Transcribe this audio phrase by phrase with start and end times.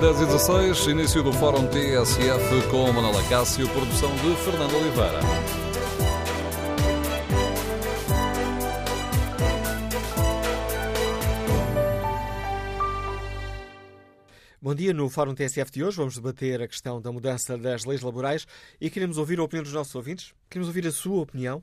[0.00, 5.18] 10 e 16, início do Fórum TSF com Manuela Cássio, produção de Fernando Oliveira.
[14.62, 14.94] Bom dia.
[14.94, 18.46] No Fórum TSF de hoje vamos debater a questão da mudança das leis laborais
[18.80, 20.32] e queremos ouvir a opinião dos nossos ouvintes.
[20.48, 21.60] Queremos ouvir a sua opinião.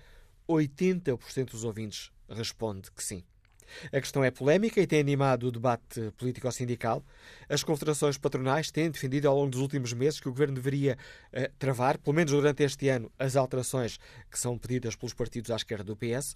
[0.49, 3.23] 80% dos ouvintes responde que sim.
[3.93, 7.03] A questão é polémica e tem animado o debate político-sindical.
[7.47, 10.97] As confederações patronais têm defendido ao longo dos últimos meses que o governo deveria
[11.33, 15.55] uh, travar, pelo menos durante este ano, as alterações que são pedidas pelos partidos à
[15.55, 16.35] esquerda do PS.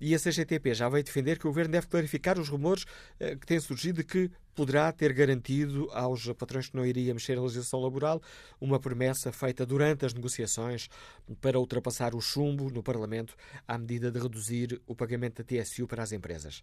[0.00, 3.46] E a CGTP já veio defender que o governo deve clarificar os rumores uh, que
[3.46, 7.80] têm surgido de que poderá ter garantido aos patrões que não iria mexer a legislação
[7.80, 8.22] laboral
[8.60, 10.88] uma promessa feita durante as negociações
[11.40, 13.34] para ultrapassar o chumbo no Parlamento
[13.66, 16.62] à medida de reduzir o pagamento da TSU para as empresas.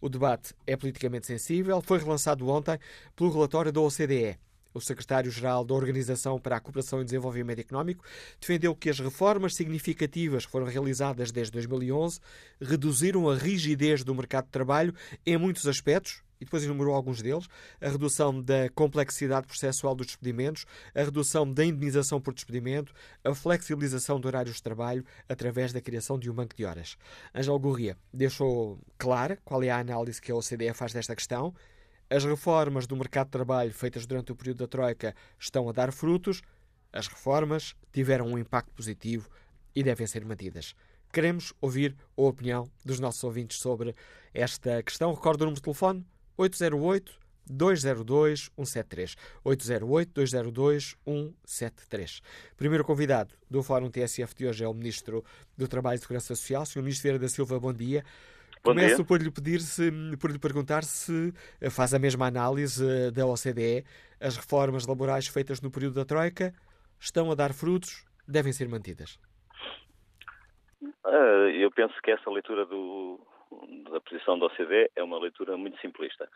[0.00, 2.78] O debate é politicamente sensível, foi relançado ontem
[3.16, 4.38] pelo relatório da OCDE.
[4.74, 8.04] O secretário-geral da Organização para a Cooperação e Desenvolvimento Económico
[8.40, 12.20] defendeu que as reformas significativas que foram realizadas desde 2011
[12.60, 14.94] reduziram a rigidez do mercado de trabalho
[15.26, 17.48] em muitos aspectos, e depois enumerou alguns deles,
[17.80, 22.92] a redução da complexidade processual dos despedimentos, a redução da indenização por despedimento,
[23.24, 26.96] a flexibilização de horários de trabalho através da criação de um banco de horas.
[27.34, 31.54] Angel Gurria deixou clara qual é a análise que a OCDE faz desta questão.
[32.10, 35.92] As reformas do mercado de trabalho feitas durante o período da Troika estão a dar
[35.92, 36.40] frutos.
[36.92, 39.28] As reformas tiveram um impacto positivo
[39.74, 40.74] e devem ser mantidas.
[41.12, 43.94] Queremos ouvir a opinião dos nossos ouvintes sobre
[44.32, 45.12] esta questão.
[45.12, 46.04] Recordo o número de telefone
[46.38, 47.18] 808
[47.50, 49.16] 202 173.
[49.44, 52.20] 808 202 173.
[52.56, 55.24] Primeiro convidado do Fórum TSF de hoje é o Ministro
[55.56, 56.82] do Trabalho e Segurança Social, Sr.
[56.82, 57.58] Ministro Vieira da Silva.
[57.58, 58.04] Bom dia.
[58.62, 59.04] Bom Começo dia.
[59.04, 59.90] por lhe pedir se,
[60.20, 61.32] por lhe perguntar se
[61.70, 63.84] faz a mesma análise eh, da OCDE.
[64.20, 66.52] As reformas laborais feitas no período da Troika
[67.00, 69.18] estão a dar frutos, devem ser mantidas.
[70.82, 73.20] Uh, eu penso que essa leitura do,
[73.90, 76.28] da posição da OCDE é uma leitura muito simplista.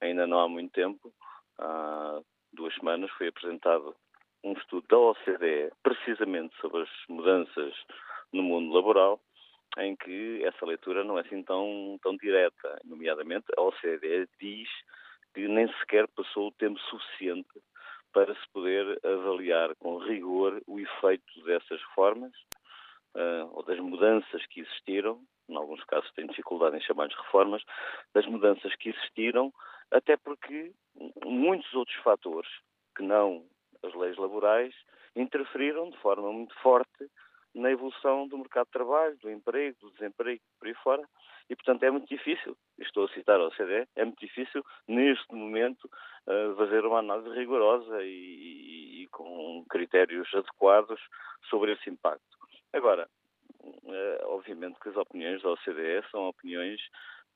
[0.00, 1.12] Ainda não há muito tempo,
[1.58, 2.20] há
[2.52, 3.94] duas semanas, foi apresentado
[4.42, 7.74] um estudo da OCDE precisamente sobre as mudanças
[8.32, 9.20] no mundo laboral,
[9.78, 12.80] em que essa leitura não é assim tão, tão direta.
[12.84, 14.68] Nomeadamente, a OCDE diz
[15.34, 17.60] que nem sequer passou o tempo suficiente
[18.12, 22.32] para se poder avaliar com rigor o efeito dessas reformas
[23.14, 27.62] uh, ou das mudanças que existiram, em alguns casos tenho dificuldade em chamar-lhes reformas,
[28.14, 29.52] das mudanças que existiram,
[29.90, 30.72] até porque
[31.24, 32.50] muitos outros fatores
[32.96, 33.44] que não
[33.82, 34.74] as leis laborais
[35.16, 37.10] interferiram de forma muito forte
[37.54, 41.02] na evolução do mercado de trabalho, do emprego, do desemprego, por aí fora.
[41.48, 45.90] E, portanto, é muito difícil, estou a citar a OCDE, é muito difícil, neste momento,
[46.56, 51.00] fazer uma análise rigorosa e, e, e com critérios adequados
[51.48, 52.38] sobre esse impacto.
[52.72, 53.08] Agora,
[54.24, 56.80] obviamente que as opiniões da OCDE são opiniões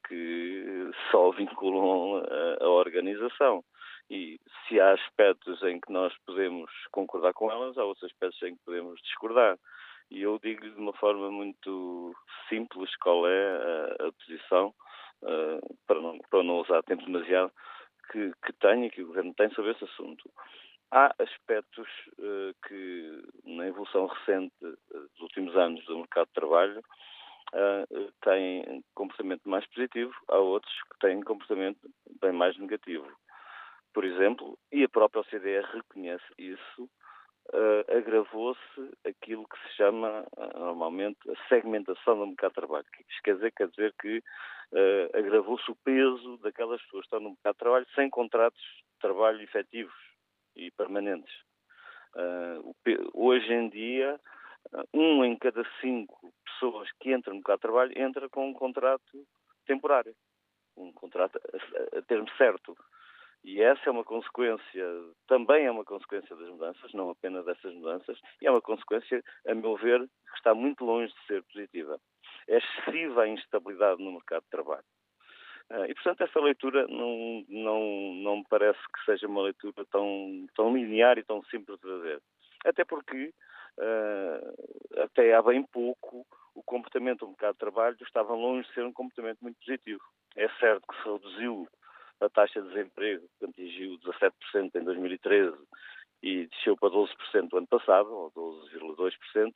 [0.09, 3.65] que só vinculam a, a organização.
[4.11, 8.55] E se há aspectos em que nós podemos concordar com elas, há outros aspectos em
[8.55, 9.59] que podemos discordar.
[10.11, 12.15] E eu digo-lhe de uma forma muito
[12.49, 14.75] simples qual é a, a posição,
[15.23, 17.51] uh, para, não, para não usar tempo demasiado,
[18.13, 20.31] que, que tem e que o Governo tem sobre esse assunto.
[20.91, 21.89] Há aspectos
[22.19, 26.81] uh, que, na evolução recente uh, dos últimos anos do mercado de trabalho,
[27.53, 31.81] uh, têm comportamento mais positivo, há outros que têm comportamento
[32.21, 33.07] bem mais negativo.
[33.93, 36.89] Por exemplo, e a própria OCDE reconhece isso,
[37.53, 42.87] uh, agravou-se aquilo que se chama uh, normalmente a segmentação do mercado de trabalho.
[42.89, 43.53] O que isto quer dizer?
[43.53, 47.87] Quer dizer que uh, agravou-se o peso daquelas pessoas que estão no mercado de trabalho
[47.95, 50.14] sem contratos de trabalho efetivos
[50.57, 51.35] e permanentes.
[53.13, 54.21] hoje em dia,
[54.93, 59.27] um em cada cinco pessoas que entram no mercado de trabalho entra com um contrato
[59.67, 60.15] temporário,
[60.77, 62.77] um contrato a, a termo certo.
[63.45, 64.87] E essa é uma consequência,
[65.27, 69.55] também é uma consequência das mudanças, não apenas dessas mudanças, e é uma consequência, a
[69.55, 72.01] meu ver, que está muito longe de ser positiva.
[72.49, 74.85] É excessiva a instabilidade no mercado de trabalho.
[75.71, 80.47] Uh, e, portanto, essa leitura não, não, não me parece que seja uma leitura tão,
[80.55, 82.23] tão linear e tão simples de fazer.
[82.65, 83.33] Até porque,
[83.79, 88.85] uh, até há bem pouco, o comportamento do mercado de trabalho estava longe de ser
[88.85, 90.03] um comportamento muito positivo.
[90.37, 91.69] É certo que se reduziu
[92.21, 95.57] a taxa de desemprego, que atingiu 17% em 2013
[96.23, 97.09] e desceu para 12%
[97.53, 99.53] no ano passado, ou 12,2%,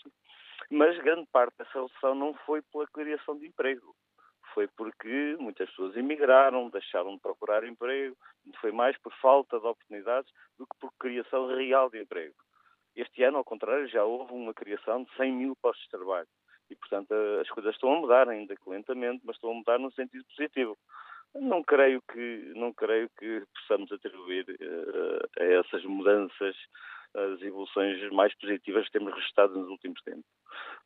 [0.70, 3.94] mas grande parte dessa redução não foi pela criação de emprego.
[4.54, 8.16] Foi porque muitas pessoas emigraram, deixaram de procurar emprego,
[8.60, 12.34] foi mais por falta de oportunidades do que por criação real de emprego.
[12.96, 16.28] Este ano, ao contrário, já houve uma criação de 100 mil postos de trabalho.
[16.70, 19.92] E, portanto, as coisas estão a mudar, ainda que lentamente, mas estão a mudar no
[19.92, 20.76] sentido positivo.
[21.34, 26.56] Não creio que, não creio que possamos atribuir uh, a essas mudanças
[27.14, 30.24] as evoluções mais positivas que temos registrado nos últimos tempos.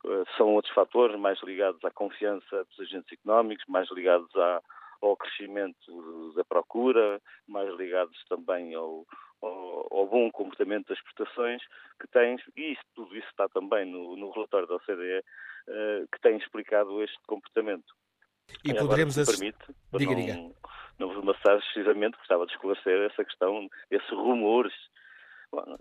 [0.03, 4.61] Uh, são outros fatores mais ligados à confiança dos agentes económicos, mais ligados à,
[5.01, 9.05] ao crescimento da procura, mais ligados também ao,
[9.41, 11.61] ao, ao, bom comportamento das exportações
[11.99, 16.21] que tens, e isso, tudo isso está também no, no relatório da OCDE, uh, que
[16.21, 17.93] tem explicado este comportamento.
[18.63, 20.55] E Agora, poderemos se permite, diga, não, diga.
[20.99, 24.73] não vos amassar excessivamente, gostava de esclarecer essa questão, esses rumores.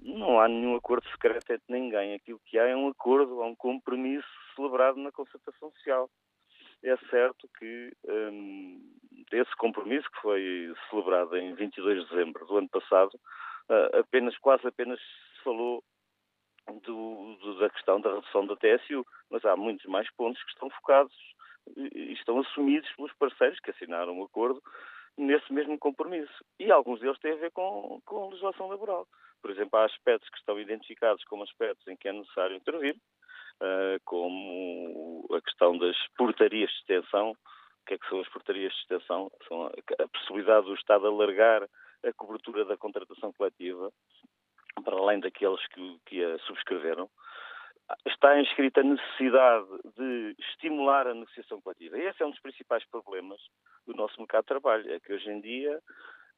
[0.01, 2.15] Não há nenhum acordo secreto entre ninguém.
[2.15, 6.11] Aquilo que há é um acordo, há um compromisso celebrado na concertação social.
[6.83, 8.97] É certo que hum,
[9.33, 13.15] esse compromisso, que foi celebrado em 22 de dezembro do ano passado,
[13.71, 15.83] uh, apenas, quase apenas se falou
[16.85, 20.69] do, do, da questão da redução da TSU, mas há muitos mais pontos que estão
[20.71, 21.15] focados
[21.77, 24.63] e estão assumidos pelos parceiros que assinaram o acordo
[25.17, 26.45] nesse mesmo compromisso.
[26.59, 29.07] E alguns deles têm a ver com, com a legislação laboral.
[29.43, 32.97] Por exemplo, há aspectos que estão identificados como aspectos em que é necessário intervir,
[33.61, 37.33] uh, como a questão das portarias de extensão.
[37.33, 39.31] O que é que são as portarias de extensão?
[39.49, 41.69] São a, possibilidade do Estado alargar
[42.05, 43.93] a cobertura da contratação coletiva
[44.85, 47.11] para além daqueles que, que a subscreveram
[48.07, 49.67] está inscrita a necessidade
[49.97, 51.99] de estimular a negociação coletiva.
[51.99, 53.41] E esse é um dos principais problemas
[53.87, 54.93] do nosso mercado de trabalho.
[54.93, 55.83] É que hoje em dia eh,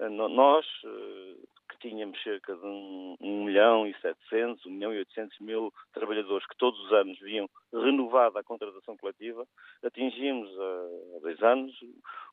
[0.00, 1.34] nós, eh,
[1.70, 6.56] que tínhamos cerca de 1 milhão e 700, 1 milhão e 800 mil trabalhadores que
[6.56, 9.46] todos os anos viam renovada a contratação coletiva,
[9.82, 11.72] atingimos há dois anos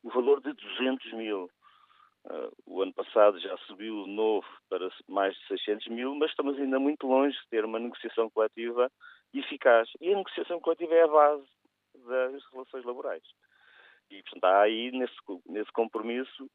[0.03, 1.49] o valor de 200 mil.
[2.67, 6.79] O ano passado já subiu de novo para mais de 600 mil, mas estamos ainda
[6.79, 8.91] muito longe de ter uma negociação coletiva
[9.33, 9.89] eficaz.
[9.99, 11.47] E a negociação coletiva é a base
[11.95, 13.23] das relações laborais.
[14.09, 15.15] E, portanto, há aí, nesse,
[15.47, 16.49] nesse compromisso,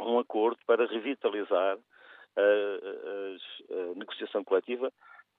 [0.00, 1.78] um acordo para revitalizar
[2.36, 4.92] a, a, a negociação coletiva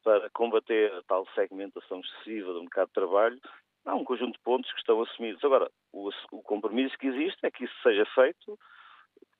[0.03, 3.39] para combater a tal segmentação excessiva do mercado de trabalho
[3.85, 5.43] há um conjunto de pontos que estão assumidos.
[5.43, 8.57] Agora, o, o, compromisso que existe é que isso seja feito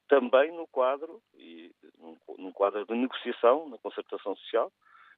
[0.08, 1.72] também no quadro, e,
[2.54, 4.72] quadro de negociação, na concertação social,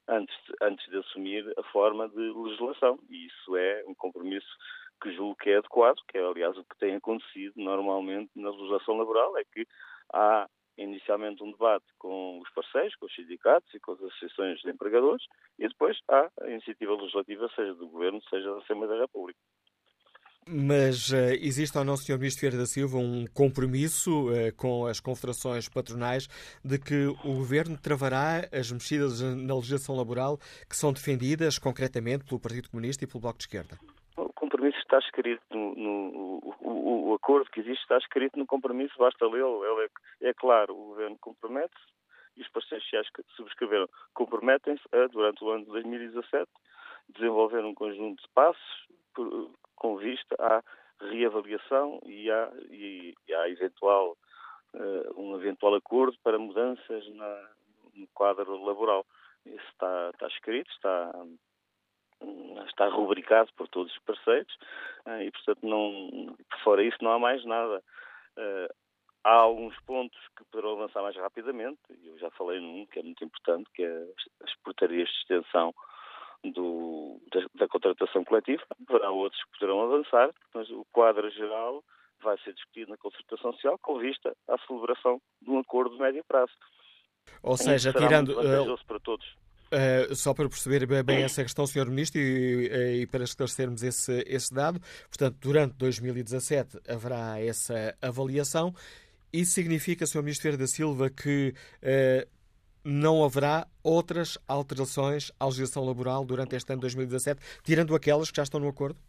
[0.08, 3.00] antes de, antes de assumir a forma de legislação.
[3.10, 4.50] E isso é um compromisso
[5.02, 8.98] que julgo que é adequado, que é, aliás, o que tem acontecido normalmente na legislação
[8.98, 9.66] laboral, é que
[10.14, 14.70] há inicialmente um debate com os parceiros, com os sindicatos e com as associações de
[14.70, 15.24] empregadores,
[15.60, 19.40] e depois há a iniciativa legislativa, seja do Governo, seja da Assembleia da República.
[20.48, 22.18] Mas uh, existe ou não, Sr.
[22.18, 26.28] Ministro Vieira da Silva, um compromisso uh, com as confederações patronais
[26.66, 32.40] de que o Governo travará as mexidas na legislação laboral que são defendidas concretamente pelo
[32.40, 33.78] Partido Comunista e pelo Bloco de Esquerda?
[34.92, 39.64] Está escrito no, no o, o, acordo que existe está escrito no compromisso, basta lê-lo.
[39.64, 39.88] É,
[40.28, 41.82] é claro, o Governo compromete-se
[42.36, 46.46] e os parceiros sociais que subscreveram comprometem-se a, durante o ano de 2017,
[47.08, 48.88] desenvolver um conjunto de passos
[49.78, 50.62] com vista à
[51.00, 54.18] reavaliação e à, e, e à eventual,
[54.74, 57.50] uh, um eventual acordo para mudanças na,
[57.96, 59.06] no quadro laboral.
[59.46, 61.14] Isso está, está escrito, está,
[62.68, 64.54] está rubricado por todos os parceiros
[65.06, 67.84] uh, e, portanto, não, fora isso não há mais nada.
[68.38, 68.74] Uh,
[69.24, 73.24] há alguns pontos que poderão avançar mais rapidamente, eu já falei num que é muito
[73.24, 74.06] importante, que é
[74.44, 75.74] as portarias de extensão
[76.44, 78.64] do, da, da, contratação coletiva.
[78.90, 81.84] Haverá outros que poderão avançar, mas o quadro geral
[82.22, 86.24] vai ser discutido na concertação social com vista à celebração de um acordo de médio
[86.24, 86.54] prazo.
[87.44, 88.30] Ou seja, tirando.
[88.30, 89.36] Uh, para todos.
[89.74, 91.86] Uh, só para perceber bem essa questão, Sr.
[91.86, 98.74] Ministro, e, e, para esclarecermos esse, esse dado, portanto, durante 2017 haverá essa avaliação.
[99.32, 100.24] Isso significa, Sr.
[100.24, 102.30] Ministro Vieira da Silva, que uh,
[102.84, 108.38] não haverá outras alterações à legislação laboral durante este ano de 2017, tirando aquelas que
[108.38, 109.00] já estão no acordo?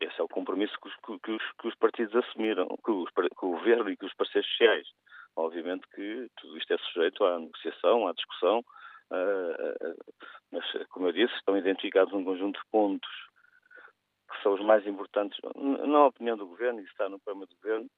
[0.00, 3.46] Esse é o compromisso que os, que os, que os partidos assumiram, que, os, que,
[3.46, 4.86] o governo e que os parceiros sociais.
[5.34, 8.62] Obviamente que tudo isto é sujeito à negociação, à discussão,
[10.50, 13.10] mas, como eu disse, estão identificados um conjunto de pontos
[14.30, 17.90] que são os mais importantes, na opinião do governo, e está no programa do governo,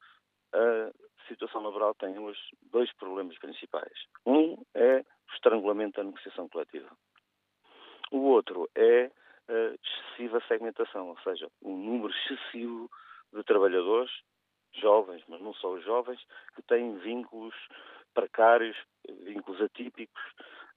[0.52, 0.90] a
[1.28, 2.40] situação laboral tem hoje
[2.70, 3.92] dois problemas principais.
[4.26, 6.90] Um é o estrangulamento da negociação coletiva.
[8.10, 9.10] O outro é
[9.48, 12.90] a excessiva segmentação, ou seja, um número excessivo
[13.32, 14.12] de trabalhadores,
[14.74, 16.20] jovens, mas não só os jovens,
[16.54, 17.54] que têm vínculos
[18.12, 18.76] precários,
[19.24, 20.22] vínculos atípicos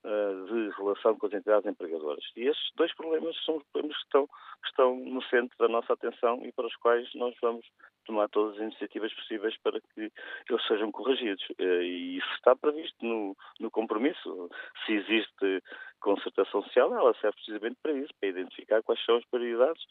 [0.04, 2.24] de relação com as entidades empregadoras.
[2.36, 6.40] E estes dois problemas são problemas que estão, que estão no centro da nossa atenção
[6.44, 7.66] e para os quais nós vamos
[8.04, 10.10] tomar todas as iniciativas possíveis para que
[10.48, 11.44] eles sejam corrigidos.
[11.58, 14.48] Uh, e isso está previsto no, no compromisso.
[14.86, 15.62] Se existe
[16.00, 19.84] concertação social, ela serve precisamente para isso, para identificar quais são as prioridades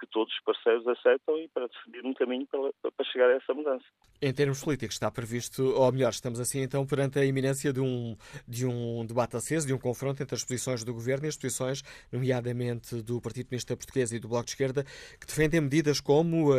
[0.00, 3.52] que todos os parceiros aceitam e para definir um caminho para, para chegar a essa
[3.52, 3.84] mudança.
[4.22, 8.16] Em termos políticos, está previsto, ou melhor, estamos assim então perante a iminência de um,
[8.46, 11.82] de um debate aceso, de um confronto entre as posições do Governo e as posições,
[12.10, 14.84] nomeadamente do Partido Comunista Português e do Bloco de Esquerda,
[15.18, 16.56] que defendem medidas como uh,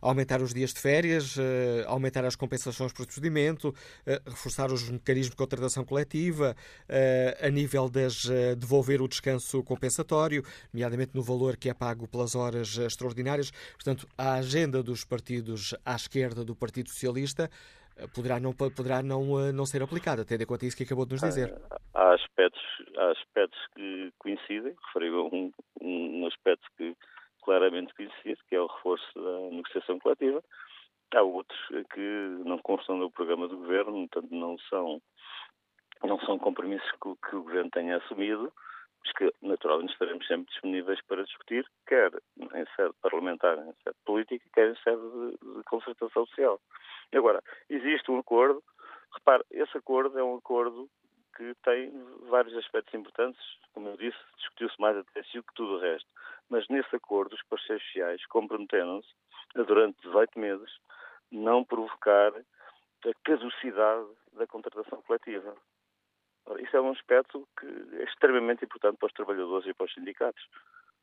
[0.00, 1.40] aumentar os dias de férias, uh,
[1.86, 6.54] aumentar as compensações por procedimento, uh, reforçar os mecanismos de contratação coletiva,
[7.40, 8.24] a nível das
[8.56, 13.50] devolver o descanso compensatório, nomeadamente no valor que é pago pelas horas extraordinárias.
[13.72, 17.50] Portanto, a agenda dos partidos à esquerda do Partido Socialista
[17.96, 21.06] eh, poderá não, poderá não, eh, não ser aplicada, tendo em conta isso que acabou
[21.06, 21.54] de nos dizer.
[21.94, 22.62] Há aspectos,
[22.96, 26.96] há aspectos que coincidem, referiu um, um aspecto que
[27.42, 30.42] claramente coincide, que é o reforço da negociação coletiva.
[31.14, 31.58] Há outros
[31.92, 35.02] que não constam no programa do governo, portanto não são,
[36.02, 38.50] não são compromissos que, que o governo tenha assumido,
[39.04, 44.44] mas que naturalmente estaremos sempre disponíveis para discutir, quer em sede parlamentar, em sede política,
[44.54, 46.60] quer em sede de, de concertação social.
[47.12, 48.62] Agora, existe um acordo,
[49.12, 50.88] repare, esse acordo é um acordo
[51.36, 51.92] que tem
[52.28, 53.40] vários aspectos importantes,
[53.72, 56.08] como eu disse, discutiu-se mais até si que tudo o resto.
[56.48, 59.08] Mas nesse acordo, os parceiros sociais comprometeram-se
[59.56, 60.70] a, durante 18 meses,
[61.30, 65.56] não provocar a caducidade da contratação coletiva.
[66.58, 70.42] Isso é um aspecto que é extremamente importante para os trabalhadores e para os sindicatos.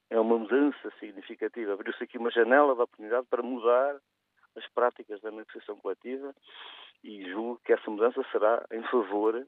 [0.09, 1.73] É uma mudança significativa.
[1.73, 3.99] Abriu-se aqui uma janela de oportunidade para mudar
[4.55, 6.33] as práticas da negociação coletiva
[7.03, 9.45] e julgo que essa mudança será em favor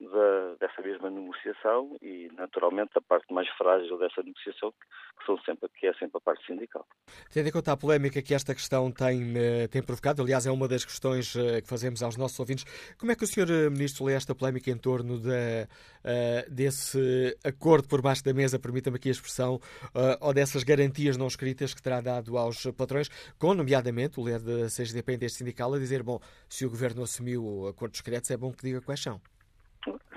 [0.00, 4.72] da, dessa mesma negociação e, naturalmente, a parte mais frágil dessa negociação,
[5.18, 6.86] que, são sempre, que é sempre a parte sindical.
[7.32, 10.68] Tendo em conta a polémica que esta questão tem, eh, tem provocado, aliás, é uma
[10.68, 12.64] das questões eh, que fazemos aos nossos ouvintes,
[12.98, 13.50] como é que o Sr.
[13.50, 15.66] Eh, Ministro lê esta polémica em torno de,
[16.48, 19.58] desse acordo por baixo da mesa, permita-me aqui a expressão,
[20.20, 24.68] ou dessas garantias não escritas que terá dado aos patrões, com, nomeadamente, o líder da
[24.68, 28.62] CGDP deste sindical a dizer, bom, se o Governo assumiu acordos secretos, é bom que
[28.62, 29.20] diga quais são.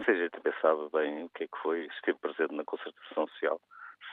[0.10, 3.62] A CGTP sabe bem o que é que foi, esteve presente na concertação social,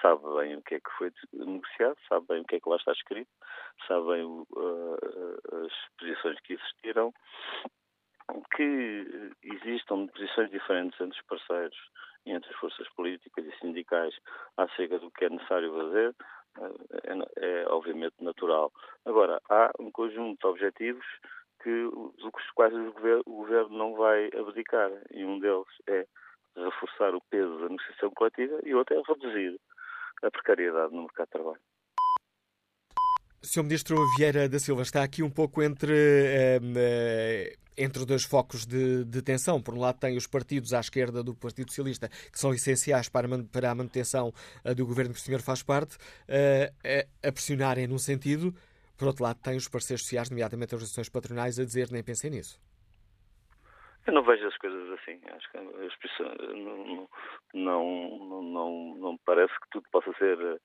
[0.02, 2.76] sabe bem o que é que foi negociado, sabe bem o que é que lá
[2.76, 3.30] está escrito,
[3.88, 7.14] sabe bem uh, as posições que existiram,
[8.54, 11.78] que existam posições diferentes entre os parceiros
[12.26, 14.14] e entre as forças políticas e sindicais
[14.58, 16.14] acerca do que é necessário fazer,
[17.04, 18.70] é, é obviamente natural.
[19.06, 21.06] Agora, há um conjunto de objetivos
[21.66, 21.90] que,
[22.22, 22.92] dos quais o
[23.26, 24.88] governo, não vai abdicar.
[25.10, 26.06] E um deles é
[26.56, 29.60] reforçar o peso da negociação coletiva e o outro é reduzir
[30.22, 31.60] a precariedade no mercado de trabalho.
[33.42, 33.64] Sr.
[33.64, 39.04] Ministro Vieira da Silva está aqui um pouco entre, eh, eh, entre dois focos de,
[39.04, 39.60] de, tensão.
[39.60, 43.28] Por um lado, tem os partidos à esquerda do Partido Socialista, que são essenciais para,
[43.52, 44.32] para a manutenção
[44.64, 45.96] eh, do governo que o senhor faz parte,
[47.22, 48.54] a pressionarem num sentido
[48.98, 52.30] por outro lado, tem os parceiros sociais, nomeadamente as organizações patronais, a dizer nem pensem
[52.30, 52.60] nisso.
[54.06, 55.20] Eu não vejo as coisas assim.
[55.34, 57.08] Acho que não,
[57.54, 57.82] não,
[58.24, 60.58] não, não, não parece que tudo possa ser eh,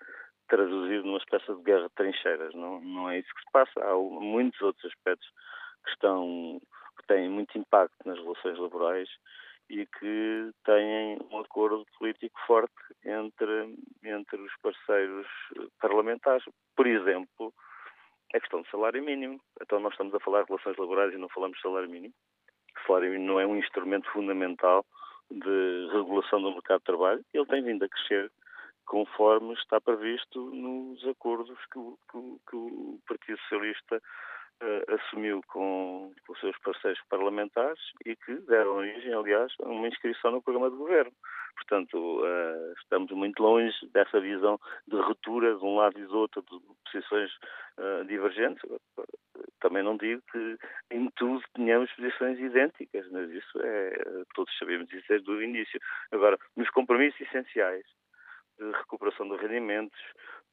[0.47, 2.53] traduzido numa espécie de guerra de trincheiras.
[2.53, 3.79] Não, não é isso que se passa.
[3.79, 5.27] Há muitos outros aspectos
[5.83, 6.61] que estão
[6.99, 9.09] que têm muito impacto nas relações laborais
[9.69, 12.73] e que têm um acordo político forte
[13.03, 15.27] entre, entre os parceiros
[15.79, 16.43] parlamentares.
[16.75, 17.53] Por exemplo,
[18.33, 19.39] é questão de salário mínimo.
[19.61, 22.13] Então nós estamos a falar de relações laborais e não falamos de salário mínimo.
[22.77, 24.85] O salário mínimo não é um instrumento fundamental
[25.29, 28.29] de regulação do mercado de trabalho, ele tem vindo a crescer
[28.85, 32.17] conforme está previsto nos acordos que o, que,
[32.49, 34.01] que o Partido Socialista
[34.61, 40.31] uh, assumiu com, os seus parceiros parlamentares e que deram origem, aliás, a uma inscrição
[40.31, 41.11] no programa de governo.
[41.55, 46.41] Portanto, uh, estamos muito longe dessa visão de ruptura de um lado e do outro,
[46.41, 47.31] de posições
[47.77, 48.63] uh, divergentes.
[49.59, 50.57] Também não digo que
[50.91, 55.79] em tudo tenhamos posições idênticas, mas isso é, todos sabemos isso desde o início.
[56.11, 57.85] Agora, nos compromissos essenciais,
[58.61, 59.99] de recuperação de rendimentos,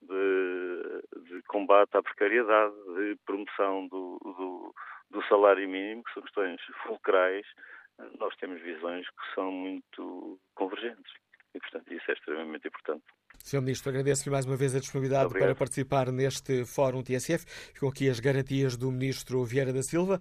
[0.02, 4.75] de, de combate à precariedade, de promoção do, do,
[5.11, 7.47] do, salário mínimo, que são questões fulcrais,
[8.19, 11.12] nós temos visões que são muito convergentes.
[11.55, 13.05] E, portanto, isso é extremamente importante.
[13.43, 13.61] Sr.
[13.61, 15.49] Ministro, agradeço-lhe mais uma vez a disponibilidade Obrigado.
[15.49, 17.47] para participar neste Fórum TSF.
[17.73, 20.21] Ficam aqui as garantias do Ministro Vieira da Silva.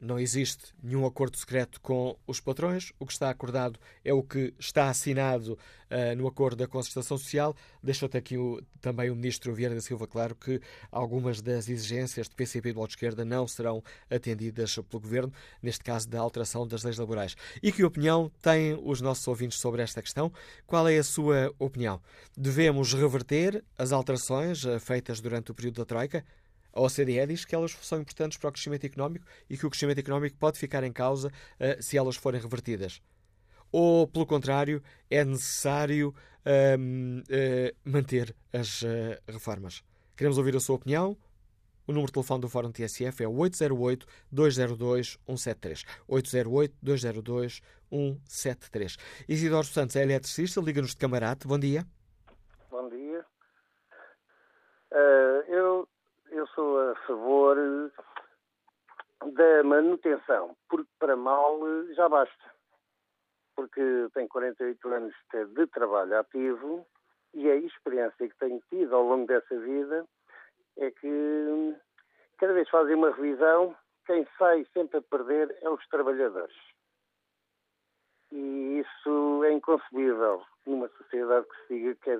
[0.00, 2.90] Não existe nenhum acordo secreto com os patrões.
[2.98, 5.58] O que está acordado é o que está assinado
[5.90, 7.54] uh, no acordo da concertação social.
[7.82, 10.58] Deixou até aqui o, também o ministro Vieira da Silva claro que
[10.90, 15.32] algumas das exigências de PCP e do Bloco de Esquerda não serão atendidas pelo governo,
[15.62, 17.36] neste caso da alteração das leis laborais.
[17.62, 20.32] E que opinião têm os nossos ouvintes sobre esta questão?
[20.66, 22.00] Qual é a sua opinião?
[22.34, 26.24] Devemos reverter as alterações uh, feitas durante o período da Troika?
[26.72, 29.98] A OCDE diz que elas são importantes para o crescimento económico e que o crescimento
[29.98, 33.00] económico pode ficar em causa uh, se elas forem revertidas.
[33.72, 39.84] Ou, pelo contrário, é necessário uh, uh, manter as eh, reformas.
[40.16, 41.16] Queremos ouvir a sua opinião.
[41.86, 45.84] O número de telefone do Fórum TSF é 808-202-173.
[46.08, 48.96] 808-202-173.
[49.28, 51.46] Isidoro Santos é eletricista, liga-nos de Camarate.
[51.46, 51.86] Bom dia.
[52.70, 53.24] Bom dia.
[54.92, 55.88] Uh, eu
[56.40, 57.56] eu sou a favor
[59.34, 61.60] da manutenção, porque para mal
[61.92, 62.54] já basta.
[63.54, 65.14] Porque tenho 48 anos
[65.54, 66.86] de trabalho ativo
[67.34, 70.06] e a experiência que tenho tido ao longo dessa vida
[70.78, 71.76] é que
[72.38, 73.76] cada vez fazem uma revisão,
[74.06, 76.56] quem sai sempre a perder é os trabalhadores.
[78.32, 82.18] E isso é inconcebível numa sociedade que se diga que é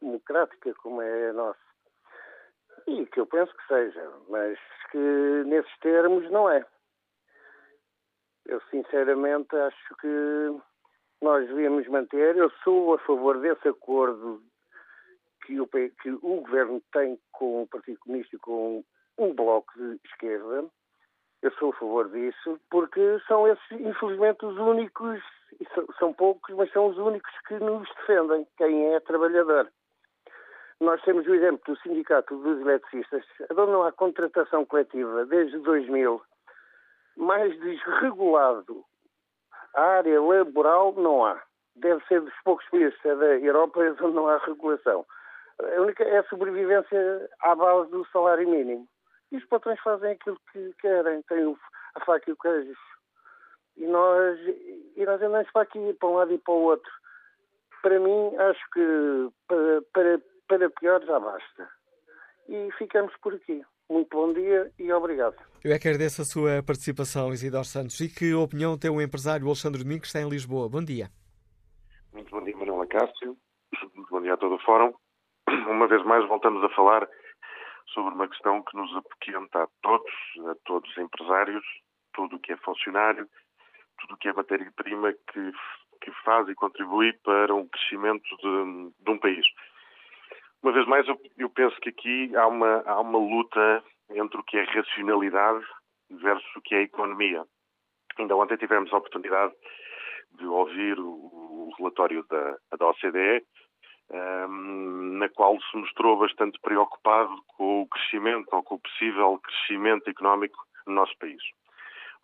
[0.00, 1.71] democrática como é a nossa.
[2.86, 4.58] E que eu penso que seja, mas
[4.90, 4.98] que
[5.46, 6.64] nesses termos não é.
[8.46, 10.60] Eu sinceramente acho que
[11.20, 12.36] nós devíamos manter.
[12.36, 14.42] Eu sou a favor desse acordo
[15.46, 18.84] que o, que o governo tem com o Partido Comunista e com
[19.18, 20.64] um bloco de esquerda.
[21.42, 25.20] Eu sou a favor disso, porque são esses, infelizmente, os únicos,
[25.98, 29.68] são poucos, mas são os únicos que nos defendem, quem é trabalhador.
[30.82, 36.20] Nós temos o exemplo do Sindicato dos Eletricistas, onde não há contratação coletiva desde 2000,
[37.16, 38.84] mais desregulado
[39.76, 41.40] a área laboral não há.
[41.76, 45.06] Deve ser dos poucos países da Europa onde não há regulação.
[45.60, 48.88] A única é a sobrevivência à base do salário mínimo.
[49.30, 51.56] E os patrões fazem aquilo que querem, têm
[51.94, 52.76] a faca e o queijo.
[53.76, 54.36] E nós,
[54.96, 56.90] e nós andamos para aqui, para um lado e para o outro.
[57.82, 61.68] Para mim, acho que para, para para pior já basta.
[62.48, 63.62] E ficamos por aqui.
[63.88, 65.36] Muito bom dia e obrigado.
[65.64, 67.98] Eu é que agradeço a sua participação, Isidoro Santos.
[68.00, 70.68] E que opinião tem o empresário Alexandre Domingos, que está em Lisboa?
[70.68, 71.08] Bom dia.
[72.12, 73.36] Muito bom dia, Manuela Cássio.
[73.94, 74.92] Muito bom dia a todo o Fórum.
[75.68, 77.08] Uma vez mais voltamos a falar
[77.94, 80.12] sobre uma questão que nos apoquenta a todos,
[80.50, 81.64] a todos os empresários,
[82.12, 83.26] tudo o que é funcionário,
[84.00, 85.52] tudo o que é matéria-prima que,
[86.02, 89.46] que faz e contribui para o crescimento de, de um país.
[90.72, 94.42] Uma vez mais, eu, eu penso que aqui há uma, há uma luta entre o
[94.42, 95.62] que é racionalidade
[96.10, 97.44] versus o que é economia.
[98.18, 99.52] Ainda ontem tivemos a oportunidade
[100.30, 103.44] de ouvir o, o relatório da, da OCDE,
[104.48, 110.08] um, na qual se mostrou bastante preocupado com o crescimento ou com o possível crescimento
[110.08, 110.56] económico
[110.86, 111.42] no nosso país.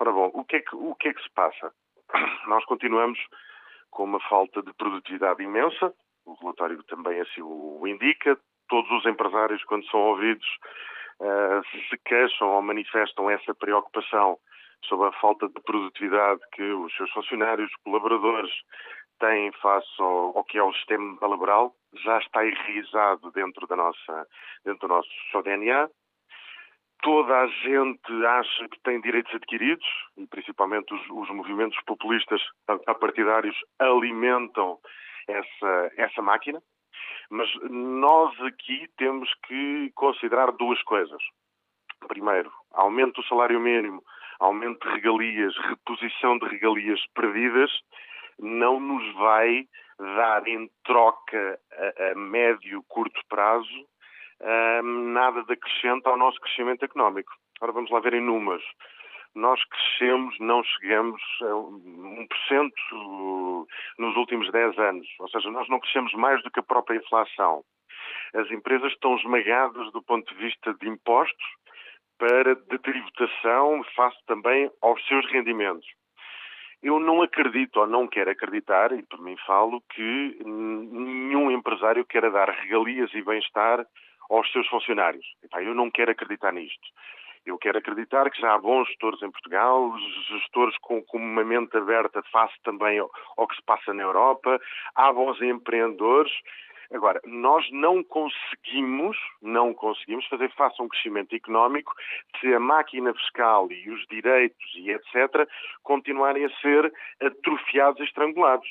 [0.01, 1.71] Ora bom, o que é que, o que, é que se passa?
[2.49, 3.19] Nós continuamos
[3.91, 5.93] com uma falta de produtividade imensa,
[6.29, 8.39] o relatório também assim o indica.
[8.69, 10.47] Todos os empresários, quando são ouvidos,
[11.21, 14.39] uh, se queixam ou manifestam essa preocupação
[14.85, 18.53] sobre a falta de produtividade que os seus funcionários, colaboradores,
[19.19, 24.27] têm face ao, ao, que é o sistema laboral, já está enraizado dentro, da nossa,
[24.65, 25.89] dentro do nosso DNA.
[27.03, 29.87] Toda a gente acha que tem direitos adquiridos,
[30.17, 32.41] e principalmente os, os movimentos populistas
[32.87, 34.79] apartidários alimentam
[35.29, 36.61] essa, essa máquina,
[37.31, 41.23] mas nós aqui temos que considerar duas coisas.
[42.09, 44.03] Primeiro, aumento do salário mínimo
[44.39, 47.71] aumento de regalias, reposição de regalias perdidas,
[48.39, 49.67] não nos vai
[49.99, 53.87] dar em troca a, a médio, curto prazo
[54.41, 57.33] um, nada de acrescente ao nosso crescimento económico.
[57.61, 58.63] Ora, vamos lá ver em números.
[59.35, 62.73] Nós crescemos, não chegamos a 1%
[63.99, 65.07] nos últimos 10 anos.
[65.21, 67.63] Ou seja, nós não crescemos mais do que a própria inflação.
[68.35, 71.47] As empresas estão esmagadas do ponto de vista de impostos
[72.19, 75.87] para de tributação face também aos seus rendimentos.
[76.83, 82.31] Eu não acredito ou não quero acreditar, e por mim falo, que nenhum empresário queira
[82.31, 83.85] dar regalias e bem-estar
[84.31, 85.27] aos seus funcionários.
[85.61, 86.89] eu não quero acreditar nisto.
[87.49, 89.91] Eu quero acreditar que já há bons gestores em Portugal,
[90.29, 94.61] gestores com, com uma mente aberta face também ao, ao que se passa na Europa,
[94.95, 96.31] há bons empreendedores.
[96.93, 101.95] Agora, nós não conseguimos, não conseguimos fazer face a um crescimento económico
[102.39, 105.49] se a máquina fiscal e os direitos e etc.
[105.83, 108.69] continuarem a ser atrofiados e estrangulados.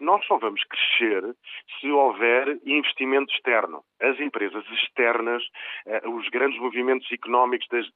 [0.00, 1.34] Nós só vamos crescer
[1.80, 3.82] se houver investimento externo.
[4.00, 5.42] As empresas externas,
[5.86, 7.86] eh, os grandes movimentos económicos das,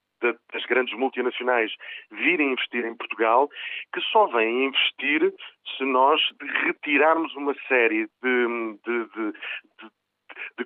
[0.53, 1.73] das grandes multinacionais
[2.11, 3.49] virem investir em Portugal,
[3.93, 5.33] que só vêm investir
[5.77, 6.21] se nós
[6.65, 10.02] retirarmos uma série de, de, de, de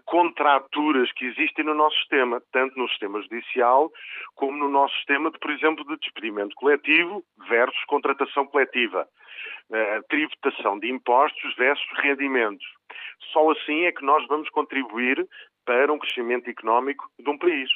[0.05, 3.91] contraturas que existem no nosso sistema, tanto no sistema judicial
[4.35, 9.09] como no nosso sistema de, por exemplo, de despedimento coletivo versus contratação coletiva
[9.71, 12.67] uh, tributação de impostos versus rendimentos.
[13.33, 15.27] Só assim é que nós vamos contribuir
[15.65, 17.69] para um crescimento económico de um país.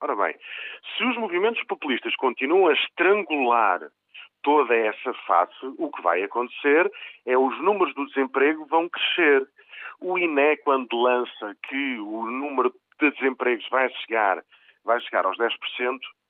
[0.00, 0.34] Ora bem,
[0.96, 3.80] se os movimentos populistas continuam a estrangular
[4.42, 6.90] toda essa face, o que vai acontecer
[7.26, 9.46] é os números do desemprego vão crescer.
[10.00, 14.42] O INE, quando lança que o número de desempregos vai chegar,
[14.84, 15.50] vai chegar aos 10%,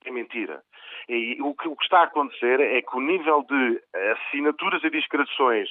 [0.04, 0.62] é mentira.
[1.08, 3.80] E o que, o que está a acontecer é que o nível de
[4.12, 5.68] assinaturas e discreções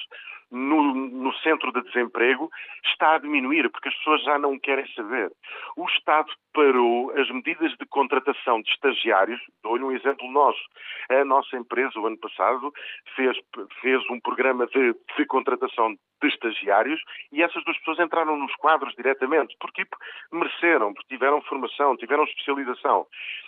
[0.50, 2.50] no, no, centro de desemprego
[2.84, 5.32] está a diminuir, porque as pessoas já não querem saber.
[5.76, 9.40] O Estado parou as medidas de contratação de estagiários.
[9.62, 10.62] Dou-lhe um exemplo nosso.
[11.10, 12.72] A nossa empresa, o ano passado,
[13.16, 13.36] fez,
[13.80, 15.96] fez um programa de, de contratação
[16.28, 17.00] de estagiários
[17.32, 19.56] e essas duas pessoas entraram nos quadros diretamente.
[19.60, 19.84] Porque
[20.32, 23.06] mereceram, porque tiveram formação, tiveram especialização.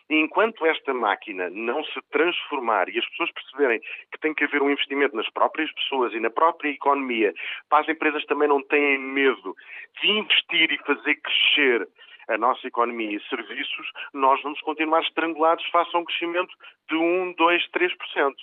[0.09, 3.81] E enquanto esta máquina não se transformar e as pessoas perceberem
[4.13, 7.35] que tem que haver um investimento nas próprias pessoas e na própria economia,
[7.69, 9.55] para as empresas também não têm medo
[10.01, 11.89] de investir e fazer crescer
[12.29, 16.53] a nossa economia e serviços, nós vamos continuar estrangulados face a um crescimento
[16.89, 18.35] de 1, 2, 3%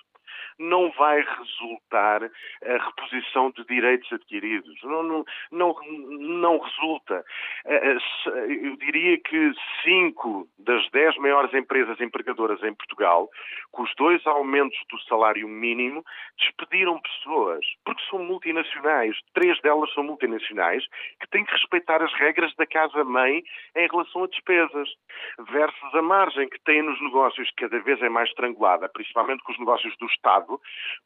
[0.60, 4.76] não vai resultar a reposição de direitos adquiridos.
[4.84, 5.76] Não, não, não,
[6.20, 7.24] não resulta.
[7.66, 9.52] Eh, eh, eu diria que
[9.84, 13.30] cinco das dez maiores empresas empregadoras em Portugal,
[13.72, 16.04] com os dois aumentos do salário mínimo,
[16.38, 19.16] despediram pessoas, porque são multinacionais.
[19.34, 20.86] Três delas são multinacionais
[21.20, 23.44] que têm que respeitar as regras da casa-mãe
[23.76, 24.90] em relação a despesas,
[25.52, 29.52] versus a margem que têm nos negócios, que cada vez é mais estrangulada, principalmente com
[29.52, 30.60] os negócios do Estado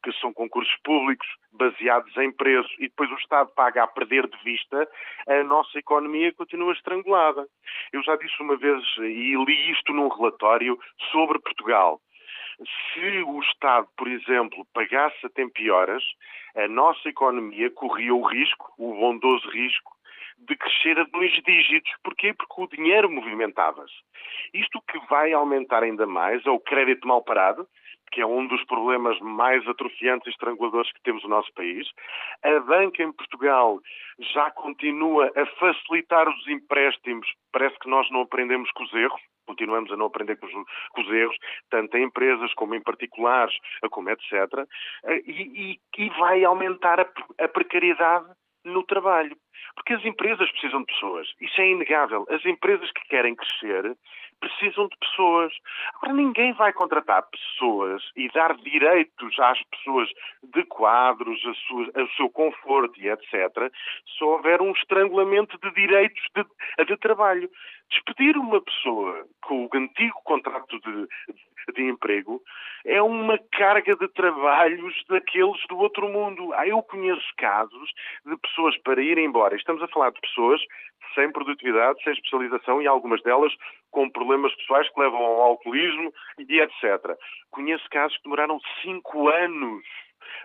[0.04, 4.38] que são concursos públicos baseados em preço e depois o Estado paga a perder de
[4.44, 4.88] vista,
[5.26, 7.44] a nossa economia continua estrangulada.
[7.92, 10.78] Eu já disse uma vez e li isto num relatório
[11.10, 12.00] sobre Portugal.
[12.92, 16.04] Se o Estado, por exemplo, pagasse a tempo e horas,
[16.56, 19.98] a nossa economia corria o risco, o bondoso risco,
[20.38, 21.92] de crescer a dois dígitos.
[22.02, 22.32] Porquê?
[22.32, 23.94] Porque o dinheiro movimentava-se.
[24.54, 27.66] Isto que vai aumentar ainda mais é o crédito mal parado,
[28.10, 31.86] que é um dos problemas mais atrofiantes e estranguladores que temos no nosso país.
[32.42, 33.80] A banca em Portugal
[34.32, 37.28] já continua a facilitar os empréstimos.
[37.52, 39.20] Parece que nós não aprendemos com os erros.
[39.46, 41.36] Continuamos a não aprender com os, com os erros,
[41.70, 43.56] tanto em empresas como em particulares,
[43.90, 44.32] como etc.
[45.24, 47.06] E, e, e vai aumentar a,
[47.42, 48.26] a precariedade
[48.64, 49.36] no trabalho.
[49.74, 51.28] Porque as empresas precisam de pessoas.
[51.40, 52.26] Isso é inegável.
[52.30, 53.96] As empresas que querem crescer
[54.40, 55.52] precisam de pessoas.
[55.94, 60.08] Agora, ninguém vai contratar pessoas e dar direitos às pessoas
[60.42, 63.70] de quadros, a sua, ao seu conforto e etc.,
[64.16, 67.50] se houver um estrangulamento de direitos de, de trabalho.
[67.90, 71.08] Despedir uma pessoa com o antigo contrato de,
[71.74, 72.42] de emprego
[72.84, 76.52] é uma carga de trabalhos daqueles do outro mundo.
[76.54, 77.90] Ah, eu conheço casos
[78.26, 79.56] de pessoas para ir embora.
[79.56, 80.60] Estamos a falar de pessoas
[81.14, 83.52] sem produtividade, sem especialização e algumas delas
[83.90, 87.16] com problemas pessoais que levam ao alcoolismo e etc.
[87.50, 89.84] Conheço casos que demoraram cinco anos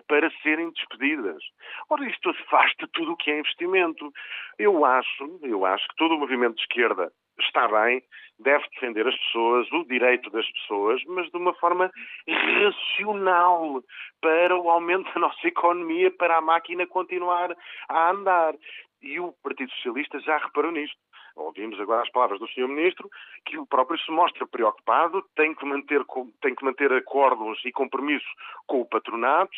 [0.08, 1.42] para serem despedidas.
[1.90, 4.10] Ora, isto afasta tudo o que é investimento.
[4.58, 8.02] Eu acho, eu acho que todo o movimento de esquerda está bem,
[8.38, 11.90] deve defender as pessoas, o direito das pessoas, mas de uma forma
[12.28, 13.82] racional
[14.20, 17.54] para o aumento da nossa economia, para a máquina continuar
[17.88, 18.54] a andar.
[19.02, 20.96] E o Partido Socialista já reparou nisto.
[21.36, 22.68] Ouvimos agora as palavras do Sr.
[22.68, 23.08] Ministro,
[23.44, 26.04] que o próprio se mostra preocupado, tem que manter,
[26.40, 28.28] tem que manter acordos e compromissos
[28.66, 29.52] com o patronato,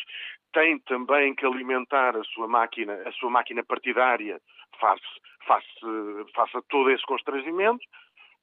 [0.53, 4.41] tem também que alimentar a sua máquina, a sua máquina partidária
[4.79, 5.03] face,
[5.45, 5.67] face,
[6.33, 7.85] face a todo esse constrangimento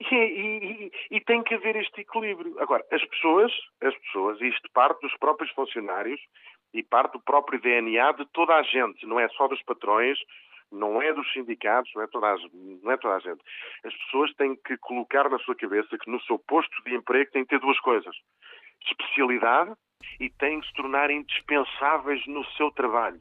[0.01, 2.57] e, e, e, tem que haver este equilíbrio.
[2.61, 6.20] Agora, as pessoas, as pessoas, isto parte dos próprios funcionários
[6.73, 10.18] e parte do próprio DNA de toda a gente, não é só dos patrões,
[10.74, 12.37] não é dos sindicatos, não é, toda a,
[12.82, 13.40] não é toda a gente.
[13.84, 17.44] As pessoas têm que colocar na sua cabeça que no seu posto de emprego tem
[17.44, 18.14] que ter duas coisas:
[18.87, 19.72] especialidade
[20.20, 23.20] e têm que se tornar indispensáveis no seu trabalho.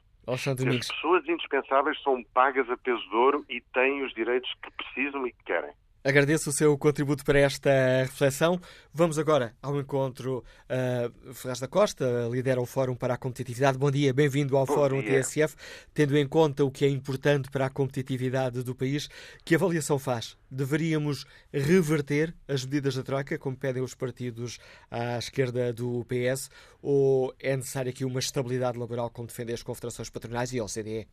[0.80, 5.28] As pessoas indispensáveis são pagas a peso de ouro e têm os direitos que precisam
[5.28, 5.74] e que querem.
[6.06, 8.60] Agradeço o seu contributo para esta reflexão.
[8.94, 10.44] Vamos agora ao encontro.
[10.68, 13.78] Uh, Ferraz da Costa lidera o Fórum para a Competitividade.
[13.78, 15.22] Bom dia, bem-vindo ao Bom Fórum dia.
[15.22, 15.56] TSF.
[15.94, 19.08] Tendo em conta o que é importante para a competitividade do país,
[19.46, 20.38] que avaliação faz?
[20.52, 24.60] Deveríamos reverter as medidas da Troika, como pedem os partidos
[24.92, 26.50] à esquerda do PS,
[26.82, 31.08] ou é necessária aqui uma estabilidade laboral, como defendem as confederações patronais e a OCDE?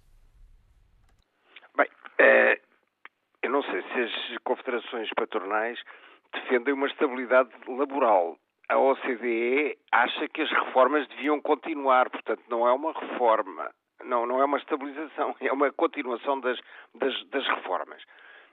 [1.77, 2.61] Bem, é
[4.01, 5.79] eu não sei se as confederações patronais
[6.33, 8.37] defendem uma estabilidade laboral.
[8.69, 13.71] A OCDE acha que as reformas deviam continuar, portanto, não é uma reforma,
[14.05, 16.59] não, não é uma estabilização, é uma continuação das,
[16.95, 18.03] das, das reformas.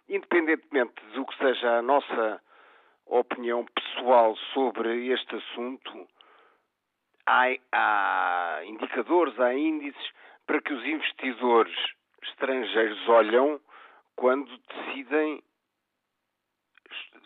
[0.09, 2.41] Independentemente do que seja a nossa
[3.05, 6.07] opinião pessoal sobre este assunto,
[7.27, 10.11] há, há indicadores, há índices
[10.47, 11.75] para que os investidores
[12.23, 13.61] estrangeiros olham
[14.17, 15.41] quando decidem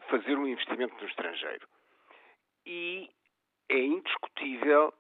[0.10, 1.68] fazer um investimento no estrangeiro.
[2.66, 3.10] E
[3.70, 4.94] é indiscutível,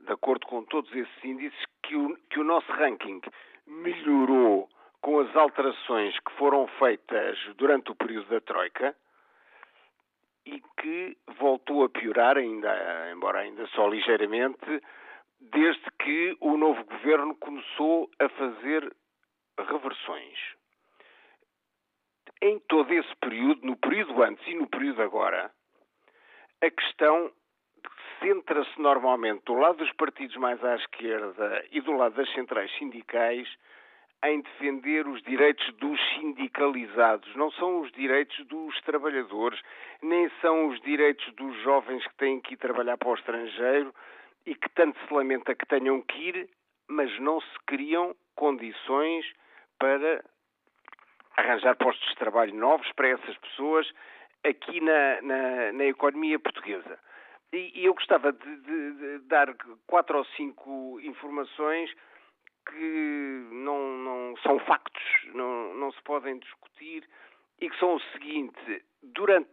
[0.00, 3.20] de acordo com todos esses índices, que o, que o nosso ranking
[3.66, 4.68] melhorou
[5.02, 8.96] com as alterações que foram feitas durante o período da Troika
[10.46, 14.82] e que voltou a piorar, ainda, embora ainda só ligeiramente,
[15.40, 18.96] desde que o novo governo começou a fazer
[19.58, 20.57] reversões
[22.40, 25.50] em todo esse período, no período antes e no período agora,
[26.62, 27.32] a questão
[28.20, 33.48] centra-se normalmente do lado dos partidos mais à esquerda e do lado das centrais sindicais
[34.24, 37.32] em defender os direitos dos sindicalizados.
[37.36, 39.60] Não são os direitos dos trabalhadores,
[40.02, 43.94] nem são os direitos dos jovens que têm que ir trabalhar para o estrangeiro
[44.44, 46.48] e que tanto se lamenta que tenham que ir,
[46.88, 49.24] mas não se criam condições
[49.78, 50.24] para
[51.38, 53.90] arranjar postos de trabalho novos para essas pessoas
[54.44, 56.98] aqui na, na, na economia portuguesa.
[57.52, 59.54] E, e eu gostava de, de, de, dar
[59.86, 61.90] quatro ou cinco informações
[62.68, 67.08] que não, não são factos, não, não se podem discutir
[67.60, 69.48] e que são o seguinte: durante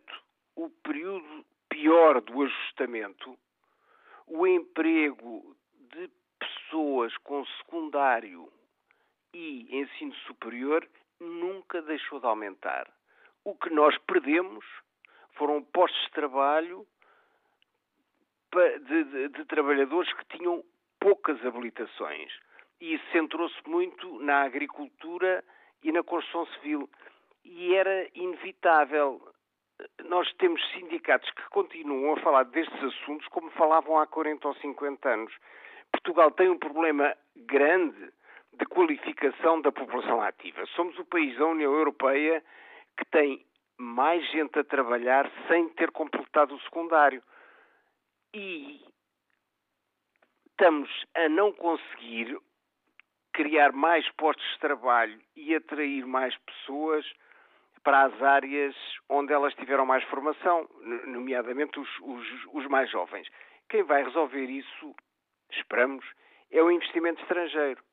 [0.56, 3.38] o período pior do ajustamento,
[4.28, 5.56] o emprego
[5.94, 8.52] de pessoas com secundário
[9.34, 10.86] e ensino superior
[11.20, 12.88] nunca deixou de aumentar.
[13.44, 14.66] O que nós perdemos
[15.34, 16.86] foram postos de trabalho
[18.80, 20.64] de, de, de trabalhadores que tinham
[21.00, 22.32] poucas habilitações.
[22.80, 25.44] E isso centrou-se muito na agricultura
[25.84, 26.90] e na construção civil.
[27.44, 29.22] E era inevitável.
[30.06, 35.10] Nós temos sindicatos que continuam a falar destes assuntos como falavam há 40 ou 50
[35.10, 35.34] anos.
[35.92, 38.12] Portugal tem um problema grande
[38.58, 40.66] de qualificação da população ativa.
[40.76, 42.44] Somos o país da União Europeia
[42.98, 43.46] que tem
[43.78, 47.22] mais gente a trabalhar sem ter completado o secundário.
[48.34, 48.82] E
[50.50, 52.38] estamos a não conseguir
[53.34, 57.06] criar mais postos de trabalho e atrair mais pessoas
[57.84, 58.76] para as áreas
[59.10, 60.68] onde elas tiveram mais formação,
[61.06, 63.28] nomeadamente os, os, os mais jovens.
[63.70, 64.96] Quem vai resolver isso,
[65.52, 66.06] esperamos,
[66.50, 67.84] é o investimento estrangeiro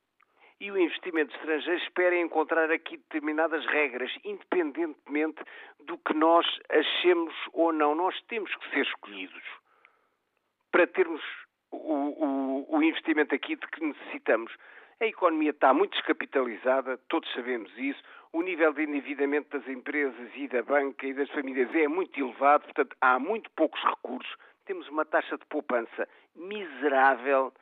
[0.63, 5.43] e o investimento estrangeiro espera encontrar aqui determinadas regras, independentemente
[5.81, 7.97] do que nós achemos ou não.
[7.97, 9.43] Nós temos que ser escolhidos
[10.71, 11.21] para termos
[11.73, 14.55] o, o, o investimento aqui de que necessitamos.
[15.01, 18.01] A economia está muito descapitalizada, todos sabemos isso.
[18.33, 22.67] O nível de endividamento das empresas e da banca e das famílias é muito elevado,
[22.67, 24.33] portanto, há muito poucos recursos.
[24.65, 27.53] Temos uma taxa de poupança miserável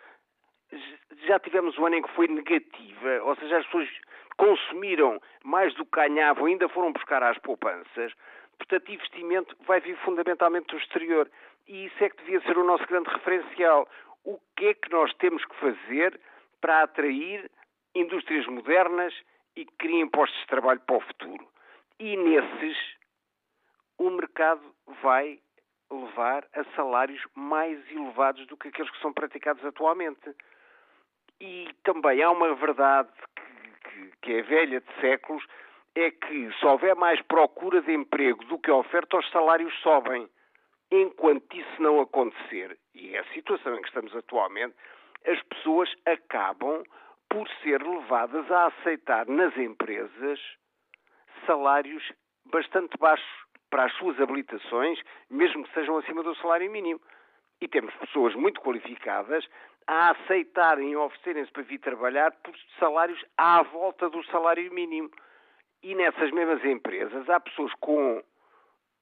[1.26, 3.88] já tivemos um ano em que foi negativa, ou seja, as pessoas
[4.36, 8.12] consumiram mais do que ganhavam, ainda foram buscar às poupanças.
[8.56, 11.30] Portanto, investimento vai vir fundamentalmente do exterior.
[11.66, 13.88] E isso é que devia ser o nosso grande referencial.
[14.24, 16.20] O que é que nós temos que fazer
[16.60, 17.50] para atrair
[17.94, 19.14] indústrias modernas
[19.56, 21.48] e que criem postos de trabalho para o futuro?
[21.98, 22.76] E nesses,
[23.98, 24.62] o mercado
[25.02, 25.38] vai
[25.90, 30.34] levar a salários mais elevados do que aqueles que são praticados atualmente.
[31.40, 33.08] E também há uma verdade
[33.84, 35.42] que, que, é velha de séculos,
[35.94, 40.28] é que se houver mais procura de emprego do que oferta, os salários sobem.
[40.90, 44.74] Enquanto isso não acontecer, e é a situação em que estamos atualmente,
[45.26, 46.82] as pessoas acabam
[47.28, 50.40] por ser levadas a aceitar nas empresas
[51.46, 52.02] salários
[52.46, 53.26] bastante baixos
[53.70, 55.00] para as suas habilitações,
[55.30, 57.00] mesmo que sejam acima do salário mínimo.
[57.60, 59.46] E temos pessoas muito qualificadas
[59.90, 65.10] a aceitarem e oferecerem-se para vir trabalhar por salários à volta do salário mínimo.
[65.82, 68.22] E nessas mesmas empresas há pessoas com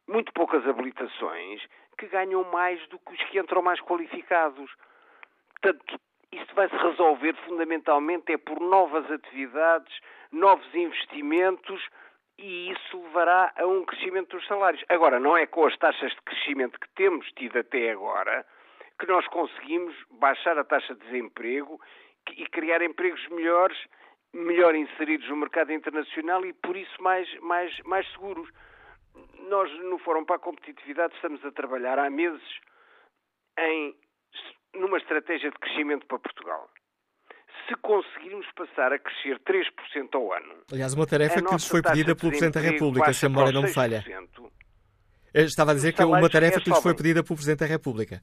[0.09, 1.61] muito poucas habilitações
[1.99, 4.71] que ganham mais do que os que entram mais qualificados.
[5.61, 6.01] Portanto,
[6.33, 9.95] isto vai se resolver fundamentalmente é por novas atividades,
[10.33, 11.87] novos investimentos
[12.39, 14.83] e isso levará a um crescimento dos salários.
[14.89, 18.47] Agora, não é com as taxas de crescimento que temos tido até agora
[18.99, 21.81] que nós conseguimos baixar a taxa de desemprego
[22.37, 23.79] e criar empregos melhores
[24.35, 28.49] melhor inseridos no mercado internacional e, por isso, mais, mais, mais seguros.
[29.49, 32.43] Nós, no Fórum para a Competitividade, estamos a trabalhar há meses
[33.59, 33.95] em,
[34.75, 36.69] numa estratégia de crescimento para Portugal.
[37.67, 40.63] Se conseguirmos passar a crescer 3% ao ano.
[40.73, 43.63] Aliás, uma tarefa que lhes foi pedida pelo Presidente da República, se a memória não
[43.63, 44.05] me falha.
[45.33, 48.23] Eu estava a dizer que uma tarefa que lhes foi pedida pelo Presidente da República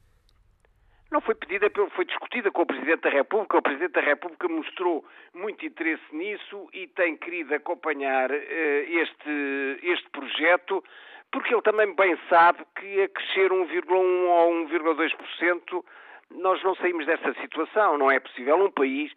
[1.11, 3.57] não foi pedida, foi discutida com o Presidente da República.
[3.57, 10.09] O Presidente da República mostrou muito interesse nisso e tem querido acompanhar uh, este, este
[10.09, 10.83] projeto,
[11.31, 15.85] porque ele também bem sabe que a crescer 1,1% ou 1,2%
[16.31, 17.97] nós não saímos desta situação.
[17.97, 19.11] Não é possível um país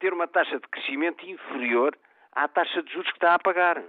[0.00, 1.96] ter uma taxa de crescimento inferior
[2.32, 3.82] à taxa de juros que está a pagar.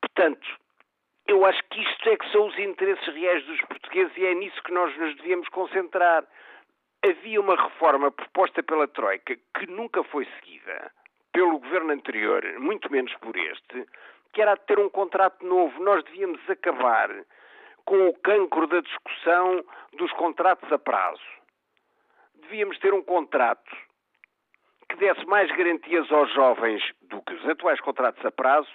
[0.00, 0.48] Portanto,
[1.28, 4.60] eu acho que isto é que são os interesses reais dos portugueses e é nisso
[4.62, 6.24] que nós nos devíamos concentrar.
[7.06, 10.90] Havia uma reforma proposta pela Troika que nunca foi seguida
[11.30, 13.86] pelo governo anterior, muito menos por este,
[14.32, 15.80] que era ter um contrato novo.
[15.84, 17.10] Nós devíamos acabar
[17.84, 19.62] com o cancro da discussão
[19.92, 21.22] dos contratos a prazo.
[22.36, 23.76] Devíamos ter um contrato
[24.88, 28.70] que desse mais garantias aos jovens do que os atuais contratos a prazo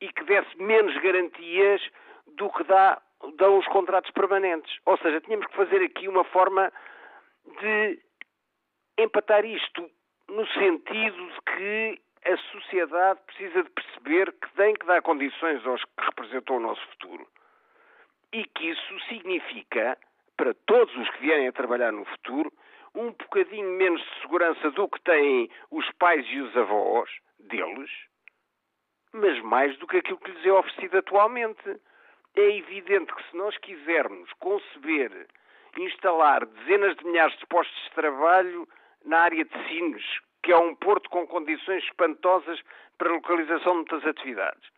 [0.00, 1.80] e que desse menos garantias
[2.36, 3.00] do que dá,
[3.36, 4.78] dão os contratos permanentes.
[4.86, 6.72] Ou seja, tínhamos que fazer aqui uma forma
[7.60, 7.98] de
[8.98, 9.90] empatar isto
[10.28, 15.84] no sentido de que a sociedade precisa de perceber que tem que dar condições aos
[15.84, 17.26] que representam o nosso futuro.
[18.32, 19.98] E que isso significa,
[20.36, 22.52] para todos os que vierem a trabalhar no futuro,
[22.94, 27.90] um bocadinho menos de segurança do que têm os pais e os avós deles,
[29.14, 31.80] mas mais do que aquilo que lhes é oferecido atualmente.
[32.34, 35.28] É evidente que se nós quisermos conceber,
[35.78, 38.68] instalar dezenas de milhares de postos de trabalho
[39.04, 40.04] na área de Sines,
[40.42, 42.60] que é um porto com condições espantosas
[42.98, 44.68] para a localização de muitas atividades,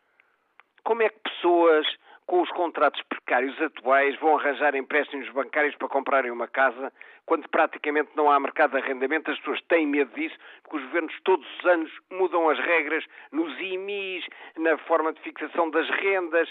[0.84, 1.86] como é que pessoas
[2.26, 6.92] com os contratos precários atuais vão arranjar empréstimos bancários para comprarem uma casa,
[7.26, 11.20] quando praticamente não há mercado de arrendamento, as pessoas têm medo disso, porque os governos
[11.24, 14.24] todos os anos mudam as regras nos IMIs,
[14.56, 16.48] na forma de fixação das rendas,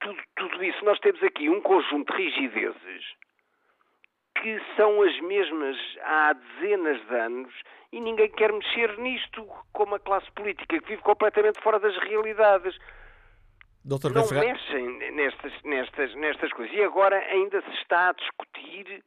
[0.00, 0.84] tudo, tudo isso.
[0.84, 3.20] Nós temos aqui um conjunto de rigidezes
[4.40, 7.54] que são as mesmas há dezenas de anos
[7.92, 12.78] e ninguém quer mexer nisto, como a classe política que vive completamente fora das realidades.
[14.42, 16.74] Não mexem nestas, nestas, nestas coisas.
[16.76, 19.02] E agora ainda se está a discutir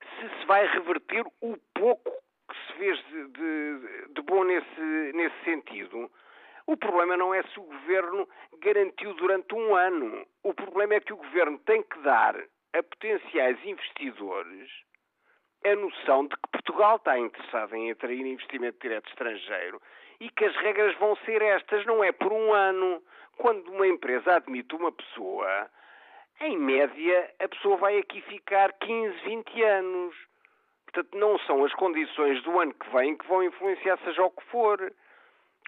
[0.00, 2.10] se se vai reverter o pouco
[2.48, 6.10] que se fez de, de, de bom nesse, nesse sentido.
[6.66, 8.28] O problema não é se o governo
[8.60, 10.26] garantiu durante um ano.
[10.42, 12.36] O problema é que o governo tem que dar
[12.72, 14.70] a potenciais investidores
[15.64, 19.80] a noção de que Portugal está interessado em atrair investimento direto estrangeiro
[20.20, 23.02] e que as regras vão ser estas, não é por um ano.
[23.36, 25.70] Quando uma empresa admite uma pessoa,
[26.40, 30.16] em média, a pessoa vai aqui ficar 15, 20 anos.
[30.84, 34.44] Portanto, não são as condições do ano que vem que vão influenciar seja o que
[34.46, 34.92] for.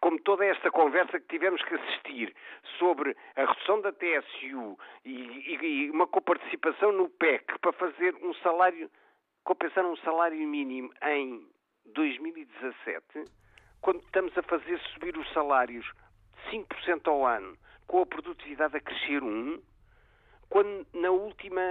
[0.00, 2.34] Como toda esta conversa que tivemos que assistir
[2.78, 8.34] sobre a redução da TSU e, e, e uma coparticipação no PEC para fazer um
[8.34, 8.90] salário
[9.44, 11.46] compensar um salário mínimo em
[11.86, 13.24] 2017,
[13.80, 15.86] quando estamos a fazer subir os salários
[16.50, 19.60] 5% ao ano, com a produtividade a crescer 1%,
[20.48, 21.62] quando na última,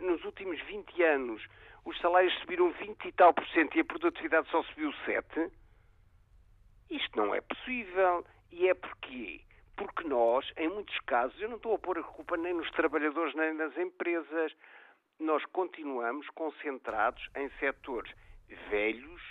[0.00, 1.46] nos últimos 20 anos
[1.84, 5.50] os salários subiram 20 e tal por cento e a produtividade só subiu 7%,
[6.90, 8.24] isto não é possível.
[8.50, 9.40] E é porquê?
[9.76, 13.34] Porque nós, em muitos casos, eu não estou a pôr a culpa nem nos trabalhadores
[13.34, 14.54] nem nas empresas,
[15.18, 18.12] nós continuamos concentrados em setores
[18.70, 19.22] velhos,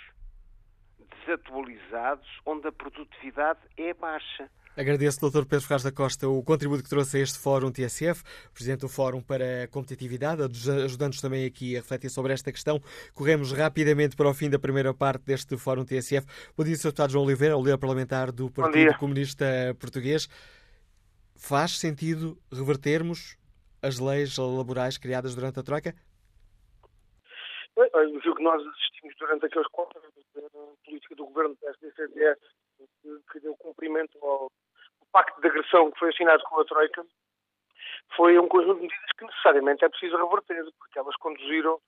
[0.98, 4.50] desatualizados, onde a produtividade é baixa.
[4.76, 5.44] Agradeço, Dr.
[5.44, 9.22] Pedro Ferraz da Costa, o contributo que trouxe a este Fórum TSF, Presidente do Fórum
[9.22, 12.80] para a Competitividade, ajudando-nos também aqui a refletir sobre esta questão.
[13.14, 16.26] Corremos rapidamente para o fim da primeira parte deste Fórum TSF.
[16.56, 16.88] Bom dia, Sr.
[16.88, 19.46] Deputado João Oliveira, o líder parlamentar do Partido Comunista
[19.78, 20.28] Português.
[21.36, 23.38] Faz sentido revertermos
[23.80, 25.94] as leis laborais criadas durante a Troika?
[27.76, 30.50] O que nós assistimos durante aqueles quatro anos da
[30.84, 32.40] política do governo da SDCDS,
[33.30, 34.50] que deu cumprimento ao
[35.14, 37.06] pacto de agressão que foi assinado com a Troika
[38.16, 41.78] foi um conjunto de medidas que necessariamente é preciso reverter, porque elas conduziram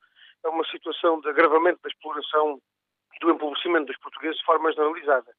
[0.44, 2.60] a uma situação de agravamento da exploração
[3.14, 5.34] e do empobrecimento dos portugueses de forma generalizada.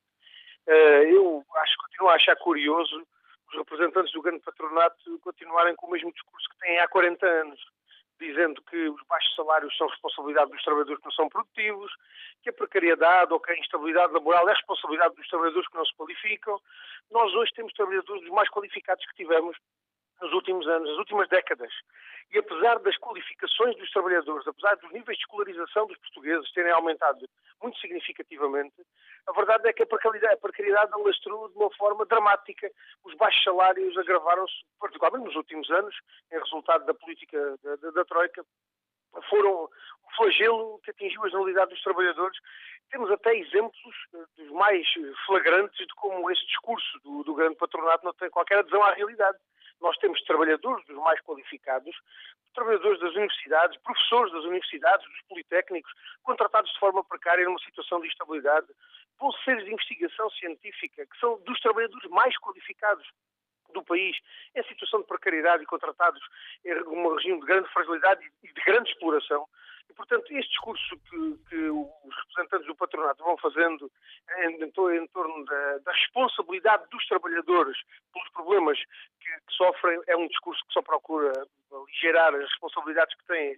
[0.68, 3.08] Eh, eu acho, continuo a achar curioso
[3.50, 7.60] os representantes do grande patronato continuarem com o mesmo discurso que têm há 40 anos
[8.20, 11.92] dizendo que os baixos salários são responsabilidade dos trabalhadores que não são produtivos,
[12.42, 15.96] que a precariedade ou que a instabilidade laboral é responsabilidade dos trabalhadores que não se
[15.96, 16.60] qualificam.
[17.12, 19.58] Nós hoje temos trabalhadores dos mais qualificados que tivemos
[20.22, 21.72] nos últimos anos, nas últimas décadas.
[22.32, 27.28] E apesar das qualificações dos trabalhadores, apesar dos níveis de escolarização dos portugueses terem aumentado
[27.62, 28.76] muito significativamente,
[29.28, 32.70] a verdade é que a precariedade, a precariedade alastrou de uma forma dramática.
[33.04, 35.96] Os baixos salários agravaram-se, particularmente nos últimos anos,
[36.32, 38.46] em resultado da política da, da, da Troika,
[39.30, 42.38] foram um flagelo que atingiu a generalidade dos trabalhadores.
[42.92, 44.88] Temos até exemplos eh, dos mais
[45.26, 49.38] flagrantes de como esse discurso do, do grande patronato não tem qualquer adesão à realidade.
[49.82, 51.96] Nós temos trabalhadores dos mais qualificados,
[52.54, 55.92] trabalhadores das universidades, professores das universidades, dos politécnicos,
[56.24, 58.68] contratados de forma precária numa situação de instabilidade,
[59.20, 63.08] bolseiros de investigação científica, que são dos trabalhadores mais qualificados
[63.74, 64.18] do país,
[64.56, 66.22] em situação de precariedade e contratados
[66.66, 69.48] em um regime de grande fragilidade e de grande exploração.
[69.90, 73.92] E, portanto, este discurso que, que os representantes do patronato vão fazendo
[74.40, 77.78] em, em, torno da, da, responsabilidade dos trabalhadores
[78.14, 78.78] pelos problemas
[79.20, 81.32] que, que, sofrem é um discurso que só procura
[81.72, 83.58] aligerar as responsabilidades que têm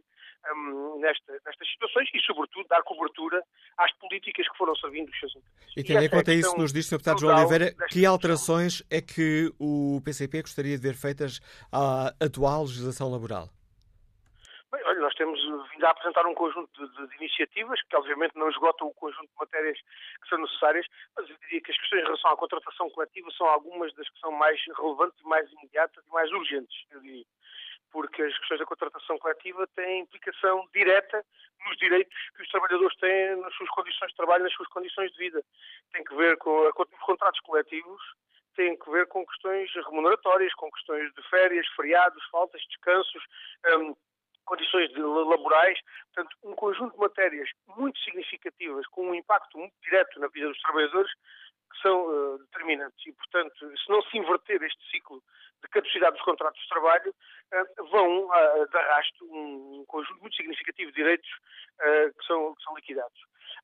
[0.53, 3.43] um, nesta, nestas situações e, sobretudo, dar cobertura
[3.77, 5.77] às políticas que foram servindo os seus interesses.
[5.77, 6.97] E tendo em conta isso, nos diz, Sr.
[6.97, 11.39] Deputado João Oliveira, que alterações é que o PCP gostaria de ver feitas
[11.71, 13.49] à atual legislação laboral?
[15.19, 15.37] Temos
[15.73, 19.35] vindo a apresentar um conjunto de, de, iniciativas que, obviamente, não esgotam o conjunto de
[19.37, 23.29] matérias que são necessárias, mas eu diria que as questões em relação à contratação coletiva
[23.31, 27.25] são algumas das que são mais relevantes, mais imediatas e mais urgentes, eu diria.
[27.91, 31.25] Porque as questões da contratação coletiva têm implicação direta
[31.65, 35.17] nos direitos que os trabalhadores têm nas suas condições de trabalho, nas suas condições de
[35.17, 35.43] vida.
[35.91, 38.01] Tem que ver com os contratos coletivos,
[38.55, 43.23] tem que ver com questões remuneratórias, com questões de férias, feriados, faltas, descansos,
[43.77, 43.93] um,
[44.45, 45.79] condições laborais,
[46.13, 50.61] portanto, um conjunto de matérias muito significativas, com um impacto muito direto na vida dos
[50.61, 51.11] trabalhadores,
[51.69, 53.05] que são uh, determinantes.
[53.05, 55.21] E, portanto, se não se inverter este ciclo
[55.61, 57.13] de caducidade dos contratos de trabalho,
[57.53, 61.29] uh, vão uh, de arrasto um, um, conjunto muito significativo de direitos
[61.79, 63.19] que, são, que são liquidados.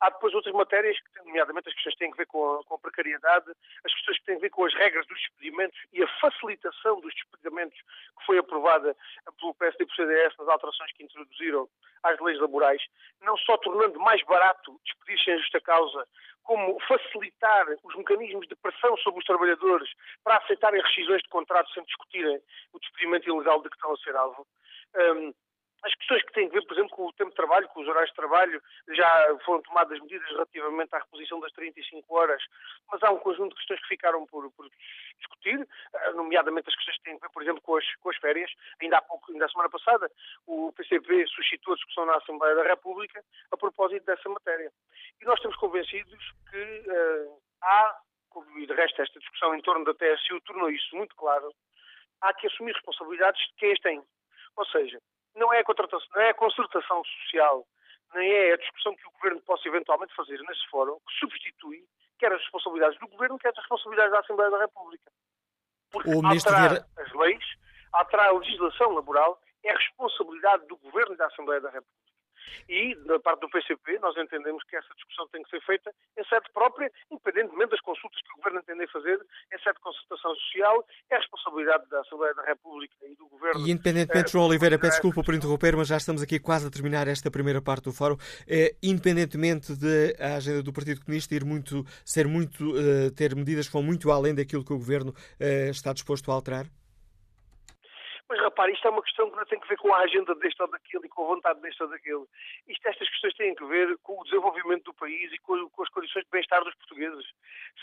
[0.06, 2.76] Há depois outras matérias, que, nomeadamente as questões que têm a ver com a, com
[2.76, 3.52] a, precariedade,
[3.84, 7.12] as questões que têm a ver com as regras dos despedimentos e a facilitação dos
[7.16, 8.96] despedimentos que foi aprovada
[9.40, 11.68] pelo PSD e pelo CDS nas alterações que introduziram
[12.04, 12.84] às leis laborais,
[13.24, 16.08] não só tornando mais barato despedir-se em justa causa,
[16.44, 19.90] como facilitar os mecanismos de pressão sobre os trabalhadores
[20.24, 22.40] para aceitarem rescisões de contratos sem discutirem
[22.74, 24.46] o despedimento ilegal de que estão a ser alvo.
[24.96, 25.34] Um,
[25.86, 27.88] as questões que têm a ver, por exemplo, com o tempo de trabalho, com os
[27.88, 32.44] horários de trabalho, já foram tomadas medidas relativamente à reposição das 35 horas,
[32.92, 34.68] mas há um conjunto de questões que ficaram por, por
[35.20, 38.18] discutir, eh, nomeadamente as questões que têm a ver, por exemplo, com as, com as
[38.18, 38.52] férias.
[38.82, 40.12] Ainda há pouco, ainda a semana passada,
[40.48, 44.72] o PCP suscitou a discussão na Assembleia da República a propósito dessa matéria.
[45.22, 48.00] E nós estamos convencidos que uh, há,
[48.58, 51.54] e de resto esta discussão em torno da TSU tornou isso muito claro,
[52.22, 54.04] há que assumir responsabilidades de quem as tem.
[54.58, 55.00] Ou seja,
[55.36, 57.66] não é a contratação, não é a concertação social,
[58.14, 61.86] nem é a discussão que o Governo possa eventualmente fazer nesse fórum que substitui
[62.18, 65.12] quer as responsabilidades do Governo, quer as responsabilidades da Assembleia da República.
[65.92, 66.88] Porque o alterar Vieira...
[66.98, 67.44] as leis,
[67.92, 72.05] alterar a legislação laboral é a responsabilidade do Governo e da Assembleia da República.
[72.70, 76.24] E, da parte do PCP, nós entendemos que essa discussão tem que ser feita em
[76.26, 79.20] sede própria, independentemente das consultas que o Governo entender fazer,
[79.54, 83.68] em sede de consultação social, é a responsabilidade da Assembleia da República e do Governo.
[83.68, 86.72] E independentemente, é, João Oliveira, peço desculpa por interromper, mas já estamos aqui quase a
[86.72, 88.18] terminar esta primeira parte do fórum.
[88.48, 92.74] É, independentemente da agenda do Partido Comunista ir muito, ser muito,
[93.16, 95.14] ter medidas que vão muito além daquilo que o Governo
[95.70, 96.66] está disposto a alterar?
[98.28, 100.60] Mas repare, isto é uma questão que não tem que ver com a agenda deste
[100.60, 102.26] ou daquele e com a vontade deste ou daquele.
[102.68, 105.90] Isto, estas questões têm que ver com o desenvolvimento do país e com, com as
[105.90, 107.26] condições de bem-estar dos portugueses.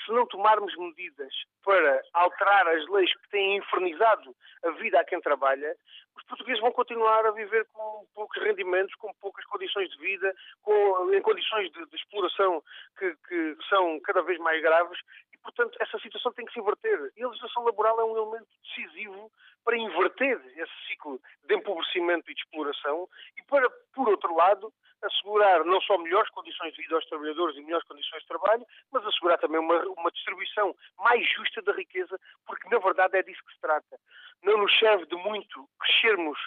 [0.05, 1.33] Se não tomarmos medidas
[1.65, 4.35] para alterar as leis que têm infernizado
[4.65, 5.77] a vida a quem trabalha,
[6.17, 11.15] os portugueses vão continuar a viver com poucos rendimentos, com poucas condições de vida, com,
[11.15, 12.63] em condições de, de exploração
[12.99, 14.99] que, que são cada vez mais graves
[15.43, 17.13] portanto, essa situação tem que se inverter.
[17.17, 19.31] E a legislação laboral é um elemento decisivo
[19.65, 24.73] para inverter esse ciclo de empobrecimento e de exploração e para, por outro lado,
[25.03, 29.05] assegurar não só melhores condições de vida aos trabalhadores e melhores condições de trabalho, mas
[29.05, 33.55] assegurar também uma, uma distribuição mais justa da riqueza, porque na verdade é disso que
[33.55, 33.99] se trata.
[34.43, 36.39] Não nos serve de muito crescermos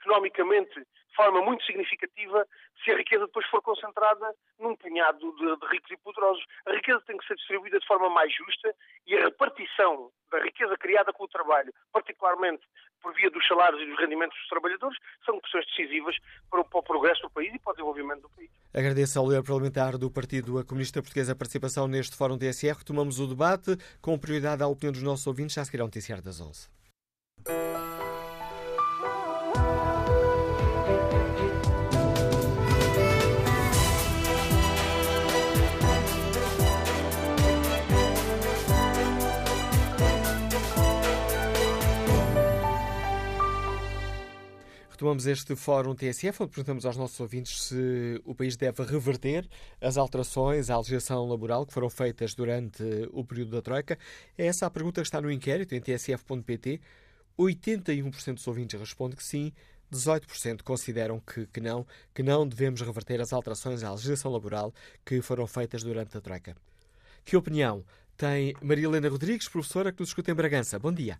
[0.00, 0.80] economicamente
[1.10, 2.46] de forma muito significativa
[2.82, 6.44] se a riqueza depois for concentrada num punhado de, de, ricos e poderosos.
[6.66, 8.74] A riqueza tem que ser distribuída de forma mais justa
[9.06, 12.62] e a repartição da riqueza criada com o trabalho, particularmente
[13.02, 16.16] por via dos salários e dos rendimentos dos trabalhadores, são questões decisivas
[16.50, 18.50] para o, para o progresso do país e para o desenvolvimento do país.
[18.72, 22.84] Agradeço ao líder parlamentar do Partido Comunista Português a participação neste Fórum TSR.
[22.84, 26.40] Tomamos o debate com prioridade à opinião dos nossos ouvintes, já seguirá o noticiário das
[26.40, 26.79] 11.
[45.00, 49.48] Retomamos este Fórum TSF, onde perguntamos aos nossos ouvintes se o país deve reverter
[49.80, 53.98] as alterações à legislação laboral que foram feitas durante o período da Troika.
[54.36, 56.82] É essa a pergunta que está no inquérito em tsf.pt.
[57.38, 59.54] 81% dos ouvintes respondem que sim,
[59.90, 64.70] 18% consideram que, que não, que não devemos reverter as alterações à legislação laboral
[65.02, 66.54] que foram feitas durante a Troika.
[67.24, 67.82] Que opinião
[68.18, 70.78] tem Maria Helena Rodrigues, professora que nos escuta em Bragança?
[70.78, 71.18] Bom dia.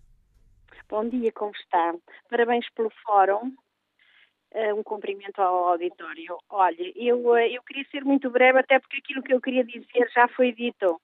[0.86, 1.94] Bom dia, como está?
[2.28, 3.56] Parabéns pelo fórum.
[4.52, 6.36] Uh, um cumprimento ao auditório.
[6.48, 10.10] Olha, eu, uh, eu queria ser muito breve, até porque aquilo que eu queria dizer
[10.12, 11.00] já foi dito.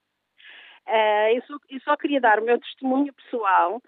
[0.87, 3.81] Uh, eu, só, eu, só, queria dar o meu testemunho pessoal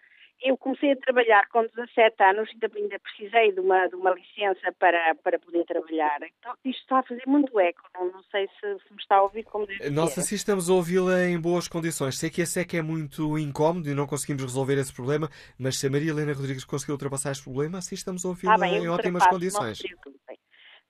[0.43, 4.73] eu comecei a trabalhar com 17 anos, ainda, ainda precisei de uma, de uma licença
[4.79, 6.19] para, para poder trabalhar.
[6.39, 9.23] Então, isto está a fazer muito eco, não, não sei se, se, me está a
[9.23, 12.19] ouvir como deve Nós assim estamos a ouvi-la em boas condições.
[12.19, 15.29] Sei que esse é que é muito incómodo e não conseguimos resolver esse problema,
[15.59, 18.69] mas se a Maria Helena Rodrigues conseguiu ultrapassar este problema, assim estamos a ouvi-la ah,
[18.69, 19.81] em ótimas condições.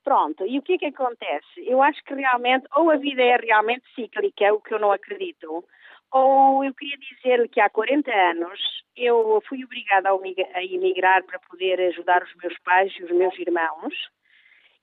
[0.04, 1.46] Pronto, e o que é que acontece?
[1.66, 4.90] Eu acho que realmente, ou a vida é realmente cíclica, é o que eu não
[4.90, 5.62] acredito,
[6.12, 8.60] ou eu queria dizer que há 40 anos
[8.96, 13.94] eu fui obrigada a emigrar para poder ajudar os meus pais e os meus irmãos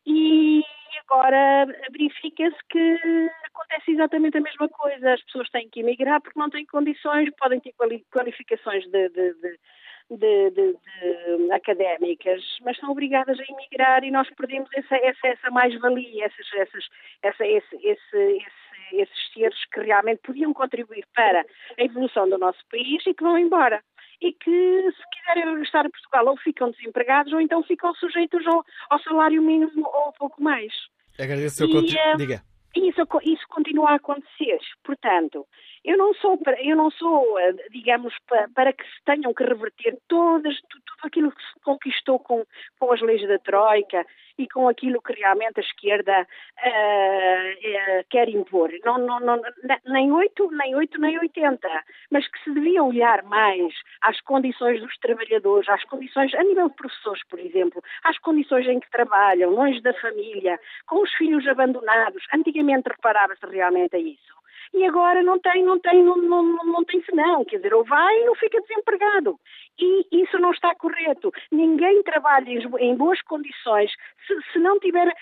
[0.05, 0.61] e
[0.99, 2.99] agora verifica-se que
[3.45, 5.13] acontece exatamente a mesma coisa.
[5.13, 7.73] As pessoas têm que emigrar porque não têm condições, podem ter
[8.11, 9.59] qualificações de, de, de
[10.07, 15.49] de, de, de, académicas, mas são obrigadas a emigrar e nós perdemos essa, essa, essa
[15.49, 16.85] mais-valia, essas, essas,
[17.23, 18.45] essa, esse, esse,
[18.91, 23.37] esses seres que realmente podiam contribuir para a evolução do nosso país e que vão
[23.37, 23.83] embora.
[24.21, 28.63] E que, se quiserem regressar a Portugal, ou ficam desempregados ou então ficam sujeitos ao,
[28.89, 30.71] ao salário mínimo ou pouco mais.
[31.19, 32.17] Agradeço o seu contributo.
[32.17, 32.41] Diga.
[32.75, 34.59] Isso, isso continua a acontecer.
[34.83, 35.45] Portanto,
[35.85, 38.13] eu não sou, eu não sou eh, digamos,
[38.53, 42.43] para, que se tenham que reverter todas, tudo, tudo aquilo que se conquistou com,
[42.79, 44.05] com as leis da Troika
[44.37, 48.69] e com aquilo que realmente a esquerda uh, uh, quer impor.
[48.83, 49.41] Não, não, não,
[49.85, 51.67] nem 8, nem 8, nem 80.
[52.11, 56.75] Mas que se devia olhar mais às condições dos trabalhadores, às condições, a nível de
[56.75, 62.23] professores, por exemplo, às condições em que trabalham, longe da família, com os filhos abandonados.
[62.33, 64.35] Antigamente reparava-se realmente a isso
[64.73, 68.27] e agora não tem, não tem, não, não, não tem senão, quer dizer, ou vai
[68.27, 69.39] ou fica desempregado.
[69.77, 71.31] E isso não está correto.
[71.51, 72.49] Ninguém trabalha
[72.79, 73.91] em boas condições
[74.25, 75.13] se, se, não tiver,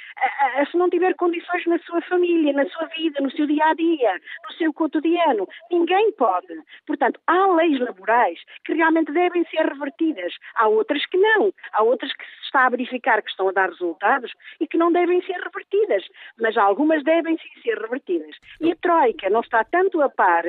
[0.69, 4.13] se não tiver condições na sua família, na sua vida, no seu dia a dia,
[4.47, 5.47] no seu cotidiano.
[5.71, 6.53] Ninguém pode.
[6.85, 10.33] Portanto, há leis laborais que realmente devem ser revertidas.
[10.55, 11.51] Há outras que não.
[11.73, 14.91] Há outras que se está a verificar que estão a dar resultados e que não
[14.91, 16.03] devem ser revertidas.
[16.39, 18.35] Mas algumas devem sim ser revertidas.
[18.61, 20.43] E a Troika não está tanto a par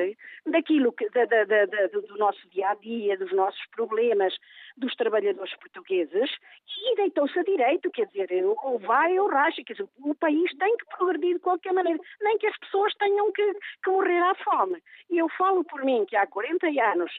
[0.45, 4.33] daquilo que, da, da, da, do nosso dia a dia, dos nossos problemas
[4.77, 6.29] dos trabalhadores portugueses
[6.67, 10.77] e deitou-se a direito, quer dizer, ou vai ou racha, quer dizer, o país tem
[10.77, 14.81] que progredir de qualquer maneira, nem que as pessoas tenham que, que morrer à fome.
[15.09, 17.11] E eu falo por mim que há 40 anos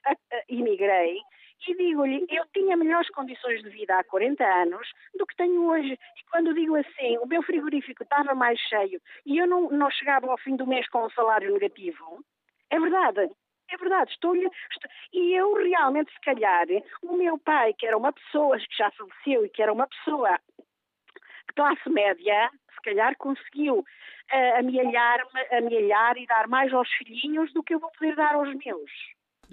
[0.48, 1.18] imigrei
[1.68, 4.88] e digo-lhe, eu tinha melhores condições de vida há 40 anos
[5.18, 5.92] do que tenho hoje.
[5.92, 10.30] E quando digo assim, o meu frigorífico estava mais cheio e eu não, não chegava
[10.30, 12.24] ao fim do mês com um salário negativo,
[12.70, 13.30] é verdade.
[13.68, 14.46] É verdade, estou-lhe.
[14.46, 16.66] Estou, e eu realmente, se calhar,
[17.02, 20.38] o meu pai, que era uma pessoa que já faleceu e que era uma pessoa
[20.56, 27.62] de classe média, se calhar conseguiu uh, amealhar, amealhar e dar mais aos filhinhos do
[27.62, 28.90] que eu vou poder dar aos meus.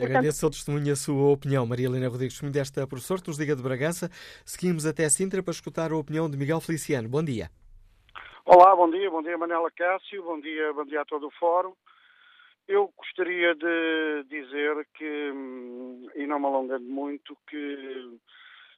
[0.01, 3.55] Agradeço ao testemunho a sua opinião, Maria Helena Rodrigues, testemunho desta professora que nos liga
[3.55, 4.09] de Bragança.
[4.43, 7.07] Seguimos até Sintra para escutar a opinião de Miguel Feliciano.
[7.07, 7.49] Bom dia.
[8.43, 11.73] Olá, bom dia, bom dia Manela Cássio, bom dia, bom dia a todo o fórum.
[12.67, 18.19] Eu gostaria de dizer que, hum, e não me alongando muito, que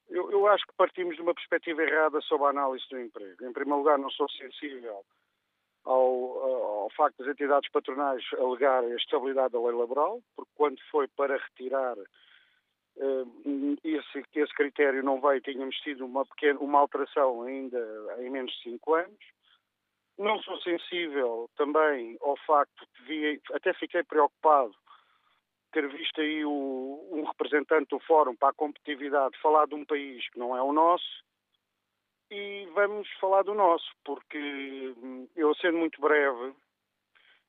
[0.09, 3.45] eu, eu acho que partimos de uma perspectiva errada sobre a análise do emprego.
[3.45, 5.03] Em primeiro lugar, não sou sensível
[5.85, 11.07] ao, ao facto das entidades patronais alegar a estabilidade da lei laboral, porque quando foi
[11.09, 17.79] para retirar uh, esse, esse critério não veio, tínhamos tido uma, pequena, uma alteração ainda
[18.19, 19.19] em menos de cinco anos.
[20.17, 24.73] Não sou sensível também ao facto de vi, até fiquei preocupado
[25.71, 30.27] ter visto aí o, um representante do Fórum para a Competitividade falar de um país
[30.29, 31.25] que não é o nosso,
[32.29, 36.53] e vamos falar do nosso, porque hum, eu, sendo muito breve,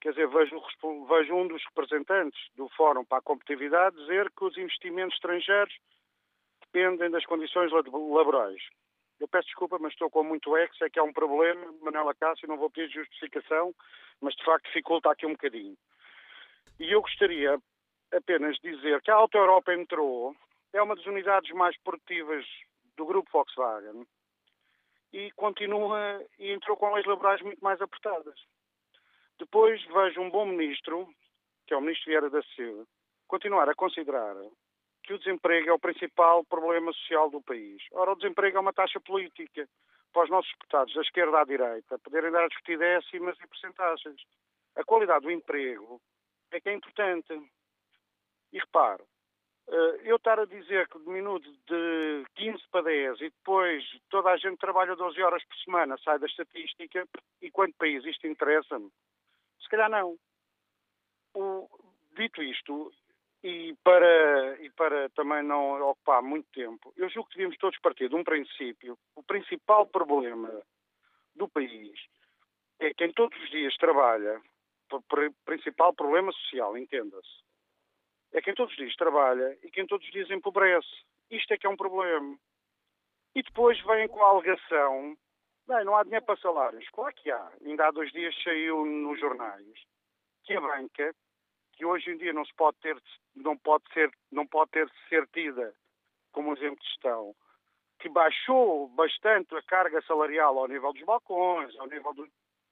[0.00, 0.62] quer dizer, vejo,
[1.08, 5.74] vejo um dos representantes do Fórum para a Competitividade dizer que os investimentos estrangeiros
[6.60, 8.62] dependem das condições laborais.
[9.18, 12.48] Eu peço desculpa, mas estou com muito ex, é que há um problema, Manela Cássio,
[12.48, 13.74] não vou pedir justificação,
[14.20, 15.76] mas de facto dificulta aqui um bocadinho.
[16.78, 17.58] E eu gostaria
[18.12, 20.36] apenas de dizer que a Auto Europa entrou,
[20.72, 22.44] é uma das unidades mais produtivas
[22.96, 24.06] do grupo Volkswagen,
[25.12, 28.38] e continua e entrou com leis laborais muito mais apertadas.
[29.38, 31.08] Depois vejo um bom ministro,
[31.66, 32.86] que é o ministro Vieira da Silva,
[33.26, 34.34] continuar a considerar
[35.02, 37.82] que o desemprego é o principal problema social do país.
[37.92, 39.68] Ora, o desemprego é uma taxa política
[40.12, 44.22] para os nossos deputados da esquerda à direita poderem dar a discutir décimas e percentagens.
[44.74, 46.00] A qualidade do emprego
[46.50, 47.32] é que é importante.
[48.52, 49.15] E repare, eh,
[50.04, 54.36] eu estar a dizer que de minuto de 15 para 10 e depois toda a
[54.36, 57.06] gente trabalha 12 horas por semana, sai da estatística,
[57.42, 58.90] e quanto país isto interessa-me?
[59.60, 60.16] Se calhar não.
[61.34, 61.68] O,
[62.16, 62.92] dito isto,
[63.42, 68.08] e para, e para também não ocupar muito tempo, eu julgo que devíamos todos partir
[68.08, 68.98] de um princípio.
[69.14, 70.50] O principal problema
[71.34, 71.98] do país
[72.78, 74.40] é quem todos os dias trabalha,
[74.92, 75.02] o
[75.44, 77.45] principal problema social, entenda-se,
[78.36, 80.86] é quem todos os dias trabalha e quem todos os dias empobrece.
[81.30, 82.38] Isto é que é um problema.
[83.34, 85.16] E depois vem com a alegação,
[85.66, 86.86] bem, não há dinheiro para salários.
[86.90, 87.50] Claro que há.
[87.64, 89.66] Ainda há dois dias saiu nos jornais
[90.44, 91.14] que a banca,
[91.72, 93.02] que hoje em dia não se pode ter,
[93.34, 95.74] não pode ser, não pode ter ser tida
[96.32, 97.34] como exemplo de gestão,
[97.98, 102.28] que baixou bastante a carga salarial ao nível dos balcões, ao nível do...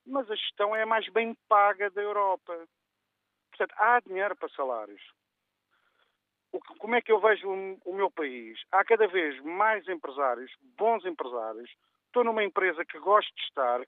[0.07, 2.69] Mas a gestão é a mais bem paga da Europa.
[3.49, 5.03] Portanto, há dinheiro para salários
[6.61, 7.49] como é que eu vejo
[7.85, 8.61] o, meu país?
[8.71, 11.71] Há cada vez mais empresários, bons empresários.
[12.07, 13.81] Estou numa empresa que gosto de estar,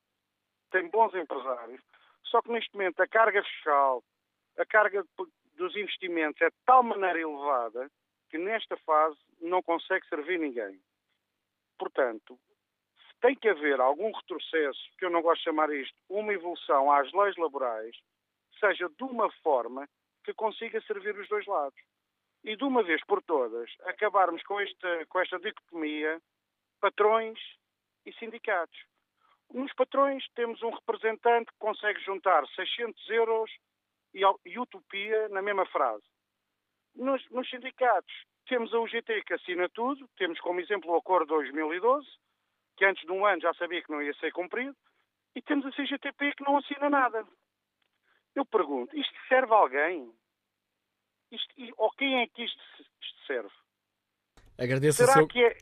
[0.70, 1.80] tem bons empresários,
[2.24, 4.02] só que neste momento a carga fiscal,
[4.58, 5.04] a carga
[5.54, 7.88] dos investimentos é de tal maneira elevada
[8.30, 10.80] que nesta fase não consegue servir ninguém.
[11.78, 12.38] Portanto,
[13.20, 17.12] tem que haver algum retrocesso, que eu não gosto de chamar isto, uma evolução às
[17.12, 17.96] leis laborais,
[18.58, 19.88] seja de uma forma
[20.24, 21.80] que consiga servir os dois lados
[22.47, 26.22] e de uma vez por todas acabarmos com esta, com esta dicotomia
[26.80, 27.38] patrões
[28.07, 28.78] e sindicatos.
[29.53, 33.51] Nos patrões temos um representante que consegue juntar 600 euros
[34.14, 36.05] e, e utopia na mesma frase.
[36.94, 38.14] Nos, nos, sindicatos
[38.47, 42.07] temos a UGT que assina tudo, temos como exemplo o acordo de 2012,
[42.76, 44.76] que antes de um ano já sabia que não ia ser cumprido,
[45.34, 47.26] e temos a CGTP que não assina nada.
[48.36, 50.14] Eu pergunto, isto serve a alguém?
[51.30, 53.50] Isto, ou quem é que isto, isto serve?
[54.58, 55.26] Agradeço Será seu...
[55.26, 55.56] que é...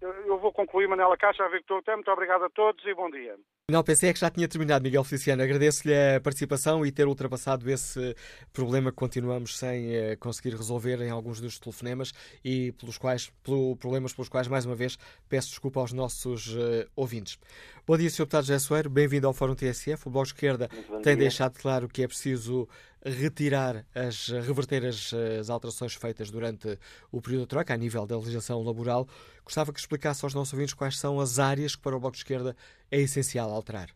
[0.00, 1.94] Eu vou concluir, Manela Caixa, a ver que estou até.
[1.94, 3.36] Muito obrigado a todos e bom dia.
[3.70, 5.42] Não, pensei que já tinha terminado, Miguel Feliciano.
[5.42, 8.16] Agradeço-lhe a participação e ter ultrapassado esse
[8.52, 12.12] problema que continuamos sem eh, conseguir resolver em alguns dos telefonemas
[12.44, 14.96] e pelos quais, pelo, problemas pelos quais, mais uma vez,
[15.28, 17.38] peço desculpa aos nossos uh, ouvintes.
[17.86, 18.22] Bom dia, Sr.
[18.22, 18.90] Deputado José Soeiro.
[18.90, 20.08] Bem-vindo ao Fórum TSF.
[20.08, 20.68] O Bloco de Esquerda
[21.02, 21.16] tem dia.
[21.16, 22.68] deixado claro que é preciso
[23.04, 26.78] retirar, as, reverter as, as, alterações feitas durante
[27.10, 29.06] o período de troca a nível da legislação laboral.
[29.44, 32.18] Gostava que explicasse aos nossos ouvintes quais são as áreas que para o Bloco de
[32.18, 32.54] Esquerda
[32.90, 33.88] é essencial alterar.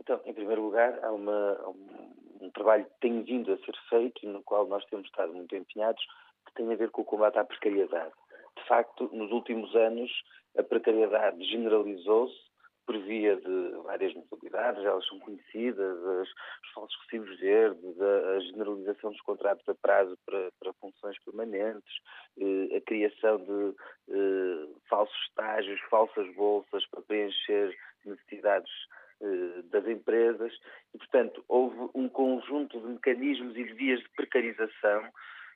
[0.00, 4.24] Então, em primeiro lugar, há, uma, um, um, trabalho que tem vindo a ser feito
[4.24, 6.02] e no qual nós temos estado muito empenhados,
[6.46, 8.12] que tem a ver com o combate à precariedade.
[8.56, 10.10] De facto, nos últimos anos,
[10.56, 12.45] a precariedade generalizou-se
[12.86, 18.40] por via de várias modalidades, elas são conhecidas, as, os falsos recibos verdes, a, a,
[18.40, 22.00] generalização dos contratos a prazo para, para funções permanentes,
[22.38, 23.74] eh, a criação de
[24.10, 28.72] eh, falsos estágios, falsas bolsas para preencher necessidades
[29.20, 30.52] eh, das empresas.
[30.94, 35.10] E, portanto, houve um conjunto de mecanismos e de vias de precarização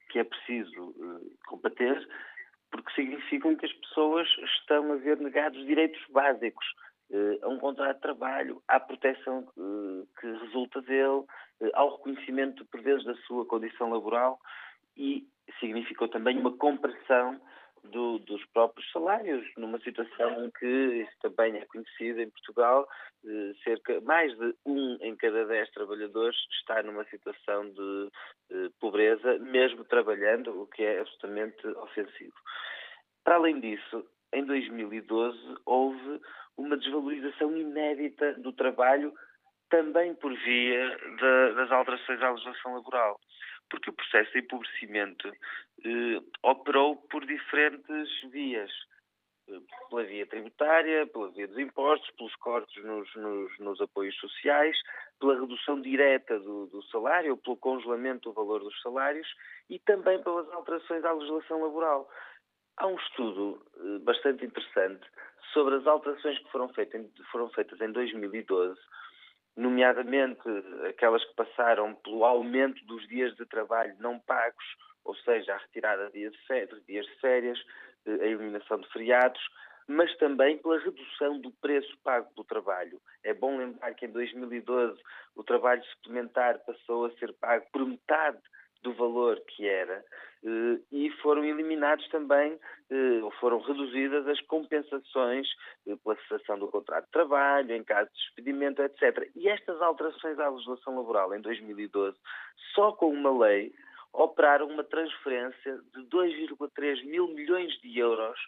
[0.09, 2.09] que é preciso eh, combater
[2.71, 4.29] porque significam que as pessoas
[4.61, 6.65] estão a ver negados direitos básicos
[7.43, 11.25] a um contrato de trabalho, à proteção eh, que resulta dele,
[11.61, 14.39] eh, ao reconhecimento, por vezes, da sua condição laboral
[14.97, 15.27] e
[15.59, 17.41] significou também uma compressão
[17.83, 22.87] do, dos próprios salários, numa situação em que, isso também é conhecido em Portugal,
[23.65, 30.61] cerca mais de um em cada dez trabalhadores está numa situação de pobreza, mesmo trabalhando,
[30.61, 32.35] o que é absolutamente ofensivo.
[33.25, 36.21] Para além disso, em 2012 houve
[36.61, 39.13] uma desvalorização inédita do trabalho,
[39.71, 43.19] também por via de, das alterações à legislação laboral.
[43.71, 48.71] Porque o processo de empobrecimento eh, operou por diferentes vias.
[49.49, 54.77] Eh, pela via tributária, pela via dos impostos, pelos cortes nos, nos, nos apoios sociais,
[55.21, 59.29] pela redução direta do, do, salário, pelo congelamento do valor dos salários
[59.69, 62.11] e também pelas alterações à legislação laboral.
[62.77, 65.07] Há um estudo eh, bastante interessante
[65.53, 68.79] sobre as alterações que foram feitas, foram feitas em 2012,
[69.57, 70.41] nomeadamente
[70.89, 74.65] aquelas que passaram pelo aumento dos dias de trabalho não pagos,
[75.05, 76.31] ou seja, a retirada de
[76.87, 77.59] dias de férias,
[78.07, 79.41] eh, a eliminação de feriados,
[79.89, 83.01] mas também pela redução do preço pago pelo trabalho.
[83.25, 85.01] É bom lembrar que em 2012
[85.35, 88.41] o trabalho suplementar passou a ser pago por metade
[88.83, 90.05] do valor que era
[90.43, 92.59] eh, e foram eliminados também,
[92.91, 95.47] eh, ou foram reduzidas as compensações
[95.87, 99.31] eh, pela cessação do contrato de trabalho, em caso de despedimento, etc.
[99.37, 102.17] E estas alterações à legislação laboral em 2012,
[102.75, 103.73] só com uma lei,
[104.13, 108.39] operaram uma transferência de 2,3 mil milhões de euros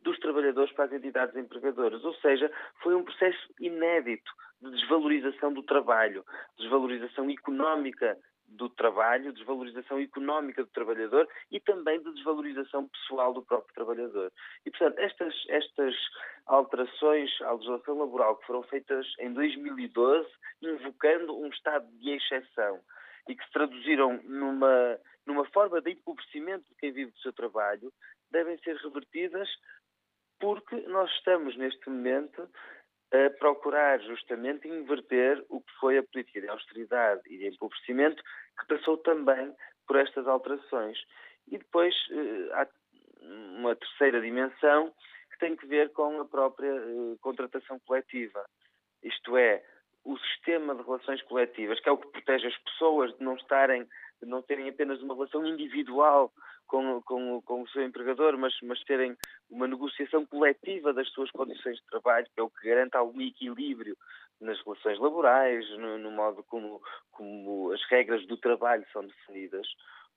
[0.00, 2.02] dos trabalhadores para as entidades empregadoras.
[2.04, 2.50] Ou seja,
[2.82, 6.24] foi um processo inédito de desvalorização do trabalho,
[6.58, 8.16] desvalorização económica
[8.52, 14.32] do trabalho, desvalorização económica do trabalhador e também de desvalorização pessoal do próprio trabalhador.
[14.64, 15.94] E, portanto, estas, estas
[16.46, 20.28] alterações à legislação laboral que foram feitas em 2012,
[20.62, 22.80] invocando um estado de exceção
[23.28, 27.92] e que se traduziram numa, numa forma de empobrecimento de quem vive do seu trabalho,
[28.30, 29.48] devem ser revertidas
[30.40, 32.48] porque nós estamos, neste momento,
[33.12, 38.22] a procurar justamente inverter o que foi a política de austeridade e de empobrecimento,
[38.58, 39.54] que passou também
[39.86, 40.98] por estas alterações.
[41.48, 42.66] E depois eh, há
[43.58, 44.92] uma terceira dimensão
[45.30, 48.44] que tem que ver com a própria eh, contratação coletiva.
[49.02, 49.62] Isto é,
[50.04, 53.86] o sistema de relações coletivas, que é o que protege as pessoas de não estarem,
[54.26, 56.32] não terem apenas uma relação individual
[56.66, 59.16] com, com, com o seu empregador, mas, mas terem
[59.50, 63.96] uma negociação coletiva das suas condições de trabalho, que é o que garante algum equilíbrio
[64.40, 69.66] nas relações laborais, no, no modo como, como as regras do trabalho são definidas.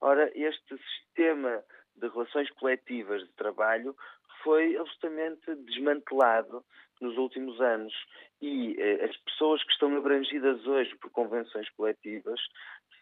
[0.02, 1.64] Ora, este sistema
[1.96, 3.96] de relações coletivas de trabalho
[4.44, 6.64] foi absolutamente desmantelado
[7.02, 7.94] nos últimos anos
[8.42, 12.40] e eh, as pessoas que estão abrangidas hoje por convenções coletivas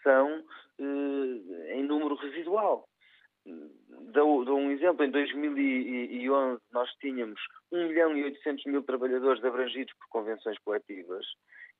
[0.03, 0.43] são
[0.79, 2.87] eh, em número residual.
[3.45, 7.39] Dou, dou, um exemplo, em 2011 nós tínhamos
[7.71, 11.25] 1 milhão e 800 mil trabalhadores abrangidos por convenções coletivas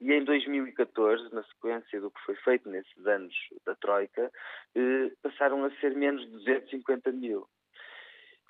[0.01, 3.33] e em 2014, na sequência do que foi feito nesses anos
[3.65, 4.29] da Troika,
[4.75, 7.47] eh, passaram a ser menos de 250 mil.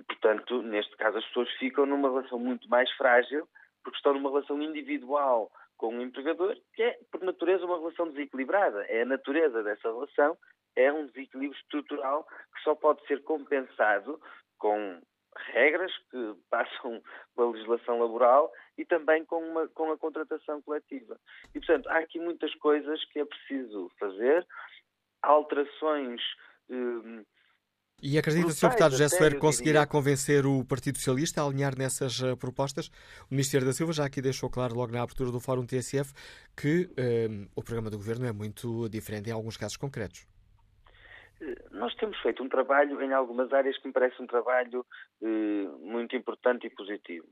[0.07, 3.47] Portanto, neste caso, as pessoas ficam numa relação muito mais frágil
[3.84, 5.51] porque estão numa relação individual
[5.84, 8.86] com o empregador, que é, por natureza, uma relação desequilibrada.
[8.86, 10.38] É a natureza dessa relação
[10.78, 14.18] é um desequilíbrio estrutural que só pode ser compensado
[14.58, 15.02] com
[15.52, 17.04] regras que passam
[17.36, 21.20] pela legislação laboral e também com, uma, com a contratação coletiva.
[21.54, 24.48] E, portanto, há aqui muitas coisas que é preciso fazer,
[25.22, 26.22] alterações.
[26.72, 27.26] Eh,
[28.04, 28.68] e acredita, Sr.
[28.68, 32.88] Deputado José Soeiro, conseguirá convencer o Partido Socialista a alinhar nessas uh, propostas?
[33.32, 36.14] O Ministério da Silva já aqui deixou claro, logo na abertura do Fórum TSF,
[36.56, 40.28] que uh, o programa do Governo é muito diferente em alguns casos concretos.
[41.39, 44.86] Eh, nós temos feito um trabalho em algumas áreas que me parece um trabalho
[45.80, 47.28] muito importante e positivo.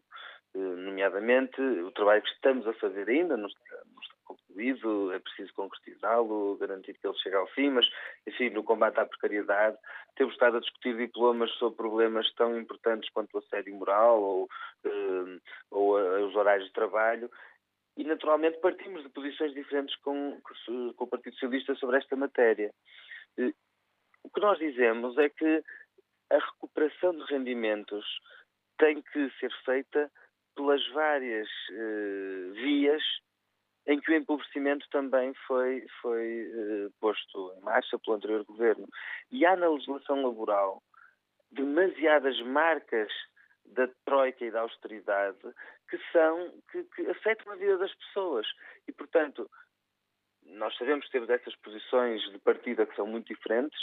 [0.55, 3.35] nomeadamente, o trabalho que estamos a fazer ainda,
[4.35, 7.87] concluído, é preciso concretizá-lo, garantir que ele chegue ao fim, mas,
[8.27, 9.77] enfim, no combate à precariedade,
[10.15, 14.43] temos estado a discutir diplomas sobre problemas tão importantes quanto o assédio moral ou,
[14.85, 17.29] uh, ou uh, os horários de trabalho,
[17.97, 20.39] e naturalmente partimos de posições diferentes com,
[20.95, 22.73] com o Partido Socialista sobre esta matéria.
[24.23, 25.63] O que nós dizemos é que
[26.31, 28.05] a recuperação de rendimentos
[28.77, 30.09] tem que ser feita
[30.55, 31.49] pelas várias
[32.53, 33.03] vias
[33.91, 38.87] em que o empobrecimento também foi, foi uh, posto em marcha pelo anterior governo.
[39.29, 40.81] E há na legislação laboral
[41.51, 43.11] demasiadas marcas
[43.65, 45.37] da troika e da austeridade
[45.89, 48.47] que são que, que afetam a vida das pessoas
[48.87, 49.49] e portanto
[50.43, 53.79] nós sabemos que temos essas posições de partida que são muito diferentes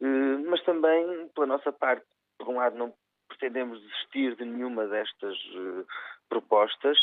[0.00, 2.06] uh, mas também pela nossa parte
[2.38, 2.94] por um lado não
[3.28, 5.86] pretendemos desistir de nenhuma destas uh,
[6.28, 6.98] propostas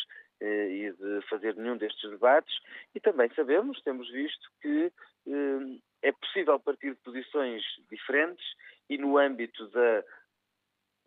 [0.45, 2.53] e de fazer nenhum destes debates.
[2.93, 4.91] E também sabemos, temos visto que
[5.27, 8.45] eh, é possível partir de posições diferentes
[8.89, 10.03] e no âmbito da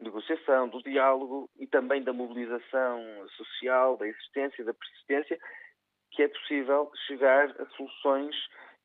[0.00, 3.02] negociação, do diálogo e também da mobilização
[3.36, 5.38] social, da existência, da persistência,
[6.10, 8.34] que é possível chegar a soluções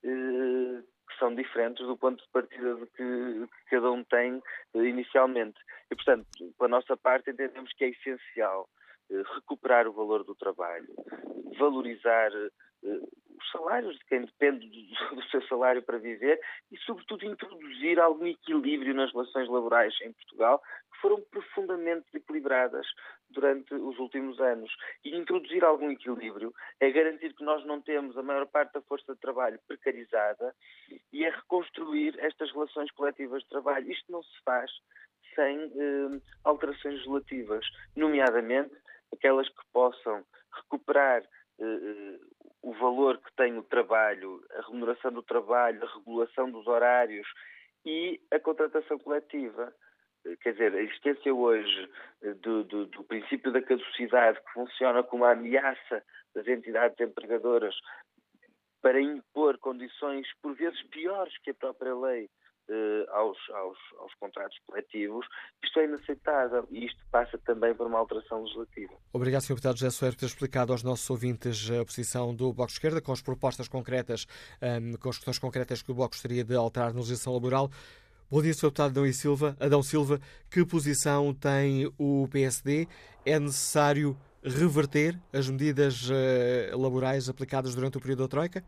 [0.03, 4.41] eh, que são diferentes do ponto de partida de que, que cada um tem
[4.73, 5.59] inicialmente.
[5.91, 6.27] E, portanto,
[6.57, 8.84] pela nossa parte, entendemos que é essencial eh,
[9.35, 10.87] recuperar o valor do trabalho,
[11.57, 12.99] valorizar eh,
[13.37, 16.39] os salários de quem depende do, seu salário para viver
[16.71, 22.87] e, sobretudo, introduzir algum equilíbrio nas relações laborais em Portugal, que foram profundamente equilibradas
[23.29, 24.71] durante os últimos anos.
[25.03, 29.13] E introduzir algum equilíbrio é garantir que nós não temos a maior parte da força
[29.13, 30.55] de trabalho precarizada
[31.11, 33.91] e é reconstruir estas relações coletivas de trabalho.
[33.91, 34.71] Isto não se faz
[35.35, 38.73] sem eh, alterações legislativas, nomeadamente
[39.15, 41.23] aquelas que possam recuperar
[41.59, 42.19] uh,
[42.61, 47.27] o valor que tem o trabalho, a remuneração do trabalho, a regulação dos horários
[47.85, 49.73] e a contratação coletiva.
[50.25, 51.89] Eh, quer dizer, a existência hoje
[52.41, 56.03] do, do, do princípio da caducidade, que funciona como uma ameaça
[56.33, 57.75] das entidades empregadoras
[58.81, 62.29] para impor condições, por vezes piores que a própria lei,
[62.69, 65.25] eh, aos, aos, aos, contratos coletivos,
[65.63, 68.93] isto é inaceitável e isto passa também por uma alteração legislativa.
[69.13, 69.49] Obrigado, Sr.
[69.49, 73.01] Deputado José Soares, por ter explicado aos nossos ouvintes a posição do Bloco de Esquerda,
[73.01, 74.25] com as propostas concretas,
[74.61, 77.69] um, ehm, com as questões concretas que o Bloco gostaria de alterar na legislação laboral.
[78.31, 78.67] Bom dia, Sr.
[78.67, 79.55] Deputado Adão, e Silva.
[79.59, 80.19] Adão Silva.
[80.49, 82.87] Que posição tem o PSD?
[83.23, 88.63] É necessário reverter as medidas uh, laborais aplicadas durante o período da Troika?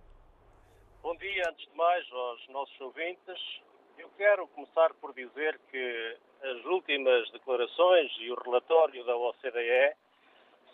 [1.01, 3.39] Bom dia, antes de mais, aos nossos ouvintes
[4.18, 9.95] quero começar por dizer que as últimas declarações e o relatório da OCDE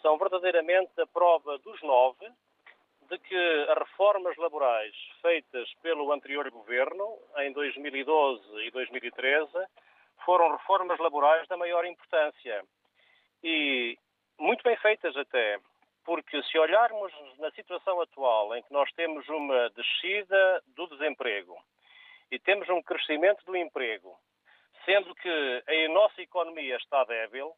[0.02, 2.26] são verdadeiramente a prova dos nove
[3.10, 9.52] de que as reformas laborais feitas pelo anterior governo, em 2012 e 2013,
[10.26, 12.64] foram reformas laborais da maior importância.
[13.44, 13.98] E
[14.40, 15.60] muito bem feitas até,
[16.06, 21.58] porque se olharmos na situação atual, em que nós temos uma descida do desemprego,
[22.32, 24.18] e temos um crescimento do emprego,
[24.86, 27.54] sendo que a nossa economia está débil,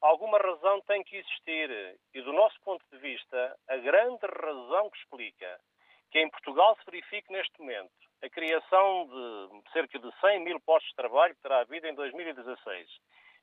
[0.00, 1.98] alguma razão tem que existir.
[2.14, 5.60] E do nosso ponto de vista, a grande razão que explica
[6.10, 7.90] que em Portugal se verifique neste momento
[8.22, 12.88] a criação de cerca de 100 mil postos de trabalho que terá havido em 2016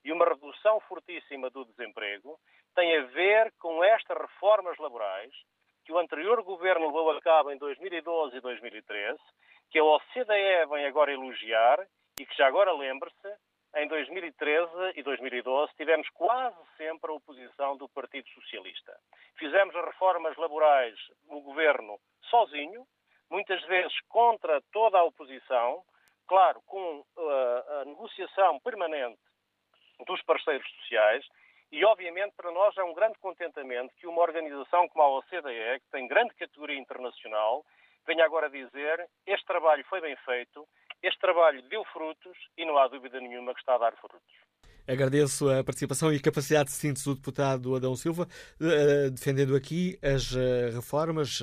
[0.03, 2.37] e uma redução fortíssima do desemprego
[2.75, 5.31] tem a ver com estas reformas laborais
[5.85, 9.17] que o anterior governo levou a cabo em 2012 e 2013
[9.69, 11.85] que a OCDE vem agora elogiar
[12.19, 13.37] e que já agora lembre-se,
[13.75, 18.97] em 2013 e 2012 tivemos quase sempre a oposição do Partido Socialista.
[19.37, 20.95] Fizemos as reformas laborais
[21.27, 21.99] no governo
[22.29, 22.87] sozinho,
[23.29, 25.83] muitas vezes contra toda a oposição,
[26.25, 29.19] claro, com uh, a negociação permanente
[30.07, 31.25] dos parceiros sociais,
[31.71, 35.91] e obviamente para nós é um grande contentamento que uma organização como a OCDE, que
[35.91, 37.65] tem grande categoria internacional,
[38.05, 40.67] venho agora dizer este trabalho foi bem feito,
[41.01, 44.21] este trabalho deu frutos e não há dúvida nenhuma que está a dar frutos.
[44.87, 48.27] Agradeço a participação e capacidade de síntese do deputado Adão Silva,
[48.59, 51.41] uh, defendendo aqui as uh, reformas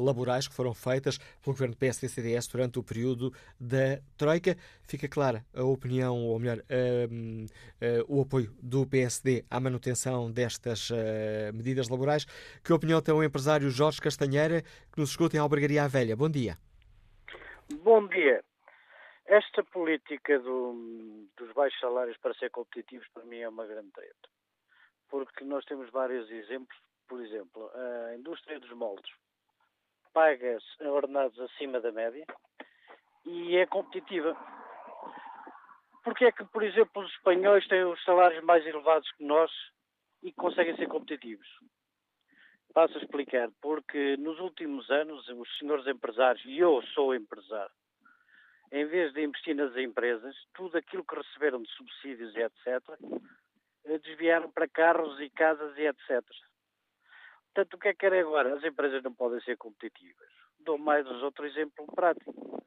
[0.00, 4.56] laborais que foram feitas pelo governo PSD-CDS durante o período da Troika.
[4.82, 6.62] Fica clara a opinião, ou melhor,
[8.08, 10.88] o apoio do PSD à manutenção destas
[11.52, 12.24] medidas laborais.
[12.64, 16.16] Que opinião tem o empresário Jorge Castanheira, que nos escuta em Albergaria Velha?
[16.16, 16.56] Bom dia.
[17.84, 18.42] Bom dia.
[19.28, 24.28] Esta política do, dos baixos salários para ser competitivos, para mim, é uma grande treta.
[25.10, 26.74] Porque nós temos vários exemplos.
[27.06, 29.10] Por exemplo, a indústria dos moldes
[30.14, 32.26] paga ordenados acima da média
[33.26, 34.34] e é competitiva.
[36.02, 39.50] Porquê é que, por exemplo, os espanhóis têm os salários mais elevados que nós
[40.22, 41.46] e conseguem ser competitivos?
[42.72, 43.50] Passo a explicar.
[43.60, 47.74] Porque nos últimos anos, os senhores empresários, e eu sou empresário,
[48.70, 52.82] em vez de investir nas empresas, tudo aquilo que receberam de subsídios e etc.,
[53.86, 56.22] eh, desviaram para carros e casas e etc.
[57.54, 58.54] Portanto, o que é que era agora?
[58.54, 60.28] As empresas não podem ser competitivas.
[60.60, 62.62] Dou mais outro exemplo prático.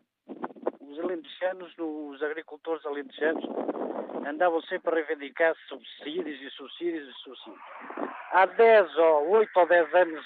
[0.79, 3.45] Os alentejanos, os agricultores alentejanos,
[4.27, 7.61] andavam sempre a reivindicar subsídios e subsídios e subsídios.
[8.31, 10.25] Há 10 ou 8 ou 10 anos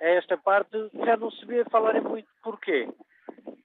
[0.00, 2.28] a esta parte já não se vê falarem muito.
[2.42, 2.88] Porquê?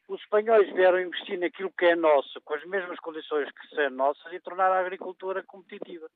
[0.07, 4.31] Os espanhóis vieram investir naquilo que é nosso, com as mesmas condições que são nossas,
[4.31, 6.07] e tornar a agricultura competitiva.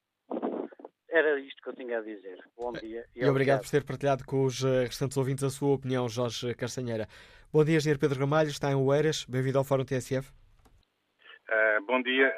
[1.10, 2.38] Era isto que eu tinha a dizer.
[2.58, 3.06] Bom dia.
[3.14, 6.56] E, e obrigado por ter partilhado com os eh, restantes ouvintes a sua opinião, Jorge
[6.56, 7.06] Castanheira.
[7.52, 9.26] Bom dia, engenheiro Pedro Ramalho, está em Oeiras.
[9.26, 10.30] Bem-vindo ao Fórum TSF.
[10.30, 12.34] Uh, eh, bom dia.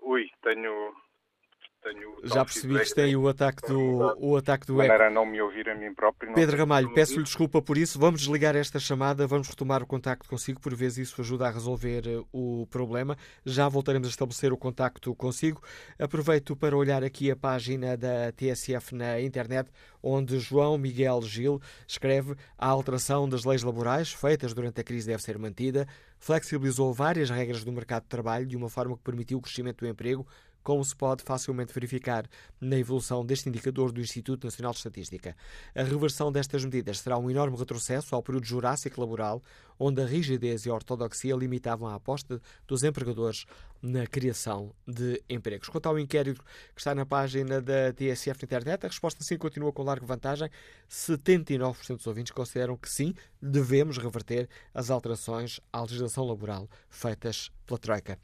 [0.00, 0.94] Ui, tenho
[1.82, 5.10] tenho Já percebi que tem o ataque do, o ataque do eco.
[5.10, 6.34] não me ouvir a mim próprio.
[6.34, 7.98] Pedro Ramalho, peço-lhe desculpa por isso.
[7.98, 12.06] Vamos desligar esta chamada, vamos retomar o contacto consigo, por vezes isso ajuda a resolver
[12.06, 13.16] eh, o problema.
[13.44, 15.62] Já voltaremos a estabelecer o contacto consigo.
[15.98, 19.70] Aproveito para olhar aqui a página da TSF na internet,
[20.02, 25.22] onde João Miguel Gil escreve a alteração das leis laborais feitas durante a crise deve
[25.22, 25.86] ser mantida,
[26.18, 29.88] flexibilizou várias regras do mercado de trabalho de uma forma que permitiu o crescimento do
[29.88, 30.26] emprego,
[30.62, 32.26] como se pode facilmente verificar
[32.60, 35.36] na evolução deste indicador do Instituto Nacional de Estatística.
[35.74, 39.42] A reversão destas medidas será um enorme retrocesso ao período jurássico laboral,
[39.78, 43.46] onde a rigidez e a ortodoxia limitavam a aposta dos empregadores
[43.80, 45.68] na criação de empregos.
[45.68, 46.42] Quanto ao inquérito
[46.74, 50.50] que está na página da TSF na internet, a resposta sim continua com larga vantagem.
[50.90, 57.78] 79% dos ouvintes consideram que sim, devemos reverter as alterações à legislação laboral feitas pela
[57.78, 58.18] Troika.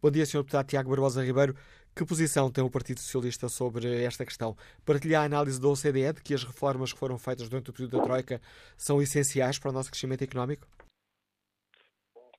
[0.00, 0.38] Bom dia, Sr.
[0.38, 1.56] Deputado Tiago Barbosa Ribeiro.
[1.94, 4.56] Que posição tem o Partido Socialista sobre esta questão?
[4.84, 7.98] Partilha a análise da OCDE de que as reformas que foram feitas durante o período
[7.98, 8.40] da Troika
[8.76, 10.66] são essenciais para o nosso crescimento económico?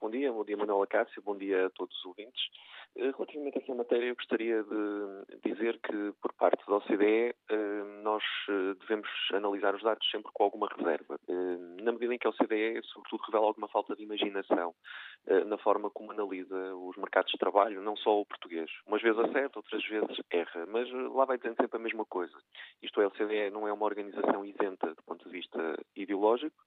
[0.10, 2.42] Bom dia, bom dia Manuela Cássio, bom dia a todos os ouvintes.
[2.96, 7.84] Eh, relativamente a esta matéria, eu gostaria de dizer que, por parte da OCDE, eh,
[8.02, 11.20] nós eh, devemos analisar os dados sempre com alguma reserva,
[11.84, 14.74] na medida em que a OCDE, sobretudo, revela alguma falta de imaginação
[15.46, 18.72] na forma como analisa os mercados de trabalho, não só o português.
[18.88, 22.36] Umas vezes acerta, outras vezes erra, mas lá vai dizendo sempre a mesma coisa.
[22.82, 26.58] Isto é, a OCDE não é uma organização isenta do ponto de vista ideológico,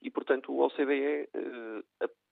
[0.00, 1.28] e, portanto, o OCDE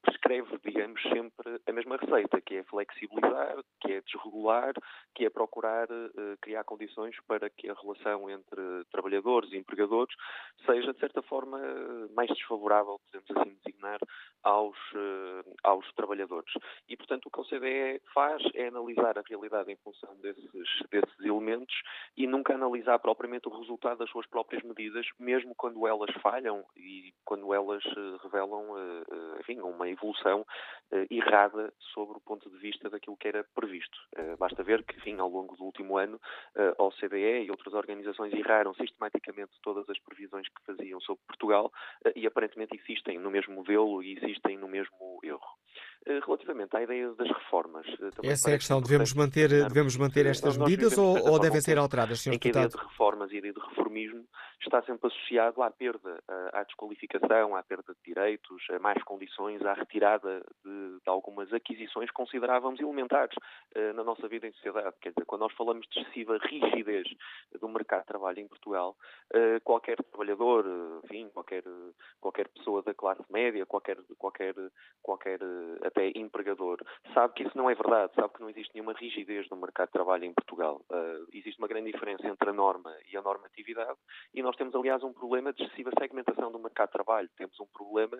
[0.07, 4.73] prescreve, digamos, sempre a mesma receita, que é flexibilizar, que é desregular,
[5.15, 10.15] que é procurar uh, criar condições para que a relação entre trabalhadores e empregadores
[10.65, 11.59] seja, de certa forma,
[12.15, 13.99] mais desfavorável, podemos assim designar,
[14.43, 16.53] aos, uh, aos trabalhadores.
[16.89, 20.53] E, portanto, o que a OCDE faz é analisar a realidade em função desses,
[20.91, 21.75] desses elementos
[22.17, 27.13] e nunca analisar propriamente o resultado das suas próprias medidas, mesmo quando elas falham e
[27.25, 28.67] quando elas uh, revelam,
[29.41, 30.45] enfim, uma evolução
[31.11, 33.99] errada sobre o ponto de vista daquilo que era previsto.
[34.39, 36.21] basta ver que, enfim, ao longo do último ano,
[36.57, 41.73] a OCDE e outras organizações erraram sistematicamente todas as previsões que faziam sobre Portugal
[42.15, 45.57] e aparentemente insistem no mesmo modelo e insistem no mesmo erro.
[46.07, 47.85] Eh, relativamente à ideia das reformas.
[47.89, 48.81] Eh, Essa é a questão.
[48.81, 52.39] Devemos manter, devemos manter estas medidas ou, ou devem ser alteradas, Sr.
[52.39, 52.57] Deputado?
[52.57, 54.25] A ideia de reformas e a ideia de reformismo
[54.63, 56.23] está sempre associado à perda,
[56.53, 62.11] à desqualificação, à perda de direitos, a mais condições, à retirada de, de algumas aquisições
[62.11, 63.35] considerávamos elementares
[63.77, 64.95] uh, na nossa vida em sociedade.
[65.01, 67.07] Quer dizer, quando nós falamos de excessiva rigidez
[67.61, 68.97] do mercado de trabalho em Portugal,
[69.35, 70.65] uh, qualquer trabalhador,
[71.05, 71.63] enfim, qualquer,
[72.21, 74.55] qualquer pessoa da classe média, qualquer, qualquer,
[75.03, 75.39] qualquer
[75.85, 76.79] até empregador,
[77.15, 79.93] sabe que isso não é verdade, sabe que não existe nenhuma rigidez no mercado de
[79.93, 80.83] trabalho em Portugal.
[81.33, 83.99] Existe uma grande diferença entre a norma e a normatividade
[84.35, 87.29] e nós temos, aliás, um problema de excessiva segmentação do mercado de trabalho.
[87.37, 88.19] Temos um problema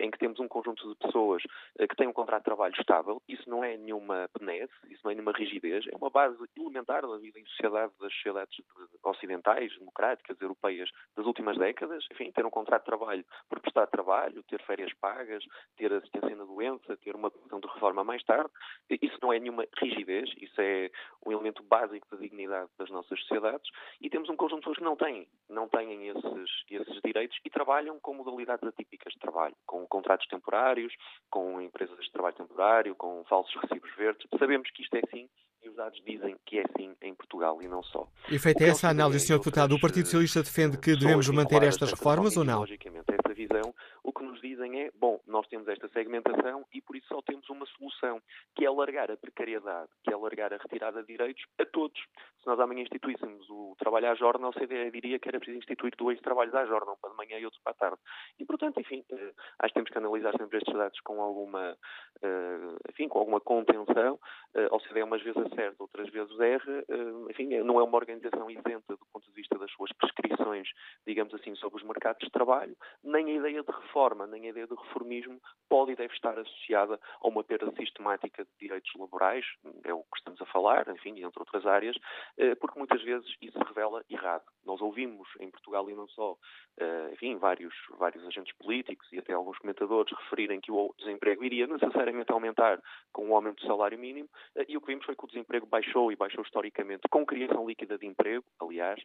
[0.00, 1.42] em que temos um conjunto de pessoas
[1.78, 3.22] uh, que têm um contrato de trabalho estável.
[3.28, 5.86] Isso não é nenhuma penese, isso não é nenhuma rigidez.
[5.88, 8.60] É uma base elementar da vida em sociedade das sociedades
[9.04, 12.04] ocidentais, democráticas, europeias das últimas décadas.
[12.12, 15.44] Enfim, ter um contrato de trabalho por prestar trabalho, ter férias pagas,
[15.76, 18.50] ter assistência na doença, ter uma pensão de reforma mais tarde.
[18.90, 20.90] Isso não é nenhuma rigidez, isso é
[21.26, 23.70] um elemento básico da dignidade das nossas sociedades.
[24.00, 27.50] E temos um conjunto de pessoas que não têm, não têm esses, esses direitos e
[27.50, 30.81] trabalham com modalidades atípicas de trabalho, com contratos temporários,
[31.30, 34.26] com empresas de trabalho temporário, com falsos recibos verdes.
[34.38, 35.28] Sabemos que isto é assim
[35.62, 38.08] e os dados dizem que é assim em Portugal e não só.
[38.30, 39.38] E feita essa análise, Sr.
[39.38, 42.60] Deputado, o Partido Socialista defende que devemos manter estas reformas ou não?
[42.60, 47.06] Logicamente, visão, o que nos dizem é, bom, nós temos esta segmentação e por isso
[47.08, 48.20] só temos uma solução,
[48.54, 52.00] que é alargar a precariedade, que é alargar a retirada de direitos a todos.
[52.40, 55.94] Se nós amanhã instituíssemos o trabalho à jornada, o CDE diria que era preciso instituir
[55.96, 57.98] dois trabalhos à jornada, um para de manhã e outro para a tarde.
[58.38, 61.76] E, portanto, enfim, eh, acho que temos que analisar sempre estes dados com alguma,
[62.22, 64.18] eh, enfim, com alguma contenção.
[64.54, 66.84] Eh, o CDE umas vezes acerta, outras vezes erra.
[67.30, 70.68] Enfim, não é uma organização isenta do ponto de vista das suas prescrições,
[71.06, 74.66] digamos assim, sobre os mercados de trabalho, nem a ideia de reforma, nem a ideia
[74.66, 79.44] de reformismo pode e deve estar associada a uma perda sistemática de direitos laborais,
[79.84, 81.96] é o que estamos a falar, enfim, entre outras áreas,
[82.36, 84.44] eh, porque muitas vezes isso se revela errado.
[84.64, 86.36] Nós ouvimos em Portugal e não só,
[86.78, 91.66] eh, enfim, vários, vários agentes políticos e até alguns comentadores referirem que o desemprego iria
[91.66, 92.80] necessariamente aumentar
[93.12, 95.66] com o aumento do salário mínimo, eh, e o que vimos foi que o desemprego
[95.66, 99.00] baixou e baixou historicamente com criação líquida de emprego, aliás,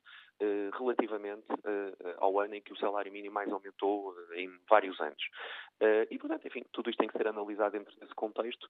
[0.77, 1.47] relativamente
[2.17, 5.23] ao ano em que o salário mínimo mais aumentou em vários anos.
[6.09, 8.67] E, portanto, enfim, tudo isto tem que ser analisado dentro desse contexto.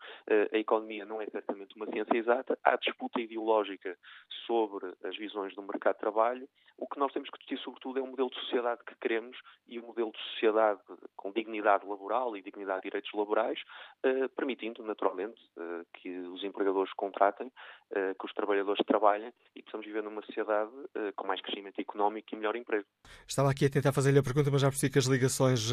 [0.52, 3.98] A economia não é certamente uma ciência exata, há disputa ideológica
[4.46, 6.50] sobre as visões do mercado de trabalho.
[6.78, 9.80] O que nós temos que discutir, sobretudo, é o modelo de sociedade que queremos e
[9.80, 10.80] o modelo de sociedade
[11.16, 13.60] com dignidade laboral e dignidade de direitos laborais,
[14.04, 17.52] eh, permitindo, naturalmente, eh, que os empregadores contratem,
[17.92, 20.72] eh, que os trabalhadores trabalhem e possamos viver numa sociedade
[21.16, 22.86] com mais crescimento económico e melhor emprego.
[23.28, 25.72] Estava aqui a tentar fazer-lhe a pergunta, mas já percebi que as ligações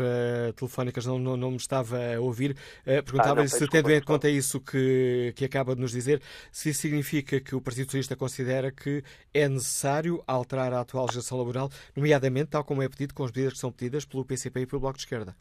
[0.56, 2.56] telefónicas não, não, não, me estava a ouvir.
[2.84, 6.82] Perguntava-lhe ah, se, tendo em conta isso que, que acaba de nos dizer, se isso
[6.82, 9.02] significa que o Partido Socialista considera que
[9.32, 13.54] é necessário alterar a atual legislação laboral, nomeadamente, tal como é pedido, com as medidas
[13.54, 15.36] que são pedidas pelo PCP e pelo Bloco de Esquerda.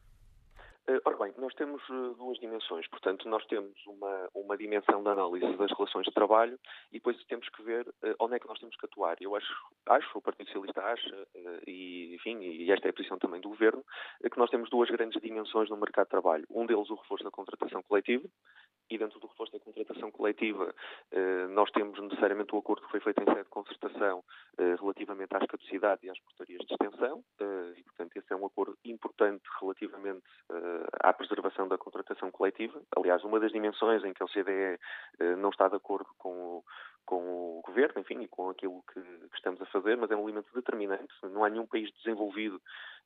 [0.88, 2.88] Eh, ora bem, nós temos eh, duas dimensões.
[2.88, 6.58] Portanto, nós temos uma, uma dimensão de análise das relações de trabalho
[6.90, 9.18] e depois temos que ver uh, onde é que nós temos que atuar.
[9.20, 9.54] Eu acho,
[9.88, 13.50] acho o Partido Socialista acha, uh, e, enfim, e esta é a posição também do
[13.50, 13.84] Governo,
[14.22, 16.46] que nós temos duas grandes dimensões no mercado de trabalho.
[16.50, 18.28] Um deles, o reforço da contratação coletiva,
[18.90, 20.74] e dentro do reforço da contratação coletiva
[21.12, 24.24] eh, nós temos necessariamente o acordo que foi feito em sede de concertação
[24.58, 28.46] eh, relativamente às capacidades e às portarias de extensão eh, e, portanto, esse é um
[28.46, 30.24] acordo importante relativamente
[31.02, 32.82] à preservação da contratação coletiva.
[32.98, 34.80] Aliás, uma das dimensões em que a OCDE
[35.38, 36.64] não está de acordo com o
[37.06, 40.24] com o governo, enfim, e com aquilo que, que, estamos a fazer, mas é um
[40.24, 41.14] elemento determinante.
[41.24, 42.62] Não há nenhum país desenvolvido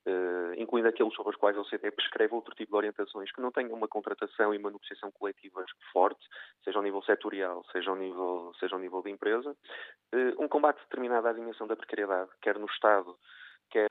[0.07, 3.51] uh, incluindo aqueles sobre os quais a OCDE prescreve outro tipo de orientações que não
[3.51, 6.25] tenham uma contratação e uma negociação coletiva forte,
[6.63, 10.80] seja ao nível setorial, seja ao nível, seja ao nível de empresa, uh, um combate
[10.84, 13.15] determinado à dimensão da precariedade, quer no Estado,
[13.70, 13.89] quer,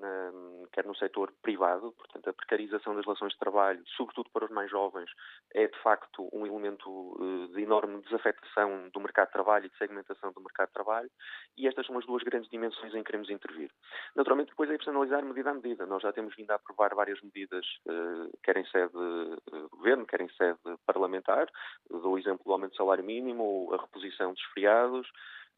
[0.00, 0.32] na,
[0.72, 4.70] quer no setor privado, portanto a precarização das relações de trabalho, sobretudo para os mais
[4.70, 5.10] jovens,
[5.54, 9.78] é de facto um elemento eh, de enorme desafetação do mercado de trabalho e de
[9.78, 11.10] segmentação do mercado de trabalho,
[11.56, 13.70] e estas são as duas grandes dimensões em que queremos intervir.
[14.14, 15.86] Naturalmente depois é preciso analisar medida a medida.
[15.86, 20.20] Nós já temos vindo a aprovar várias medidas, eh, quer em sede de governo, quer
[20.20, 21.48] em sede parlamentar,
[21.90, 25.08] dou o exemplo do aumento do salário mínimo, a reposição dos feriados,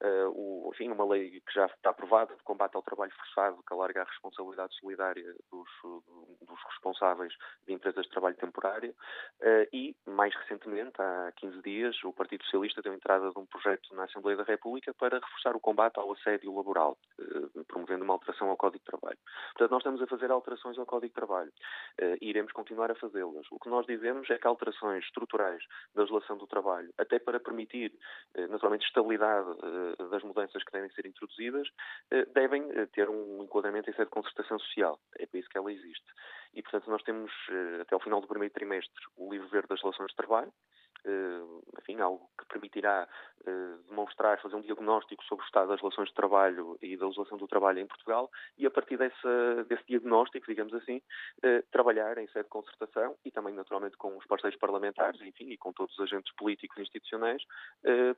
[0.02, 3.74] Uh, o, enfim, uma lei que já está aprovada de combate ao trabalho forçado, que
[3.74, 5.68] alarga a responsabilidade solidária dos,
[6.40, 7.34] dos responsáveis
[7.66, 8.92] de empresas de trabalho temporário
[9.40, 13.94] uh, e, mais recentemente, há 15 dias, o Partido Socialista deu entrada de um projeto
[13.94, 18.48] na Assembleia da República para reforçar o combate ao assédio laboral, uh, promovendo uma alteração
[18.48, 19.18] ao Código de Trabalho.
[19.52, 21.52] Portanto, nós estamos a fazer alterações ao Código de Trabalho
[22.20, 23.46] e iremos continuar a fazê-las.
[23.50, 25.62] O que nós dizemos é que alterações estruturais
[25.94, 27.92] da legislação do trabalho, até para permitir,
[28.48, 29.48] naturalmente, estabilidade
[30.10, 31.68] das mudanças que devem ser introduzidas
[32.10, 35.00] eh, devem eh, ter um enquadramento em sede de concertação social.
[35.18, 36.06] É para isso que ela existe.
[36.54, 39.80] E, portanto, nós temos, eh, até ao final do primeiro trimestre, o livro verde das
[39.82, 40.52] relações de trabalho,
[41.78, 43.08] enfim, algo que permitirá
[43.88, 47.48] demonstrar, fazer um diagnóstico sobre o estado das relações de trabalho e da legislação do
[47.48, 51.00] trabalho em Portugal e, a partir dessa, desse diagnóstico, digamos assim,
[51.70, 55.72] trabalhar em sede de concertação e também, naturalmente, com os parceiros parlamentares, enfim, e com
[55.72, 57.42] todos os agentes políticos e institucionais,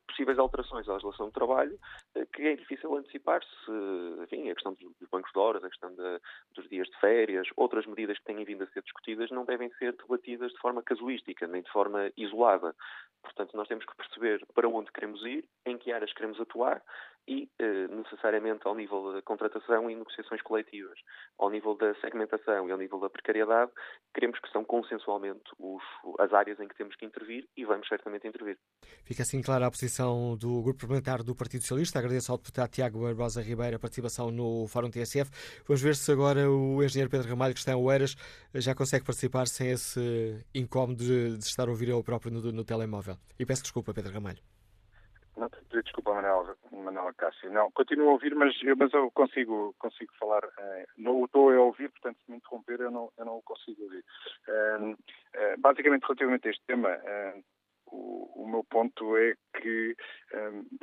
[0.09, 1.79] possíveis alterações à legislação do trabalho,
[2.35, 3.49] que é difícil antecipar-se,
[4.23, 6.21] enfim, a questão dos bancos de horas, a questão de,
[6.55, 9.95] dos dias de férias, outras medidas que têm vindo a ser discutidas não devem ser
[9.97, 12.72] debatidas de forma casuística, nem de forma isolada.
[13.23, 16.83] Portanto, nós temos que perceber para onde queremos ir, em que áreas queremos atuar
[17.27, 20.99] e, eh, necessariamente, ao nível da contratação e negociações coletivas,
[21.39, 23.71] ao nível da segmentação e ao nível da precariedade,
[24.15, 25.83] queremos que são consensualmente os,
[26.19, 28.59] as áreas em que temos que intervir e vamos certamente intervir.
[29.05, 31.99] Fica assim clara a posição do Grupo Parlamentar do Partido Socialista.
[31.99, 35.31] Agradeço ao deputado Tiago Barbosa Ribeiro a participação no Fórum TSF.
[35.67, 38.17] Vamos ver se agora o engenheiro Pedro Ramalho, que está em Oeiras,
[38.55, 42.65] já consegue participar sem esse incómodo de, de estar a ouvir ele próprio no, no
[42.65, 43.17] telemóvel.
[43.39, 44.52] E peço desculpa, Pedro Ramalho.
[45.37, 45.49] Não,
[45.83, 47.51] desculpa, Manuel, Manuel Cássio.
[47.51, 50.45] Não, continuo a ouvir, mas eu, mas eu consigo, consigo falar.
[50.45, 53.43] Uh, não o estou a ouvir, portanto, se me interromper, eu não, eu não o
[53.43, 54.05] consigo ouvir.
[54.47, 56.99] Uh, uh, basicamente, relativamente a este tema,
[57.87, 59.97] o, o, meu ponto é que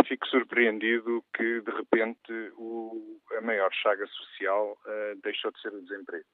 [0.06, 4.78] fico surpreendido que, de repente, o, a maior chaga social
[5.24, 6.26] deixou de ser o desemprego.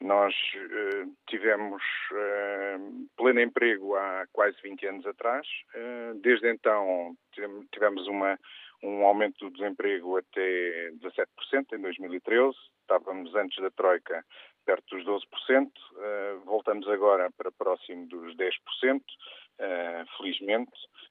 [0.00, 5.46] Nós uh, tivemos uh, pleno emprego há quase 20 anos atrás.
[5.74, 7.16] Uh, desde então
[7.72, 8.38] tivemos uma,
[8.82, 11.26] um aumento do desemprego até 17%
[11.72, 12.56] em 2013.
[12.82, 14.24] Estávamos antes da Troika
[14.64, 15.70] perto dos 12%.
[16.44, 19.00] voltamos agora para próximo dos 10%.
[19.60, 20.70] Uh, felizmente,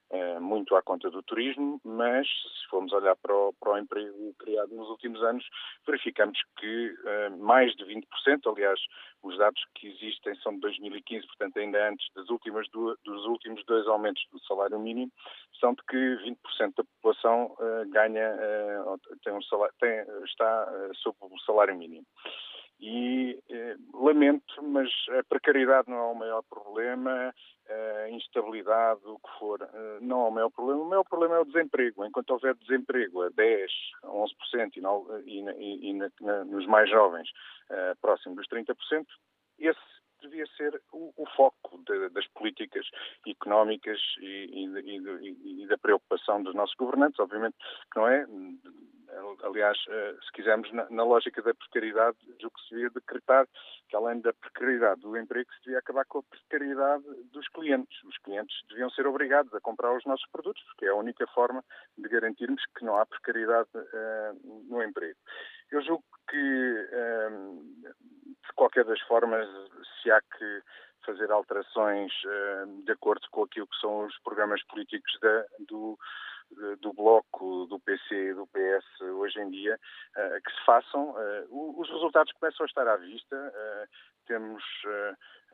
[0.10, 4.34] uh, muito à conta do turismo, mas se formos olhar para o, para o emprego
[4.40, 5.44] criado nos últimos anos,
[5.86, 8.06] verificamos que uh, mais de 20%,
[8.45, 8.80] aliás,
[9.22, 13.65] os dados que existem são de 2015, portanto, ainda antes das últimas duas, dos últimos
[13.65, 15.11] dois aumentos do salário mínimo,
[15.60, 17.53] são de que 20% da população
[17.90, 18.34] ganha,
[19.26, 22.06] tem um salário, tem, está sob o salário mínimo
[22.80, 27.34] e eh, lamento, mas a precariedade não é o maior problema,
[27.70, 30.82] a instabilidade, o que for, eh, não é o maior problema.
[30.82, 32.06] O maior problema é o desemprego.
[32.06, 33.72] Enquanto houver desemprego a 10,
[34.04, 34.72] 11%
[35.26, 37.30] e, e, e na, nos mais jovens
[37.70, 39.06] eh, próximo dos 30%,
[39.60, 42.85] esse devia ser o, o foco de, das políticas
[43.27, 47.19] económicas e, e, e, da preocupação dos nossos governantes.
[47.19, 47.56] Obviamente
[47.91, 48.26] que não é,
[49.44, 53.48] aliás, eh, se quisermos, na, na lógica da precariedade, o que se devia decretar
[53.89, 58.03] que além da precariedade do emprego, se devia acabar com a precariedade dos clientes.
[58.03, 61.64] Os clientes deviam ser obrigados a comprar os nossos produtos, porque é a única forma
[61.98, 65.18] de garantirmos que não há precariedade uh, no emprego.
[65.72, 69.48] Eu julgo que, uh, de qualquer das formas,
[70.02, 70.61] se há que
[71.06, 75.98] fazer alterações uh, de acordo com aquilo que são os programas políticos da, do
[76.81, 79.80] do Bloco, do PC e do PS hoje em dia,
[80.15, 81.15] eh, que se façam.
[81.19, 83.35] Eh, os resultados começam a estar à vista.
[83.35, 83.88] Eh,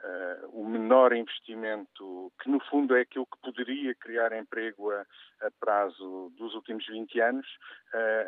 [0.04, 5.06] temos o menor investimento, que no fundo é aquilo que poderia criar emprego a,
[5.42, 7.48] a prazo dos últimos 20 anos.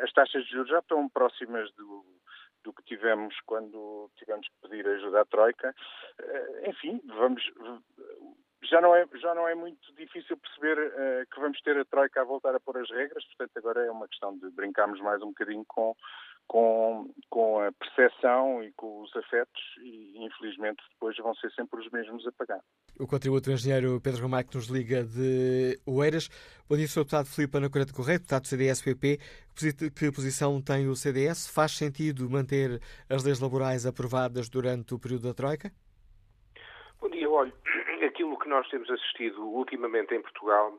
[0.02, 2.04] As taxas de juros já estão próximas do,
[2.64, 5.74] do que tivemos quando tivemos que pedir ajuda à Troika.
[6.66, 7.42] Enfim, vamos,
[8.62, 12.20] já não é, já não é muito difícil perceber uh, que vamos ter a Troika
[12.20, 15.28] a voltar a pôr as regras, portanto agora é uma questão de brincarmos mais um
[15.28, 15.94] bocadinho com,
[16.48, 21.90] com, com a percepção e com os afetos e infelizmente depois vão ser sempre os
[21.90, 22.60] mesmos a pagar.
[22.98, 26.28] O contributo do engenheiro Pedro Romaio que nos liga de Oeiras.
[26.68, 27.00] Bom dia, Sr.
[27.00, 29.18] Deputado Filipe Ana Correia de Correia, deputado do CDS-PP.
[29.98, 31.48] Que posição tem o CDS?
[31.48, 35.70] Faz sentido manter as leis laborais aprovadas durante o período da Troika?
[37.00, 37.52] Bom dia, olho
[38.06, 40.78] aquilo que nós temos assistido ultimamente em Portugal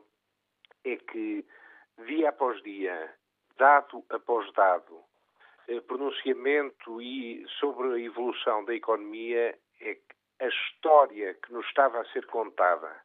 [0.84, 1.44] é que,
[2.06, 3.14] dia após dia,
[3.58, 5.02] dado após dado,
[5.86, 12.04] pronunciamento e sobre a evolução da economia, é que a história que nos estava a
[12.06, 13.02] ser contada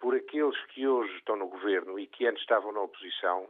[0.00, 3.48] por aqueles que hoje estão no governo e que antes estavam na oposição,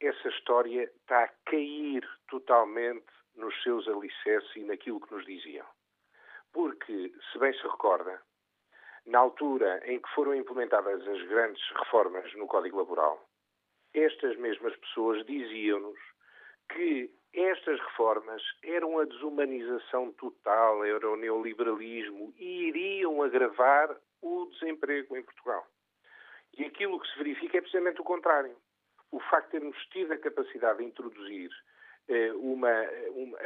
[0.00, 3.06] essa história está a cair totalmente
[3.36, 5.66] nos seus alicerces e naquilo que nos diziam.
[6.52, 8.22] Porque, se bem se recorda,
[9.06, 13.28] na altura em que foram implementadas as grandes reformas no Código Laboral,
[13.92, 15.98] estas mesmas pessoas diziam-nos
[16.72, 25.16] que estas reformas eram a desumanização total, era o neoliberalismo e iriam agravar o desemprego
[25.16, 25.66] em Portugal.
[26.56, 28.56] E aquilo que se verifica é precisamente o contrário.
[29.10, 31.50] O facto de termos tido a capacidade de introduzir
[32.36, 32.82] uma,
[33.14, 33.38] uma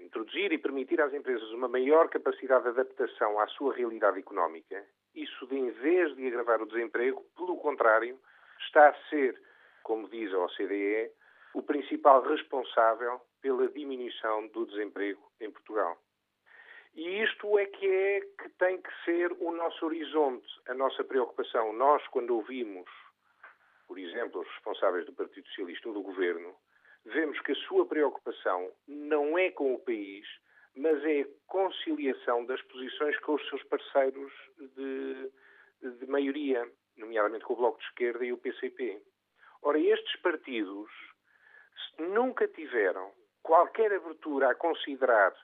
[0.00, 4.84] introduzir e permitir às empresas uma maior capacidade de adaptação à sua realidade económica,
[5.14, 8.18] isso, de, em vez de agravar o desemprego, pelo contrário,
[8.66, 9.40] está a ser,
[9.82, 11.10] como diz a OCDE,
[11.58, 15.98] o principal responsável pela diminuição do desemprego em Portugal.
[16.94, 21.72] E isto é que é que tem que ser o nosso horizonte, a nossa preocupação.
[21.72, 22.88] Nós, quando ouvimos,
[23.88, 26.54] por exemplo, os responsáveis do Partido Socialista ou do Governo,
[27.04, 30.26] vemos que a sua preocupação não é com o país,
[30.76, 34.32] mas é a conciliação das posições com os seus parceiros
[34.76, 35.32] de,
[35.98, 39.02] de maioria, nomeadamente com o Bloco de Esquerda e o PCP.
[39.62, 40.88] Ora, estes partidos
[41.98, 43.12] nunca tiveram
[43.42, 45.34] qualquer abertura a considerar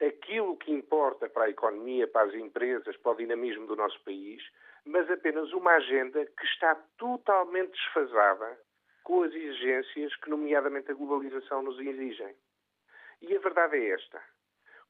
[0.00, 4.42] aquilo que importa para a economia, para as empresas, para o dinamismo do nosso país,
[4.84, 8.58] mas apenas uma agenda que está totalmente desfasada
[9.02, 12.34] com as exigências que, nomeadamente, a globalização nos exigem.
[13.22, 14.22] E a verdade é esta.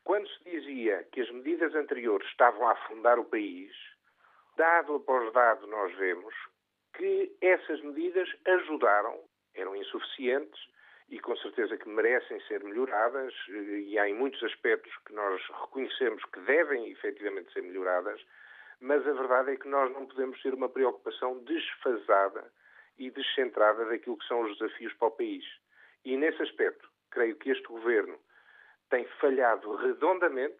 [0.04, 3.72] Quando se dizia que as medidas anteriores estavam a afundar o país,
[4.56, 6.34] dado após dado nós vemos
[6.94, 9.22] que essas medidas ajudaram,
[9.54, 10.60] eram insuficientes
[11.08, 16.22] e com certeza que merecem ser melhoradas, e há em muitos aspectos que nós reconhecemos
[16.26, 18.20] que devem efetivamente ser melhoradas,
[18.80, 22.52] mas a verdade é que nós não podemos ter uma preocupação desfasada
[22.98, 25.44] e descentrada daquilo que são os desafios para o país.
[26.04, 28.18] E nesse aspecto, creio que este governo
[28.90, 30.56] tem falhado redondamente.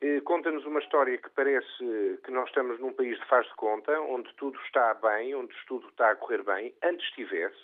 [0.00, 3.98] Eh, conta-nos uma história que parece que nós estamos num país de faz de conta,
[4.00, 7.62] onde tudo está bem, onde tudo está a correr bem, antes estivesse,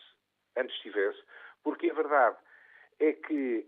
[0.56, 1.20] antes estivesse,
[1.62, 2.36] porque a verdade
[2.98, 3.66] é que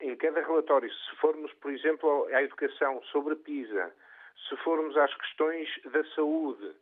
[0.00, 3.94] em cada relatório, se formos, por exemplo, à educação sobre PISA,
[4.48, 6.74] se formos às questões da saúde,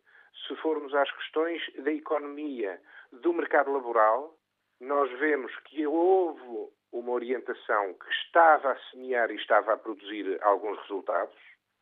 [0.47, 2.81] se formos às questões da economia,
[3.13, 4.37] do mercado laboral,
[4.81, 10.79] nós vemos que houve uma orientação que estava a semear e estava a produzir alguns
[10.81, 11.37] resultados,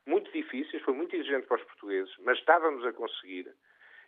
[0.07, 3.53] muito difíceis, foi muito exigente para os portugueses, mas estávamos a conseguir.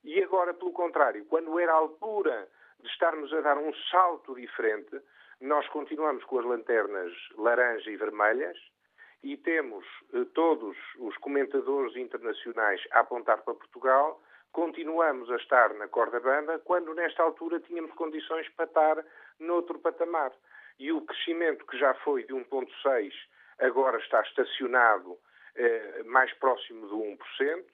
[0.05, 2.49] E agora, pelo contrário, quando era a altura
[2.83, 5.01] de estarmos a dar um salto diferente,
[5.41, 8.59] nós continuamos com as lanternas laranja e vermelhas
[9.23, 14.21] e temos eh, todos os comentadores internacionais a apontar para Portugal
[14.53, 19.05] continuamos a estar na corda banda quando nesta altura tínhamos condições para estar
[19.41, 20.31] noutro patamar.
[20.79, 23.13] E o crescimento que já foi de 1,6
[23.59, 25.19] agora está estacionado
[25.57, 27.65] eh, mais próximo do 1%,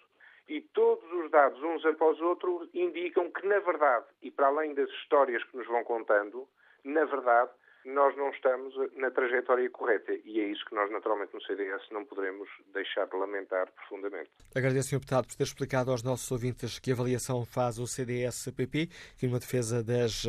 [0.48, 4.88] e todos os dados, uns após outros, indicam que, na verdade, e para além das
[4.90, 6.48] histórias que nos vão contando,
[6.84, 7.50] na verdade,
[7.84, 12.04] nós não estamos na trajetória correta e é isso que nós, naturalmente, no CDS não
[12.04, 14.30] poderemos deixar de lamentar profundamente.
[14.54, 14.96] Agradeço, Sr.
[14.96, 19.82] Deputado, por ter explicado aos nossos ouvintes que avaliação faz o CDS-PP, que numa defesa
[19.82, 20.28] das uh,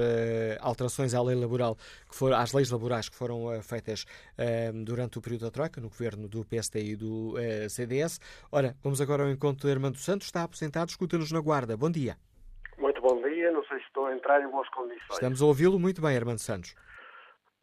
[0.62, 1.76] alterações à lei laboral,
[2.08, 5.82] que for, às leis laborais que foram uh, feitas uh, durante o período da Troika,
[5.82, 7.36] no governo do PSD e do
[7.70, 8.20] CDS.
[8.52, 11.76] Ora, vamos agora ao encontro de Armando Santos, está aposentado, escuta-nos na guarda.
[11.76, 12.16] Bom dia.
[12.78, 15.12] Muito bom dia, não sei se estou a entrar em boas condições.
[15.12, 16.76] Estamos a ouvi-lo muito bem, Armando Santos.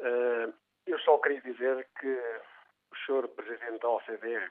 [0.07, 0.55] Uh,
[0.87, 4.51] eu só queria dizer que o senhor Presidente da OCDE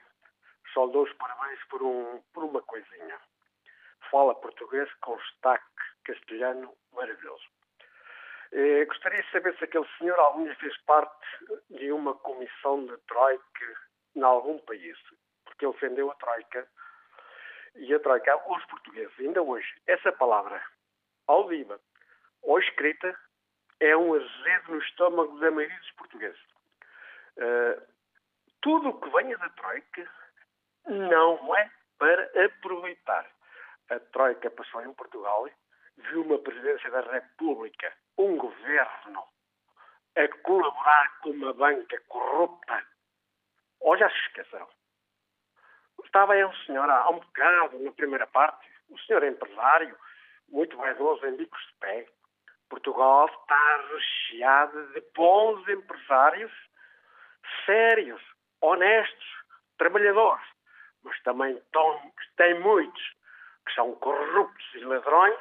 [0.74, 3.18] só deu os parabéns por, um, por uma coisinha.
[4.10, 5.64] Fala português com sotaque
[6.04, 7.44] castelhano maravilhoso.
[8.52, 11.26] Uh, gostaria de saber se aquele senhor algum dia fez parte
[11.70, 13.80] de uma comissão de Troika
[14.14, 14.98] em algum país,
[15.44, 16.68] porque ele ofendeu a Troika
[17.76, 20.62] e a Troika, os portugueses, ainda hoje, essa palavra
[21.26, 21.80] audível
[22.42, 23.18] ou escrita
[23.80, 26.40] é um azedo no estômago da maioria dos portugueses.
[27.36, 27.82] Uh,
[28.62, 30.10] tudo o que venha da Troika
[30.86, 33.26] não é para aproveitar.
[33.90, 35.48] A Troika passou em Portugal,
[35.96, 39.22] viu uma presidência da República, um governo,
[40.16, 42.84] a colaborar com uma banca corrupta.
[43.80, 44.68] Ou já se esqueceram?
[46.04, 49.96] Estava aí um senhor há um bocado, na primeira parte, o senhor é empresário,
[50.48, 52.06] muito vaidoso em bicos de pé,
[52.68, 56.52] Portugal está recheado de bons empresários
[57.64, 58.20] sérios,
[58.60, 59.26] honestos,
[59.78, 60.44] trabalhadores,
[61.02, 61.60] mas também
[62.36, 63.02] tem muitos
[63.66, 65.38] que são corruptos e ladrões,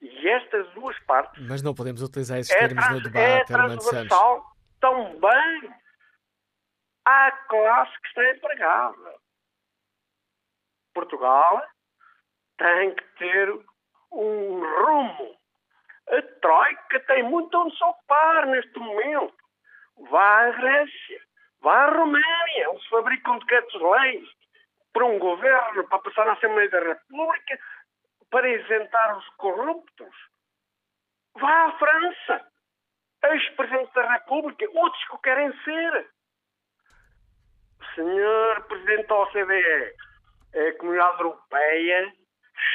[0.00, 1.44] e estas duas partes.
[1.48, 4.44] Mas não podemos utilizar esses é termos no debate, é transversal
[4.80, 5.74] também
[7.04, 9.14] à classe que está empregada.
[10.94, 11.62] Portugal
[12.58, 13.52] tem que ter
[14.12, 15.37] um rumo
[16.10, 19.34] a Troika tem muito onde se ocupar neste momento.
[20.10, 21.20] Vá à Grécia,
[21.60, 24.28] vá à Roménia, onde se fabricam decretos-leis
[24.92, 27.58] para um governo, para passar na Assembleia da República,
[28.30, 30.14] para isentar os corruptos.
[31.34, 32.48] Vá à França.
[33.24, 36.10] ex-presidente da República, outros que o querem ser.
[37.94, 39.94] Senhor Presidente da OCDE,
[40.54, 42.14] a Comunidade Europeia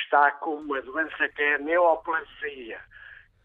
[0.04, 2.93] está com uma doença que é a neoplasia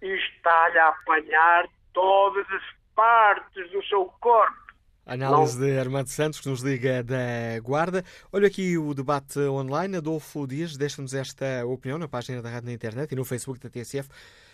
[0.03, 2.63] está-lhe a apanhar todas as
[2.95, 4.69] partes do seu corpo.
[5.07, 8.05] Análise de Armando Santos, que nos liga da Guarda.
[8.31, 9.97] Olha aqui o debate online.
[9.97, 13.71] Adolfo Dias deixa-nos esta opinião na página da rádio na internet e no Facebook da
[13.71, 14.07] TSF.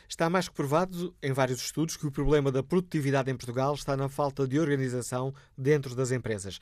[0.09, 3.97] Está mais que provado, em vários estudos, que o problema da produtividade em Portugal está
[3.97, 6.61] na falta de organização dentro das empresas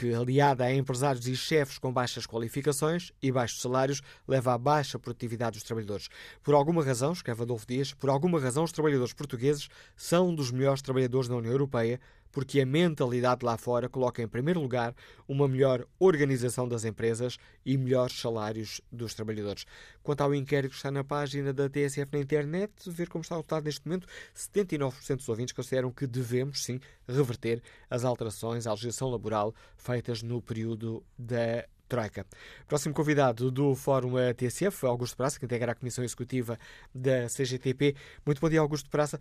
[0.00, 4.98] que, aliada a empresários e chefes com baixas qualificações e baixos salários, leva à baixa
[4.98, 6.08] produtividade dos trabalhadores.
[6.42, 10.80] Por alguma razão, escreve Adolfo Dias, por alguma razão os trabalhadores portugueses são dos melhores
[10.80, 12.00] trabalhadores da União Europeia,
[12.32, 14.94] porque a mentalidade lá fora coloca em primeiro lugar
[15.28, 19.64] uma melhor organização das empresas e melhores salários dos trabalhadores.
[20.02, 23.38] Quanto ao inquérito que está na página da TSF na internet, ver como está o
[23.38, 29.10] resultado neste momento, 79% dos ouvintes consideram que devemos, sim, reverter as alterações à legislação
[29.10, 32.24] laboral feitas no período da Troika.
[32.68, 36.56] Próximo convidado do Fórum TSF, Augusto Praça, que integra a Comissão Executiva
[36.94, 37.96] da CGTP.
[38.24, 39.18] Muito bom dia, Augusto Praça.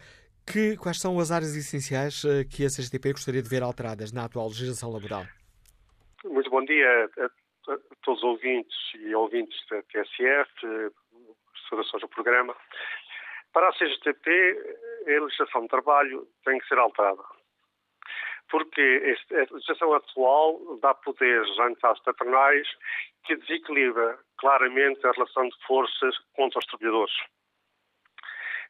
[0.52, 4.26] Que, quais são as áreas essenciais eh, que a CGTP gostaria de ver alteradas na
[4.26, 5.24] atual legislação laboral?
[6.26, 7.30] Muito bom dia a,
[8.02, 10.50] todos os ouvintes e ouvintes da TSF,
[11.70, 12.56] saudações ao programa.
[13.54, 14.30] Para a CGTP,
[15.06, 17.22] a legislação de trabalho tem que ser alterada.
[18.50, 22.68] Porque a legislação atual dá poderes a entidades patronais
[23.24, 27.14] que desequilibra claramente a relação de forças contra os trabalhadores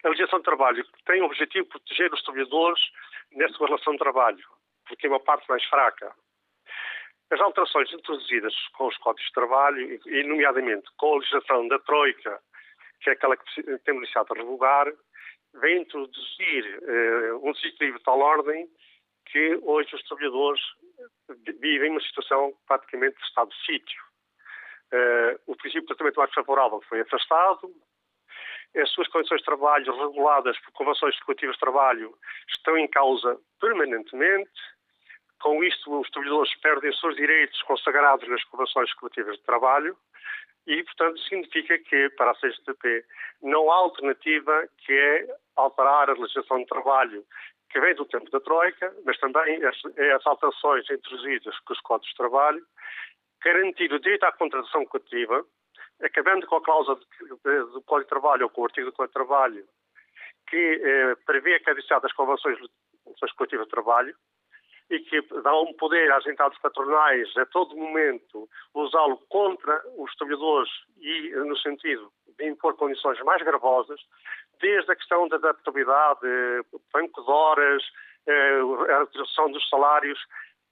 [0.03, 2.81] a legislação de trabalho tem o objetivo de proteger os trabalhadores
[3.31, 4.43] nessa relação de trabalho,
[4.87, 6.13] porque é uma parte mais fraca.
[7.31, 12.41] As alterações introduzidas com os códigos de trabalho, e nomeadamente com a legislação da Troika,
[13.01, 14.87] que é aquela que temos iniciado a revogar,
[15.55, 18.67] vem introduzir eh, um desequilíbrio de tal ordem
[19.25, 20.61] que hoje os trabalhadores
[21.59, 24.03] vivem uma situação praticamente de estado de sítio.
[24.91, 27.71] Uh, o princípio de tratamento mais favorável foi afastado,
[28.75, 32.15] as suas condições de trabalho reguladas por convenções coletivas de trabalho
[32.49, 34.51] estão em causa permanentemente.
[35.41, 39.97] Com isto, os trabalhadores perdem os seus direitos consagrados nas convenções coletivas de trabalho
[40.67, 43.05] e, portanto, significa que, para a CGTP,
[43.41, 47.25] não há alternativa que é alterar a legislação de trabalho
[47.69, 49.75] que vem do tempo da Troika, mas também as,
[50.15, 52.61] as alterações introduzidas com os códigos de trabalho,
[53.43, 55.45] garantir o direito à contratação coletiva,
[56.01, 59.13] acabando com a cláusula do Código de Trabalho ou com o artigo do Código de
[59.13, 59.67] Trabalho
[60.49, 62.57] que eh, prevê a caducidade das convenções,
[63.37, 64.15] coletivas de trabalho
[64.89, 70.71] e que dá um poder às entidades patronais a todo momento usá-lo contra os trabalhadores
[70.97, 74.01] e no sentido de impor condições mais gravosas,
[74.59, 76.21] desde a questão da adaptabilidade,
[76.91, 77.83] banco de horas,
[78.25, 78.59] eh,
[78.89, 80.19] a redução dos salários,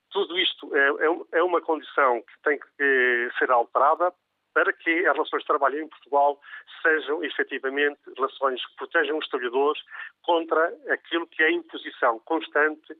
[0.09, 4.11] tudo isto é, é, é uma condição que tem que ser alterada
[4.57, 6.41] para que as relações de trabalho em Portugal
[6.81, 9.79] sejam efetivamente relações que protejam os trabalhadores
[10.23, 12.97] contra aquilo que é a imposição constante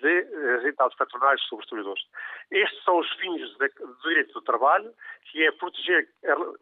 [0.00, 0.20] de
[0.66, 2.02] entidades patronais sobre os trabalhadores.
[2.50, 4.90] Estes são os fins do direito do trabalho,
[5.30, 6.08] que é proteger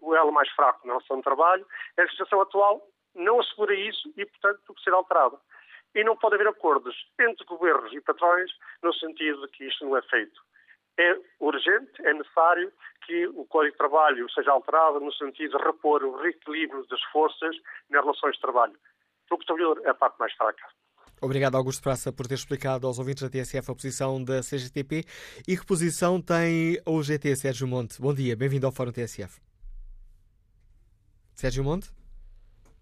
[0.00, 1.64] o elo mais fraco na relação de trabalho.
[1.96, 2.82] A legislação atual
[3.14, 5.38] não assegura isso e, portanto, tem que ser alterada.
[5.94, 8.50] E não pode haver acordos entre governos e patrões
[8.82, 10.42] no sentido de que isto não é feito
[10.98, 12.72] é urgente, é necessário
[13.06, 17.56] que o Código de Trabalho seja alterado no sentido de repor o reequilíbrio das forças
[17.90, 18.74] nas relações de trabalho.
[19.30, 20.66] O trabalhador é a parte mais fraca.
[21.20, 25.04] Obrigado, Augusto Praça, por ter explicado aos ouvintes da TSF a posição da CGTP.
[25.48, 28.00] E que posição tem o GT Sérgio Monte?
[28.00, 29.40] Bom dia, bem-vindo ao Fórum TSF.
[31.34, 31.90] Sérgio Monte?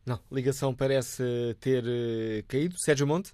[0.05, 1.23] Não, ligação parece
[1.61, 2.75] ter uh, caído.
[2.79, 3.33] Sérgio Monte?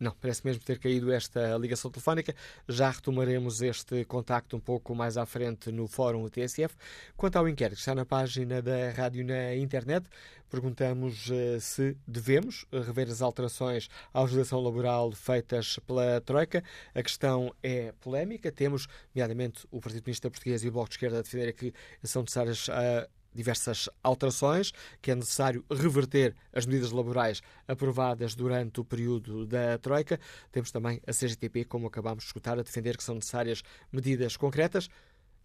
[0.00, 2.34] Não, parece mesmo ter caído esta ligação telefónica.
[2.66, 6.74] Já retomaremos este contacto um pouco mais à frente no Fórum TSF.
[7.18, 10.08] Quanto ao inquérito está na página da rádio na internet,
[10.48, 16.64] perguntamos uh, se devemos rever as alterações à legislação laboral feitas pela Troika.
[16.94, 18.50] A questão é polémica.
[18.50, 22.22] Temos, nomeadamente, o Partido Comunista Português e o Bloco de Esquerda a defender que são
[22.22, 29.46] necessárias uh, diversas alterações, que é necessário reverter as medidas laborais aprovadas durante o período
[29.46, 30.18] da Troika.
[30.50, 33.62] Temos também a CGTP, como acabámos de escutar, a defender que são necessárias
[33.92, 34.88] medidas concretas.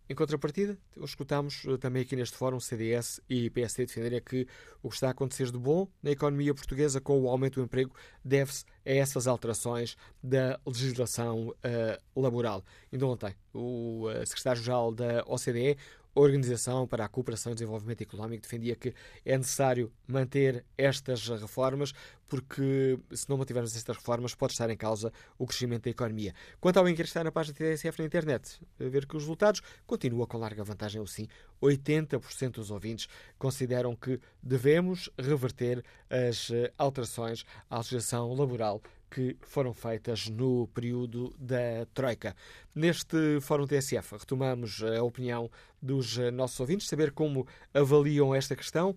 [0.08, 4.48] Em contrapartida, escutamos eh, também aqui neste fórum CDS e PSD defenderem que
[4.84, 7.92] o que está a acontecer de bom na economia portuguesa com o aumento do emprego
[8.24, 12.64] deve-se a essas alterações da legislação uh, laboral.
[12.94, 15.76] Ainda ontem, o uh, secretário-geral da OCDE
[16.16, 18.94] Organização para a Cooperação e Desenvolvimento Económico defendia que
[19.26, 21.94] é necessário manter estas reformas,
[22.28, 26.34] porque se não mantivermos estas reformas, pode estar em causa o crescimento da economia.
[26.60, 29.62] Quanto ao inquérito está na página da TSF na internet, a ver que os resultados
[29.86, 31.28] continuam com larga vantagem, ou sim,
[31.62, 38.82] 80% dos ouvintes consideram que devemos reverter as eh, alterações à legislação laboral
[39.16, 42.36] que foram feitas no período da Troika.
[42.76, 45.50] Neste Fórum TSF, retomamos a opinião
[45.82, 48.94] dos nossos ouvintes, saber como avaliam esta questão,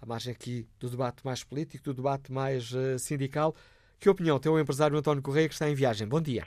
[0.00, 3.54] à margem aqui do debate mais político, do debate mais uh, sindical.
[3.98, 6.06] Que opinião tem o empresário António Correia, que está em viagem?
[6.06, 6.44] Bom dia.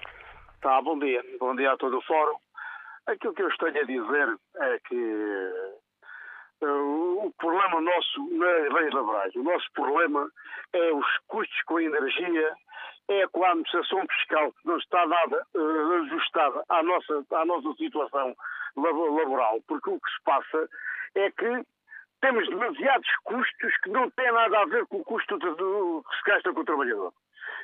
[0.61, 1.21] Tá, bom dia.
[1.41, 2.37] Bom dia a todo o Fórum.
[3.05, 4.95] Aquilo que eu tenho a dizer é que
[6.63, 9.35] uh, o problema nosso não é leis laborais.
[9.35, 10.31] O nosso problema
[10.71, 12.55] é os custos com a energia
[13.09, 17.73] é com a administração fiscal que não está nada uh, ajustada à nossa, à nossa
[17.73, 18.35] situação
[18.75, 20.69] laboral, porque o que se passa
[21.15, 21.65] é que
[22.21, 26.23] temos demasiados custos que não têm nada a ver com o custo do, que se
[26.25, 27.13] gasta com o trabalhador.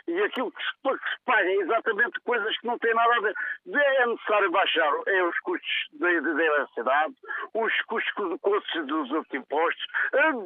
[0.07, 3.21] E aquilo que se, que se paga é exatamente coisas que não têm nada a
[3.21, 3.35] ver.
[3.73, 7.15] É necessário baixar é os custos da, da eletricidade,
[7.53, 9.85] os custos dos outros impostos,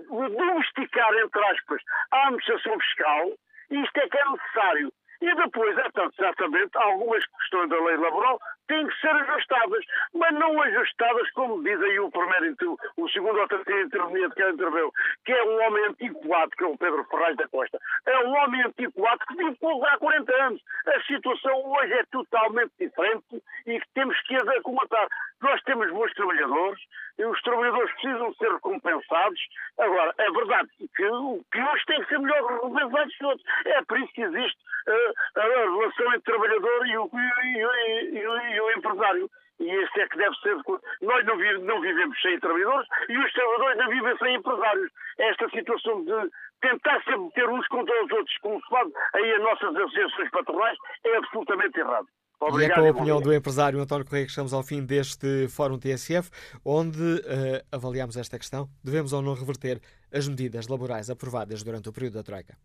[0.08, 1.82] domesticar, entre aspas,
[2.12, 3.32] a administração fiscal,
[3.70, 4.94] isto é que é necessário.
[5.22, 8.40] E depois, é tanto certamente, algumas questões da lei laboral
[8.70, 9.84] têm que ser ajustadas,
[10.14, 12.56] mas não ajustadas, como diz aí o primeiro,
[12.96, 14.92] o segundo ou terceiro interveniente que interveio,
[15.26, 17.80] que é um homem antiquado, que é o Pedro Ferraz da Costa.
[18.06, 20.62] É um homem antiquado que vive há 40 anos.
[20.88, 25.08] A situação hoje é totalmente diferente e temos que as acomatar.
[25.42, 26.82] Nós temos bons trabalhadores,
[27.20, 29.40] e os trabalhadores precisam ser recompensados.
[29.78, 33.48] Agora, é verdade que o que hoje tem que ser melhor recompensados que outros.
[33.66, 34.58] É por isso que existe
[34.88, 39.30] uh, a relação entre o trabalhador e o, e, e, e o, empresário.
[39.60, 40.56] E este é que deve ser.
[41.02, 44.92] Nós não, vi, não vivemos sem trabalhadores e os trabalhadores não vivem sem empresários.
[45.18, 49.42] Esta situação de tentar sempre meter uns contra os outros, como se faz aí as
[49.42, 52.08] nossas associações patronais, é absolutamente errado.
[52.42, 55.48] Obrigado, e é com a opinião do empresário António Correia que estamos ao fim deste
[55.50, 56.30] Fórum TSF,
[56.64, 58.70] onde uh, avaliamos esta questão.
[58.82, 62.58] Devemos ou não reverter as medidas laborais aprovadas durante o período da Troika?